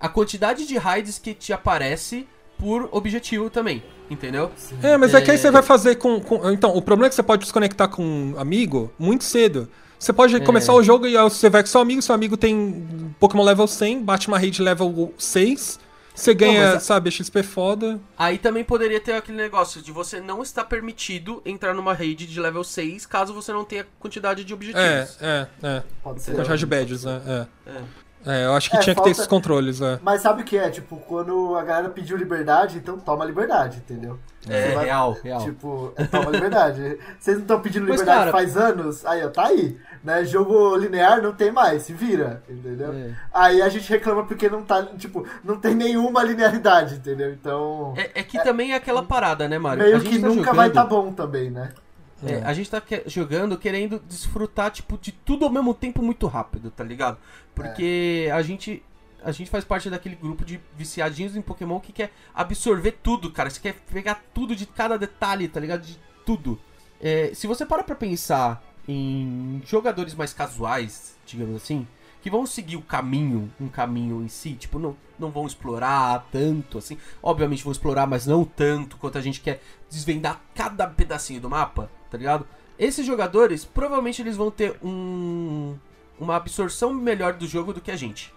[0.00, 2.26] a quantidade de raids que te aparece
[2.58, 3.80] por objetivo também,
[4.10, 4.50] entendeu?
[4.82, 5.40] É, mas é que aí É.
[5.40, 8.34] você vai fazer com, com- Então, o problema é que você pode desconectar com um
[8.36, 9.68] amigo muito cedo.
[9.98, 10.40] Você pode É.
[10.40, 14.02] começar o jogo e você vai com seu amigo, seu amigo tem Pokémon level 100,
[14.04, 15.80] bate uma raid level 6,
[16.14, 17.98] você ganha, mas- sabe, XP foda.
[18.16, 22.40] Aí também poderia ter aquele negócio de você não estar permitido entrar numa raid de
[22.40, 25.18] level 6 caso você não tenha quantidade de É, objetivos.
[25.20, 25.82] é, é.
[26.02, 26.32] Pode ser.
[26.34, 27.20] Quantidade de badges, né?
[27.26, 27.70] É.
[27.70, 27.82] É.
[28.26, 30.00] É, eu acho que É, tinha que ter falta- esses controles, é.
[30.02, 30.68] Mas sabe o que é?
[30.70, 34.18] Tipo, quando a galera pediu liberdade, então toma liberdade, entendeu?
[34.46, 35.40] É, vai- real, real.
[35.44, 36.98] Tipo, é, toma liberdade.
[37.18, 39.06] Vocês não estão pedindo liberdade cara- faz anos?
[39.06, 39.78] Aí, ó, tá aí.
[40.02, 40.24] Né?
[40.24, 42.92] Jogo linear não tem mais, se vira, entendeu?
[42.92, 43.14] É.
[43.32, 47.32] Aí a gente reclama porque não tá, tipo, não tem nenhuma linearidade, entendeu?
[47.32, 49.82] Então, É, é que também é aquela parada, né, Mário?
[49.82, 51.72] meio a gente que tá nunca jogando, vai tá bom também, né?
[52.26, 56.26] é, a gente tá que- jogando querendo desfrutar, tipo, de tudo ao mesmo tempo muito
[56.26, 57.18] rápido, tá ligado?
[57.54, 58.82] Porque a gente.
[59.24, 63.50] A gente faz parte daquele grupo de viciadinhos em Pokémon que quer absorver tudo, cara.
[63.50, 65.82] Você quer pegar tudo de cada detalhe, tá ligado?
[65.82, 66.56] De tudo.
[67.02, 71.86] É, se você para pra pensar em jogadores mais casuais, digamos assim,
[72.22, 76.78] que vão seguir o caminho, um caminho em si, tipo, não, não vão explorar tanto,
[76.78, 76.98] assim.
[77.22, 79.60] Obviamente vão explorar, mas não tanto quanto a gente quer
[79.90, 82.46] desvendar cada pedacinho do mapa, tá ligado?
[82.78, 85.76] Esses jogadores, provavelmente eles vão ter um,
[86.18, 88.32] uma absorção melhor do jogo do que a gente,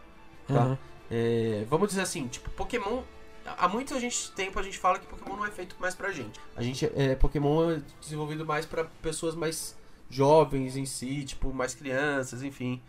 [0.47, 0.65] tá?
[0.65, 0.77] Uhum.
[1.09, 3.03] É, vamos dizer assim, tipo, Pokémon.
[3.45, 6.11] Há muito a gente, tempo a gente fala que Pokémon não é feito mais pra
[6.11, 6.39] gente.
[6.55, 9.75] A gente é Pokémon é desenvolvido mais pra pessoas mais
[10.11, 12.81] jovens em si, tipo, mais crianças, enfim.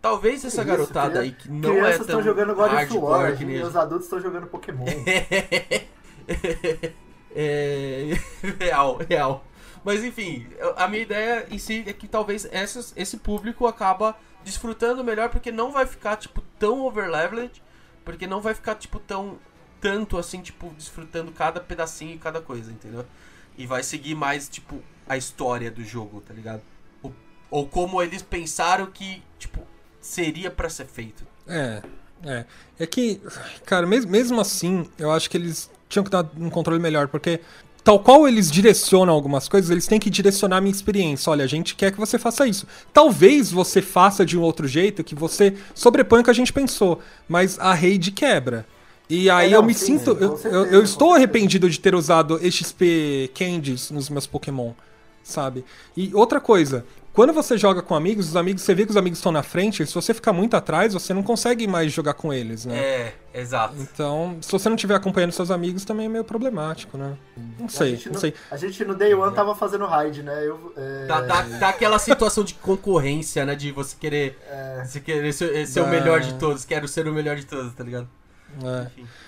[0.00, 3.36] Talvez essa isso, garotada aí que não Crianças é estão tão jogando God of War,
[3.38, 4.84] nem e os adultos estão jogando Pokémon.
[7.34, 8.10] é
[8.60, 9.44] real, real.
[9.84, 10.46] Mas enfim,
[10.76, 15.52] a minha ideia em si é que talvez essas, esse público acaba desfrutando melhor porque
[15.52, 17.62] não vai ficar tipo tão overleveled,
[18.04, 19.38] porque não vai ficar tipo tão
[19.80, 23.06] tanto assim, tipo desfrutando cada pedacinho e cada coisa, entendeu?
[23.56, 26.62] E vai seguir mais tipo a história do jogo, tá ligado?
[27.02, 27.12] Ou,
[27.50, 29.60] ou como eles pensaram que tipo
[30.00, 31.24] seria pra ser feito.
[31.46, 31.82] É.
[32.24, 32.44] É.
[32.78, 33.20] É que,
[33.64, 37.40] cara, mes- mesmo assim, eu acho que eles tinham que dar um controle melhor, porque
[37.84, 41.30] tal qual eles direcionam algumas coisas, eles têm que direcionar a minha experiência.
[41.30, 42.66] Olha, a gente quer que você faça isso.
[42.92, 47.00] Talvez você faça de um outro jeito que você sobrepõe o que a gente pensou,
[47.28, 48.66] mas a rede quebra.
[49.08, 50.10] E aí não, eu me sim, sinto.
[50.12, 54.72] eu, certeza, eu, eu estou arrependido de ter usado XP Candies nos meus Pokémon,
[55.26, 55.64] sabe?
[55.96, 59.18] E outra coisa, quando você joga com amigos, os amigos, você vê que os amigos
[59.18, 62.66] estão na frente, se você ficar muito atrás, você não consegue mais jogar com eles,
[62.66, 62.78] né?
[62.78, 63.74] É, exato.
[63.80, 67.16] Então, se você não estiver acompanhando seus amigos, também é meio problemático, né?
[67.58, 68.34] Não sei, não no- sei.
[68.50, 70.46] A gente no Day One tava fazendo raid, né?
[70.46, 73.54] Eu, é, Dá, dá, dá aquela situação de concorrência, né?
[73.54, 74.38] De você querer,
[74.84, 75.90] você querer ser, ser o Dá.
[75.90, 76.64] melhor de todos.
[76.66, 78.08] Quero ser o melhor de todos, tá ligado?
[78.64, 78.86] É.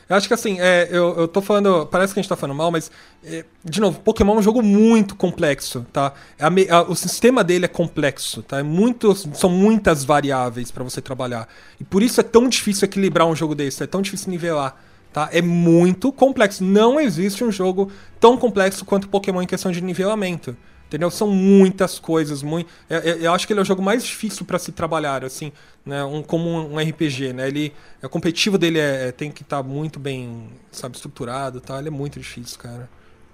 [0.08, 1.86] Eu acho que assim, é, eu, eu tô falando.
[1.86, 2.90] Parece que a gente tá falando mal, mas.
[3.22, 6.14] é, de novo, Pokémon é um jogo muito complexo, tá?
[6.38, 8.58] A me- a- o sistema dele é complexo, tá?
[8.58, 11.46] É muito, são muitas variáveis pra você trabalhar.
[11.78, 14.76] E por isso é tão difícil equilibrar um jogo desse, é tão difícil nivelar.
[15.12, 15.28] Tá?
[15.32, 16.62] É muito complexo.
[16.64, 17.90] Não existe um jogo
[18.20, 20.56] tão complexo quanto Pokémon em questão de nivelamento.
[20.88, 21.10] Entendeu?
[21.10, 22.42] São muitas coisas.
[22.42, 22.70] Muito...
[22.88, 25.52] Eu, eu- eu acho que ele é o jogo mais difícil pra se trabalhar, assim,
[25.84, 26.02] né?
[26.04, 27.48] Um, como um, RPG, né?
[27.48, 31.78] Ele, o competitivo dele é, tem que estar muito bem, sabe, estruturado, tá?
[31.78, 32.90] Ele é muito difícil, cara.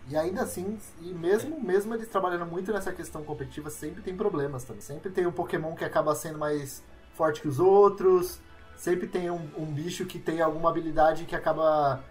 [0.06, 4.64] E ainda assim, e mesmo, mesmo eles trabalhando muito nessa questão competitiva, sempre tem problemas
[4.64, 4.82] também.
[4.82, 8.40] Sempre tem um Pokémon que acaba sendo mais forte que os outros.
[8.76, 12.04] Sempre tem um, um bicho que tem alguma habilidade que acaba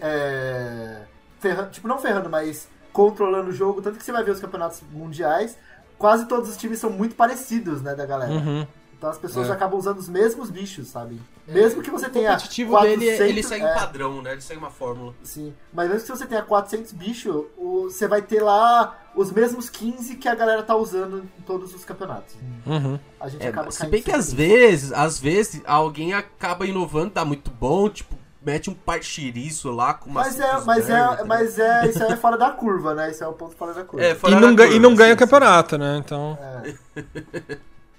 [0.00, 1.08] é,
[1.38, 3.80] ferrando, tipo, não ferrando, mas controlando o jogo.
[3.82, 5.56] Tanto que você vai ver os campeonatos mundiais,
[5.98, 8.32] quase todos os times são muito parecidos, né, da galera.
[8.32, 8.66] Uhum.
[8.96, 9.52] Então as pessoas É.
[9.52, 11.18] acabam usando os mesmos bichos, sabe?
[11.48, 14.32] Mesmo que você o tenha competitivo 400, dele, Ele segue é, um padrão, né?
[14.32, 15.14] Ele segue uma fórmula.
[15.22, 19.70] Sim, mas mesmo que você tenha 400 bichos, o- você vai ter lá os mesmos
[19.70, 22.34] 15 que a galera tá usando em todos os campeonatos.
[22.66, 23.00] Uhum.
[23.18, 27.24] A gente É, acaba se bem que às vezes, às vezes, alguém acaba inovando, tá
[27.24, 31.88] muito bom, tipo, mete um partiriço lá com uma Mas é, mas é, mas é,
[31.88, 33.10] isso aí é fora da curva, né?
[33.10, 34.04] Isso é o ponto fora da curva.
[34.04, 35.98] É, E fora não, da ganha, e curva, não ganha o campeonato, né?
[35.98, 36.38] Então.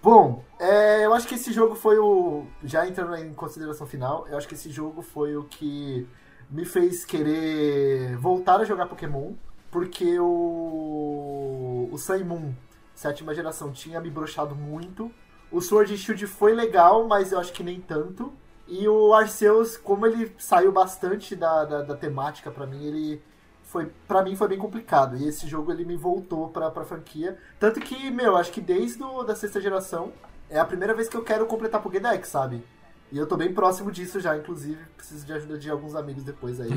[0.01, 2.45] Bom, é, eu acho que esse jogo foi o.
[2.63, 6.07] Já entrando em consideração final, eu acho que esse jogo foi o que
[6.49, 9.33] me fez querer voltar a jogar Pokémon,
[9.69, 11.87] porque o.
[11.91, 12.53] O Sun e Moon,
[12.95, 15.11] sétima geração, tinha me broxado muito.
[15.51, 18.33] O Sword Shield foi legal, mas eu acho que nem tanto.
[18.73, 23.21] E o Arceus, como ele saiu bastante da, da, da temática pra mim, ele
[23.65, 25.17] foi para mim foi bem complicado.
[25.17, 27.37] E esse jogo ele me voltou pra, pra franquia.
[27.59, 30.13] Tanto que, meu, acho que desde o, da sexta geração
[30.49, 32.63] é a primeira vez que eu quero completar Pokédex, sabe?
[33.11, 34.79] E eu tô bem próximo disso já, inclusive.
[34.95, 36.69] Preciso de ajuda de alguns amigos depois aí.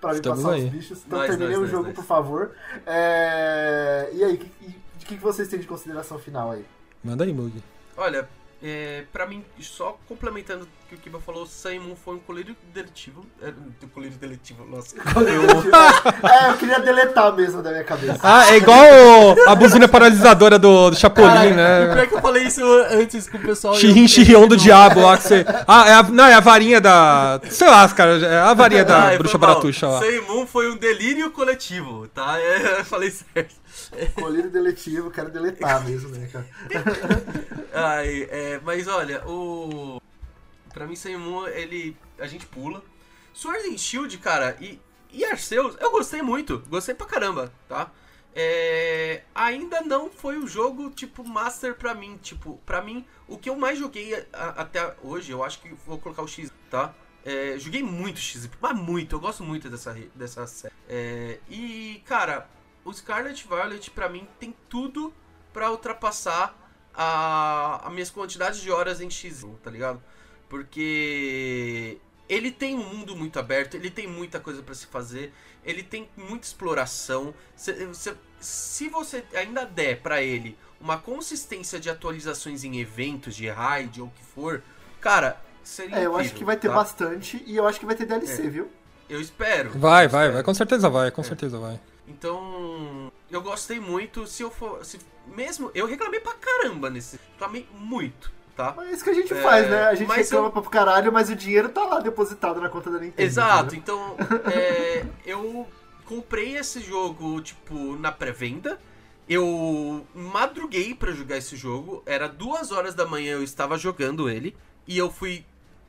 [0.00, 0.64] Pra me Estamos passar aí.
[0.66, 1.02] os bichos.
[1.04, 1.94] Então Nós, terminei nós, o jogo, nós.
[1.94, 2.52] por favor.
[2.86, 4.50] É, E aí, que-
[4.98, 6.64] de que que vocês têm de consideração final aí?
[7.02, 7.52] Manda aí, Mug.
[7.96, 8.28] Olha,
[8.62, 12.54] é, pra mim, só complementando o que o Kiba falou, Sun Moon foi um colírio
[12.72, 13.24] deletivo.
[13.42, 14.94] É, um colírio deletivo, nossa.
[16.46, 18.18] é, eu queria deletar mesmo da minha cabeça.
[18.22, 21.86] Ah, é igual o- a buzina paralisadora do, do Chapolin, Caralho, né?
[21.94, 23.74] pior é que eu falei isso antes com o pessoal.
[23.74, 25.44] eu- Chirrim, chirrião do diabo lá que você.
[25.66, 27.40] Ah, é a, não, é a varinha da.
[27.50, 30.00] Sei lá, cara, é a varinha da Ai, bruxa baratuxa lá.
[30.00, 32.38] Sun Moon foi um delírio coletivo, tá?
[32.38, 33.54] É, eu falei certo.
[34.14, 36.46] Colírio deletivo, quero deletar mesmo, né, cara?
[37.72, 40.00] Ai, é, mas olha, o.
[40.72, 41.96] Pra mim, Moon, ele.
[42.18, 42.82] A gente pula.
[43.34, 46.58] Sword and Shield, cara, e, e Arceus, eu gostei muito.
[46.68, 47.90] Gostei pra caramba, tá?
[48.34, 52.18] É, ainda não foi o jogo, tipo, master pra mim.
[52.22, 55.74] Tipo, pra mim, o que eu mais joguei a- a- até hoje, eu acho que
[55.86, 56.94] vou colocar o X, tá?
[57.24, 59.14] É, joguei muito X, mas muito.
[59.16, 60.74] Eu gosto muito dessa, dessa série.
[60.88, 62.48] É, e, cara,
[62.84, 65.12] o Scarlet Violet, pra mim, tem tudo
[65.52, 66.58] pra ultrapassar
[66.94, 70.02] a, as minhas quantidades de horas em X, tá ligado?
[70.48, 71.98] Porque
[72.28, 75.32] ele tem um mundo muito aberto, ele tem muita coisa pra se fazer,
[75.64, 77.34] ele tem muita exploração.
[77.56, 83.48] Se, se- se você ainda der pra ele uma consistência de atualizações em eventos, de
[83.48, 84.62] raid ou o que for,
[85.00, 86.74] cara, seria É, eu incrível, acho que vai ter tá?
[86.74, 88.48] bastante e eu acho que vai ter DLC, É.
[88.50, 88.70] viu?
[89.08, 89.70] Eu espero.
[89.70, 90.32] Vai, eu vai, espero.
[90.34, 91.80] vai, com certeza vai, com certeza vai.
[92.06, 94.26] Então, eu gostei muito.
[94.26, 94.84] Se eu for.
[94.84, 95.70] Se, mesmo.
[95.74, 97.18] Eu reclamei pra caramba nesse.
[97.32, 98.74] Reclamei muito, tá?
[98.76, 99.84] Mas é isso que a gente É, faz, né?
[99.86, 102.98] A gente reclama eu- pra caralho, mas o dinheiro tá lá depositado na conta da
[102.98, 103.22] Nintendo.
[103.22, 104.16] Exato, entendeu?
[104.16, 104.16] então
[104.52, 105.66] é, eu
[106.06, 108.78] comprei esse jogo, tipo, na pré-venda.
[109.28, 112.02] Eu madruguei pra jogar esse jogo.
[112.04, 114.56] Era duas horas da manhã eu estava jogando ele.
[114.86, 115.44] E eu fui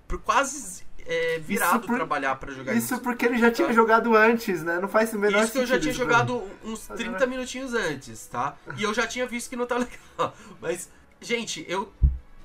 [0.08, 3.74] por quase é, virado Isso por- trabalhar pra jogar Isso porque ele já tinha Tá.
[3.74, 4.80] jogado antes, né?
[4.80, 7.26] Não faz o menor Isso que eu já sentido tinha isso jogado uns Fazer 30
[7.28, 8.56] minutinhos antes, tá?
[8.78, 9.78] E eu já tinha visto que não tá
[10.18, 10.36] legal.
[10.62, 10.90] Mas,
[11.22, 11.92] gente, eu.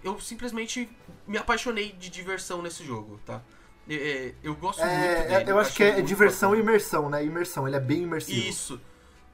[0.02, 0.88] eu simplesmente
[1.26, 3.42] me apaixonei de diversão nesse jogo, tá?
[3.88, 5.50] É, é, eu gosto muito É, dele.
[5.50, 6.70] é, eu acho que é diversão e bacana.
[6.70, 7.24] imersão, né?
[7.24, 8.48] Imersão, ele é bem imersivo.
[8.48, 8.80] Isso.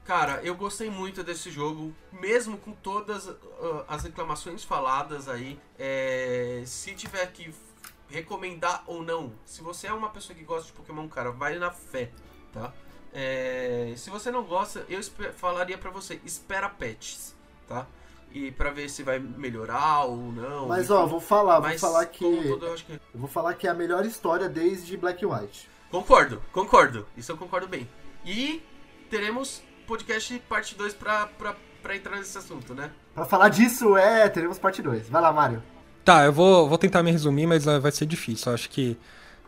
[0.05, 5.59] Cara, eu gostei muito desse jogo, mesmo com todas ah, as reclamações faladas aí.
[5.79, 7.51] É, se tiver que
[8.09, 11.71] recomendar ou não, se você é uma pessoa que gosta de Pokémon, cara, vai na
[11.71, 12.11] fé,
[12.53, 12.73] tá?
[13.13, 15.01] É, se você não gosta, eu
[15.33, 17.33] falaria pra você, espera patches,
[17.67, 17.87] tá?
[18.31, 20.67] E pra ver se vai melhorar ou não.
[20.67, 22.19] Mas ó, vou falar, vou falar que.
[22.19, 25.69] todo, que Eu vou falar que é a melhor história desde Black White.
[25.89, 27.07] Concordo, concordo.
[27.15, 27.87] Isso eu concordo bem.
[28.25, 28.61] E
[29.09, 32.91] teremos podcast parte 2 pra, pra, pra entrar nesse assunto, né?
[33.13, 35.07] Pra falar disso, é, teremos parte 2.
[35.07, 35.63] Vai lá, Mário.
[36.05, 38.51] Tá, eu vou, vou tentar me resumir, mas ah, vai ser difícil.
[38.51, 38.95] Eu acho que.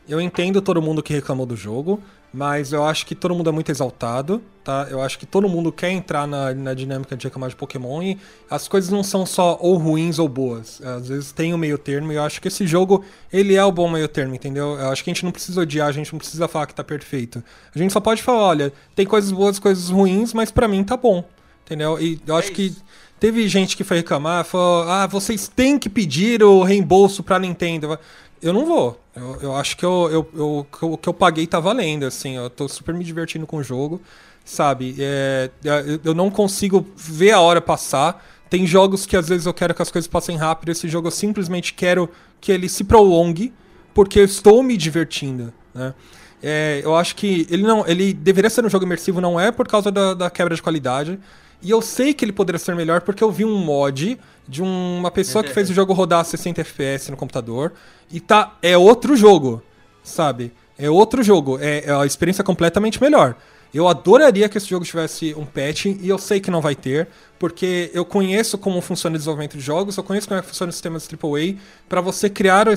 [0.09, 2.01] Eu entendo todo mundo que reclamou do jogo,
[2.33, 4.87] mas eu acho que todo mundo é muito exaltado, tá?
[4.89, 8.17] Eu acho que todo mundo quer entrar na, na dinâmica de reclamar de Pokémon e
[8.49, 10.81] as coisas não são só ou ruins ou boas.
[10.81, 13.71] Às vezes tem o meio termo e eu acho que esse jogo, ele é o
[13.71, 14.79] bom meio termo, entendeu?
[14.79, 16.85] Eu acho que a gente não precisa odiar, a gente não precisa falar que tá
[16.85, 17.43] perfeito.
[17.75, 20.95] A gente só pode falar, olha, tem coisas boas, coisas ruins, mas pra mim tá
[20.95, 21.23] bom,
[21.65, 21.99] entendeu?
[21.99, 22.83] E eu acho que isso.
[23.19, 27.97] Teve gente que foi reclamar, falou: ah, vocês têm que pedir o reembolso pra Nintendo.
[28.41, 29.01] Eu não vou.
[29.15, 32.35] Eu, eu acho que eu, eu, eu- o que eu paguei tá valendo, assim.
[32.35, 33.99] Eu tô super me divertindo com o jogo,
[34.45, 34.95] sabe?
[34.99, 38.23] É, eu- eu não consigo ver a hora passar.
[38.49, 40.69] Tem jogos que às vezes eu quero que as coisas passem rápido.
[40.71, 42.07] Esse jogo eu simplesmente quero
[42.39, 43.51] que ele se prolongue,
[43.95, 45.93] porque eu estou me divertindo, né?
[46.41, 49.67] É, eu acho que ele não, ele deveria ser um jogo imersivo, não é por
[49.67, 51.19] causa da, da quebra de qualidade.
[51.61, 54.17] E eu sei que ele poderia ser melhor porque eu vi um mod
[54.47, 57.73] de um- uma pessoa que fez o jogo rodar a 60 FPS no computador
[58.11, 59.61] e tá é outro jogo,
[60.03, 60.53] sabe?
[60.77, 63.35] É outro jogo, é, é a experiência completamente melhor.
[63.73, 67.09] Eu adoraria que esse jogo tivesse um patch e eu sei que não vai ter,
[67.37, 70.69] porque eu conheço como funciona o desenvolvimento de jogos, eu conheço como é que funciona
[70.69, 71.55] o sistema de AAA.
[71.89, 72.73] Pra você criar um-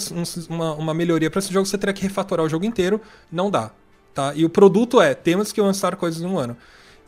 [0.48, 3.00] uma, uma melhoria pra esse jogo, você teria que refatorar o jogo inteiro,
[3.30, 3.70] não dá,
[4.12, 4.32] tá?
[4.34, 6.56] E o produto é, temos que lançar coisas em um ano.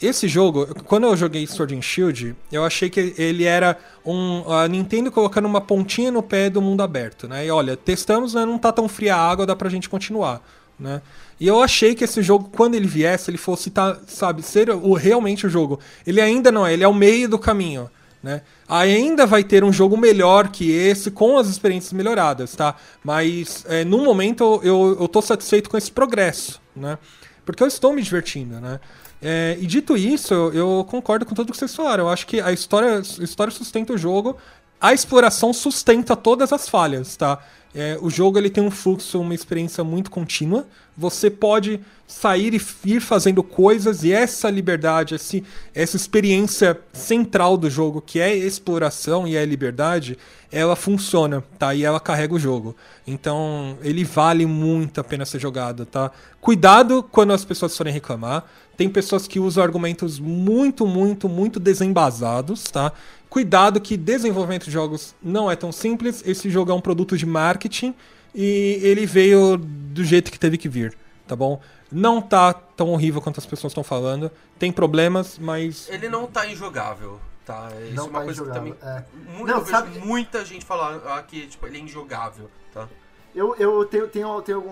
[0.02, 4.66] Esse jogo, quando eu joguei Sword and Shield, eu achei que ele era um a
[4.66, 7.46] Nintendo colocando uma pontinha no pé do mundo aberto, né?
[7.46, 8.44] E olha, testamos, né?
[8.44, 10.42] Não tá tão fria a água, dá pra gente continuar,
[10.76, 11.00] né?
[11.38, 14.94] E eu achei que esse jogo, quando ele viesse, ele fosse, tá, sabe, ser o,
[14.94, 15.78] realmente o jogo.
[16.04, 17.88] Ele ainda não é, ele é o meio do caminho,
[18.20, 18.42] né?
[18.68, 22.74] Ainda vai ter um jogo melhor que esse, com as experiências melhoradas, tá?
[23.04, 26.98] Mas, é, no momento, eu, eu tô satisfeito com esse progresso, né?
[27.44, 28.80] Porque eu estou me divertindo, né?
[29.22, 32.04] É, e dito isso, eu, concordo com tudo que vocês falaram.
[32.04, 34.36] Eu acho que a história, a história sustenta o jogo,
[34.80, 37.38] a exploração sustenta todas as falhas, tá?
[37.74, 40.66] É, o jogo ele tem um fluxo, uma experiência muito contínua.
[40.96, 45.42] Você pode sair e ir fazendo coisas e essa liberdade, esse,
[45.74, 50.18] essa experiência central do jogo, que é exploração e é liberdade,
[50.50, 51.74] ela funciona, tá?
[51.74, 52.76] E ela carrega o jogo.
[53.06, 56.10] Então, ele vale muito a pena ser jogado, tá?
[56.42, 58.44] Cuidado quando as pessoas forem reclamar.
[58.76, 62.92] Tem pessoas que usam argumentos muito, muito, muito desembasados, tá?
[63.28, 66.22] Cuidado que desenvolvimento de jogos não é tão simples.
[66.26, 67.94] Esse jogo é um produto de marketing
[68.34, 70.96] e ele veio do jeito que teve que vir,
[71.26, 71.60] tá bom?
[71.90, 74.30] Não tá tão horrível quanto as pessoas estão falando.
[74.58, 77.68] Tem problemas, mas Ele não tá injogável, tá?
[77.86, 78.96] Isso Não é uma tá coisa injogável, que também.
[78.96, 79.04] é.
[79.38, 82.88] Muito, Não, sabe- muita gente falar aqui, tipo, ele é injogável, tá?
[83.34, 84.62] Eu, eu tenho, tenho, tenho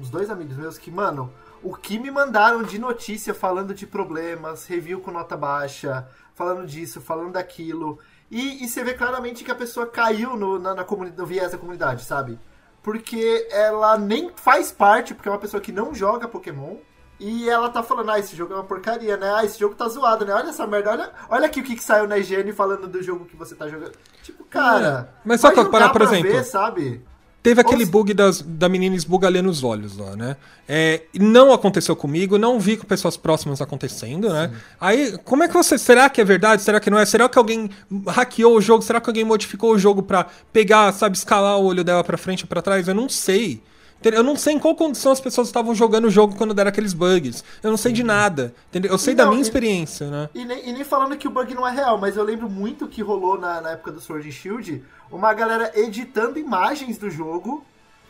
[0.00, 1.30] uns dois amigos meus que, mano,
[1.62, 7.00] o que me mandaram de notícia falando de problemas, review com nota baixa, falando disso,
[7.00, 7.98] falando daquilo.
[8.30, 11.58] E, e você vê claramente que a pessoa caiu no, na, na no viés da
[11.58, 12.38] comunidade, sabe?
[12.82, 16.76] Porque ela nem faz parte, porque é uma pessoa que não joga Pokémon.
[17.18, 19.30] E ela tá falando, ah, esse jogo é uma porcaria, né?
[19.34, 20.32] Ah, esse jogo tá zoado, né?
[20.32, 23.26] Olha essa merda, olha, olha aqui o que, que saiu na IGN falando do jogo
[23.26, 23.92] que você tá jogando.
[24.22, 25.12] Tipo, cara.
[25.12, 27.04] É, mas só pra parar, por exemplo, ver, sabe?
[27.42, 30.36] Teve aquele bug das, da menina esbugalhando os olhos lá, né?
[30.68, 34.50] É, não aconteceu comigo, não vi com pessoas próximas acontecendo, né?
[34.78, 35.78] Aí, como é que você.
[35.78, 36.60] Será que é verdade?
[36.60, 37.06] Será que não é?
[37.06, 37.70] Será que alguém
[38.06, 38.82] hackeou o jogo?
[38.82, 42.42] Será que alguém modificou o jogo pra pegar, sabe, escalar o olho dela pra frente
[42.42, 42.86] e pra trás?
[42.86, 43.62] Eu não sei.
[44.02, 46.94] Eu não sei em qual condição as pessoas estavam jogando o jogo quando deram aqueles
[46.94, 47.44] bugs.
[47.62, 48.54] Eu não sei de nada.
[48.70, 48.90] Entendeu?
[48.90, 50.28] Eu sei da Não, minha e- experiência, né?
[50.34, 52.86] E nem, e nem falando que o bug não é real, mas eu lembro muito
[52.88, 57.64] que rolou na, na época do Sword and Shield uma galera editando imagens do jogo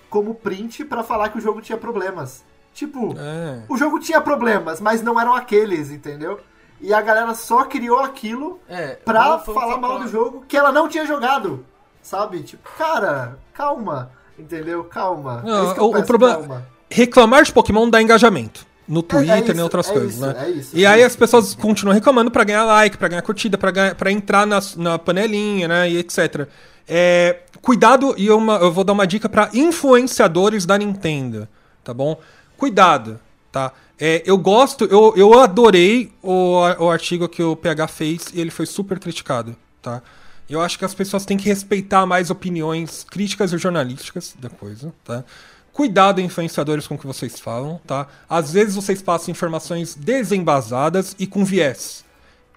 [0.08, 2.42] como print pra falar que o jogo tinha problemas.
[2.74, 3.62] Tipo, É.
[3.68, 6.40] o jogo tinha problemas, mas não eram aqueles, entendeu?
[6.80, 10.88] E a galera só criou aquilo É, pra falar mal do jogo que ela não
[10.88, 11.64] tinha jogado.
[12.02, 12.42] Sabe?
[12.42, 14.10] Tipo, cara, calma.
[14.38, 14.84] Entendeu?
[14.84, 15.42] Calma.
[15.44, 16.66] Não, É o- o peço, problema- calma.
[16.90, 18.66] Reclamar de Pokémon dá engajamento.
[18.88, 20.34] No Twitter e em isso, outras é coisas, isso, né?
[20.38, 23.56] é isso, e é aí as pessoas continuam reclamando pra ganhar like, pra ganhar curtida,
[23.56, 25.88] pra, ganhar, pra entrar na, na panelinha, né?
[25.90, 26.48] E etc.
[26.92, 31.46] É, Cuidado, e uma, eu vou dar uma dica para influenciadores da Nintendo,
[31.84, 32.18] tá bom?
[32.56, 33.20] Cuidado,
[33.52, 33.72] tá?
[33.98, 38.50] É, eu gosto, eu, eu adorei o, o artigo que o PH fez e ele
[38.50, 40.02] foi super criticado, tá?
[40.48, 44.92] Eu acho que as pessoas têm que respeitar mais opiniões críticas e jornalísticas da coisa,
[45.04, 45.22] tá?
[45.70, 48.08] Cuidado, influenciadores, com o que vocês falam, tá?
[48.28, 52.04] Às vezes vocês passam informações desembasadas e com viés.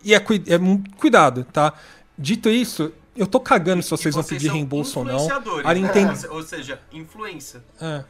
[0.01, 0.59] E é, é
[0.97, 1.73] cuidado, tá?
[2.17, 5.27] Dito isso, eu tô cagando se vocês, vão pedir reembolso ou não.
[5.63, 6.13] A Nintendo...
[6.31, 7.63] Ou seja, influência.
[7.79, 8.03] É.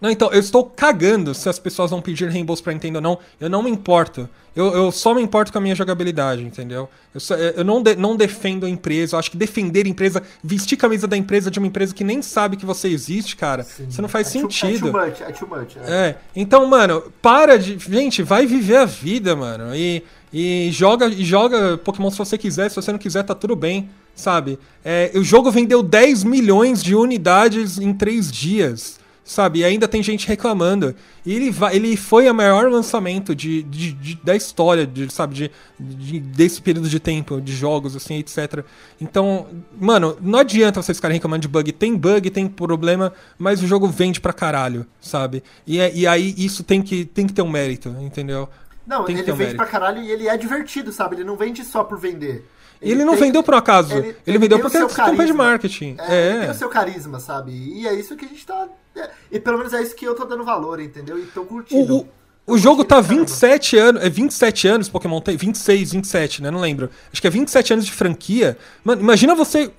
[0.00, 3.18] Não, então, eu estou cagando se as pessoas vão pedir reembolso pra Nintendo ou não.
[3.40, 4.28] Eu não me importo.
[4.54, 6.88] Eu, eu só me importo com a minha jogabilidade, entendeu?
[7.14, 9.14] Eu, só, eu não, de, não defendo a empresa.
[9.14, 12.20] Eu acho que defender a empresa, vestir camisa da empresa de uma empresa que nem
[12.20, 13.86] sabe que você existe, cara, Sim.
[13.88, 14.90] isso não faz é sentido.
[14.90, 15.76] Too, é too much, é too much.
[15.76, 15.94] É.
[15.94, 16.18] é.
[16.34, 17.78] Então, mano, para de.
[17.78, 19.74] Gente, vai viver a vida, mano.
[19.74, 20.02] E,
[20.32, 22.68] e joga, e joga Pokémon se você quiser.
[22.68, 24.58] Se você não quiser, tá tudo bem, sabe?
[24.84, 29.58] É, o jogo vendeu 10 milhões de unidades em 3 dias sabe?
[29.58, 30.94] E ainda tem gente reclamando.
[31.24, 35.34] E ele, vai, ele foi o maior lançamento de, de, de da história, de, sabe?
[35.34, 38.64] De, de, desse período de tempo, de jogos, assim, etc.
[39.00, 39.48] Então,
[39.78, 41.72] mano, não adianta vocês ficarem reclamando de bug.
[41.72, 45.42] Tem bug, tem problema, mas o jogo vende pra caralho, sabe?
[45.66, 48.48] E, é, e aí isso tem que, tem que ter um mérito, entendeu?
[48.86, 49.56] Não, ele vende mérito.
[49.56, 51.16] pra caralho e ele é divertido, sabe?
[51.16, 52.46] Ele não vende só por vender.
[52.80, 53.94] Ele, ele não tem, vendeu por um acaso.
[53.94, 55.96] Ele, ele, ele vendeu porque é campanha de marketing.
[55.98, 56.30] É, é.
[56.30, 57.52] Ele tem o seu carisma, sabe?
[57.52, 58.68] E é isso que a gente tá.
[58.94, 61.18] É, e pelo menos é isso que eu tô dando valor, entendeu?
[61.18, 61.94] E tô curtindo.
[61.94, 64.02] O, o, o jogo tá 27 anos.
[64.02, 65.36] É 27 anos, Pokémon tem.
[65.36, 66.50] 26, 27, né?
[66.50, 66.90] Não lembro.
[67.12, 68.56] Acho que é 27 anos de franquia.
[68.84, 69.72] Mano, imagina você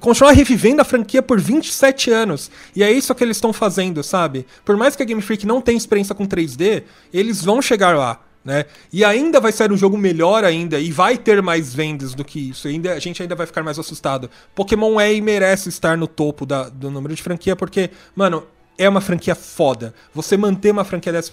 [0.00, 2.50] continuar revivendo a franquia por 27 anos.
[2.74, 4.46] E é isso que eles estão fazendo, sabe?
[4.64, 8.25] Por mais que a Game Freak não tenha experiência com 3D, eles vão chegar lá
[8.46, 8.64] né?
[8.92, 12.50] E ainda vai ser um jogo melhor ainda e vai ter mais vendas do que
[12.50, 12.68] isso.
[12.68, 14.30] Ainda, a gente ainda vai ficar mais assustado.
[14.54, 18.44] Pokémon é e merece estar no topo da, do número de franquia porque, mano,
[18.78, 19.92] é uma franquia foda.
[20.14, 21.32] Você manter uma franquia dessa,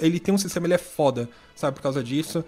[0.00, 2.44] ele tem um sistema, ele é foda, sabe, por causa disso.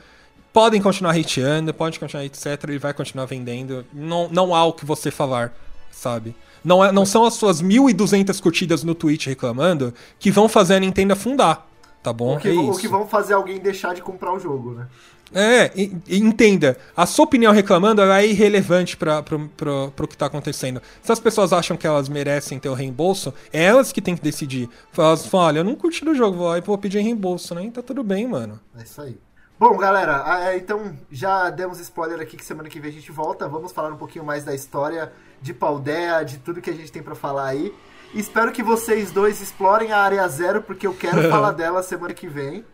[0.52, 3.86] Podem continuar hateando, pode continuar etc, ele vai continuar vendendo.
[3.92, 5.56] Não, não há o que você falar,
[5.88, 6.34] sabe?
[6.64, 10.80] Não, é, não são as suas 1.200 curtidas no Twitch reclamando que vão fazer a
[10.80, 11.69] Nintendo afundar.
[12.02, 12.36] Tá bom?
[12.36, 14.88] O que, é o que vão fazer alguém deixar de comprar o jogo, né?
[15.32, 15.70] É,
[16.08, 16.76] entenda.
[16.96, 20.82] A sua opinião reclamando é irrelevante para o que está acontecendo.
[21.02, 24.22] Se as pessoas acham que elas merecem ter o reembolso, é elas que têm que
[24.22, 24.68] decidir.
[24.96, 27.64] Elas falam, olha, eu não curti o jogo, vou, vou pedir reembolso, né?
[27.64, 28.58] E tá tudo bem, mano.
[28.76, 29.16] É isso aí.
[29.58, 33.46] Bom, galera, é, então já demos spoiler aqui que semana que vem a gente volta.
[33.46, 37.02] Vamos falar um pouquinho mais da história de Paldea, de tudo que a gente tem
[37.02, 37.72] para falar aí.
[38.14, 42.26] Espero que vocês dois explorem a área zero, porque eu quero falar dela semana que
[42.26, 42.64] vem.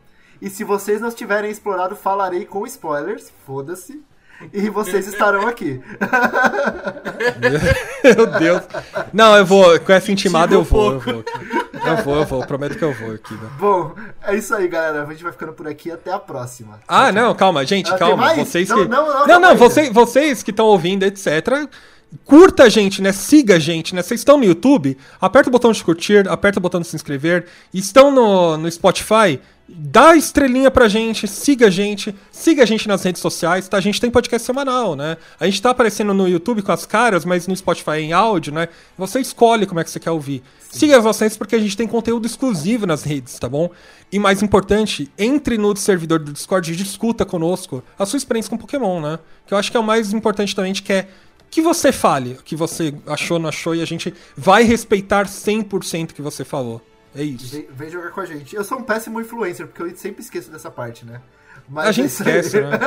[0.40, 3.32] E se vocês não tiverem explorado, falarei com spoilers.
[3.46, 4.02] Foda-se.
[4.52, 5.80] E vocês estarão aqui.
[8.04, 8.62] Meu Deus.
[9.10, 9.80] Não, eu vou.
[9.80, 11.24] Com essa intimada eu vou, eu vou.
[11.72, 12.46] Eu vou, eu vou.
[12.46, 13.32] Prometo que eu vou aqui.
[13.32, 13.48] Né?
[13.58, 15.04] Bom, é isso aí, galera.
[15.04, 15.90] A gente vai ficando por aqui.
[15.90, 16.78] Até a próxima.
[16.86, 18.34] Ah, não, calma, gente, ah, calma.
[18.34, 18.84] Vocês que.
[18.84, 21.66] Não, não, não, não, não vocês, vocês que estão ouvindo, etc
[22.24, 23.12] curta a gente, né?
[23.12, 24.02] Siga a gente, né?
[24.02, 27.46] Vocês estão no YouTube, aperta o botão de curtir, aperta o botão de se inscrever.
[27.72, 33.02] Estão no, no Spotify, dá estrelinha pra gente, siga a gente, siga a gente nas
[33.02, 33.76] redes sociais, tá?
[33.76, 35.16] A gente tem podcast semanal, né?
[35.40, 38.68] A gente tá aparecendo no YouTube com as caras, mas no Spotify em áudio, né?
[38.96, 40.42] Você escolhe como é que você quer ouvir.
[40.70, 43.70] Siga as nossas porque a gente tem conteúdo exclusivo nas redes, tá bom?
[44.12, 48.56] E mais importante, entre no servidor do Discord e discuta conosco a sua experiência com
[48.56, 49.18] Pokémon, né?
[49.46, 51.08] Que eu acho que é o mais importante também, que é
[51.56, 56.12] que você fale, o que você achou, não achou, e a gente vai respeitar 100%
[56.12, 56.82] que você falou.
[57.14, 57.56] É isso.
[57.56, 58.54] Vem, vem, jogar com a gente.
[58.54, 61.22] Eu sou um péssimo influencer, porque eu sempre esqueço dessa parte, né?
[61.66, 62.78] Mas a gente é esquece, né?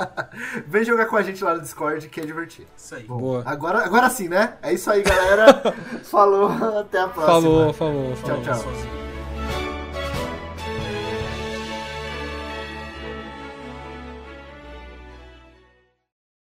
[0.66, 2.66] vem jogar com a gente lá no Discord, que é divertido.
[2.74, 3.02] Isso aí.
[3.02, 3.42] Bom, Boa.
[3.44, 4.54] Agora, agora sim, né?
[4.62, 5.74] É isso aí, galera.
[6.04, 7.26] falou, até a próxima.
[7.26, 8.16] Falou, falou.
[8.16, 8.42] falou.
[8.42, 9.13] Tchau, tchau.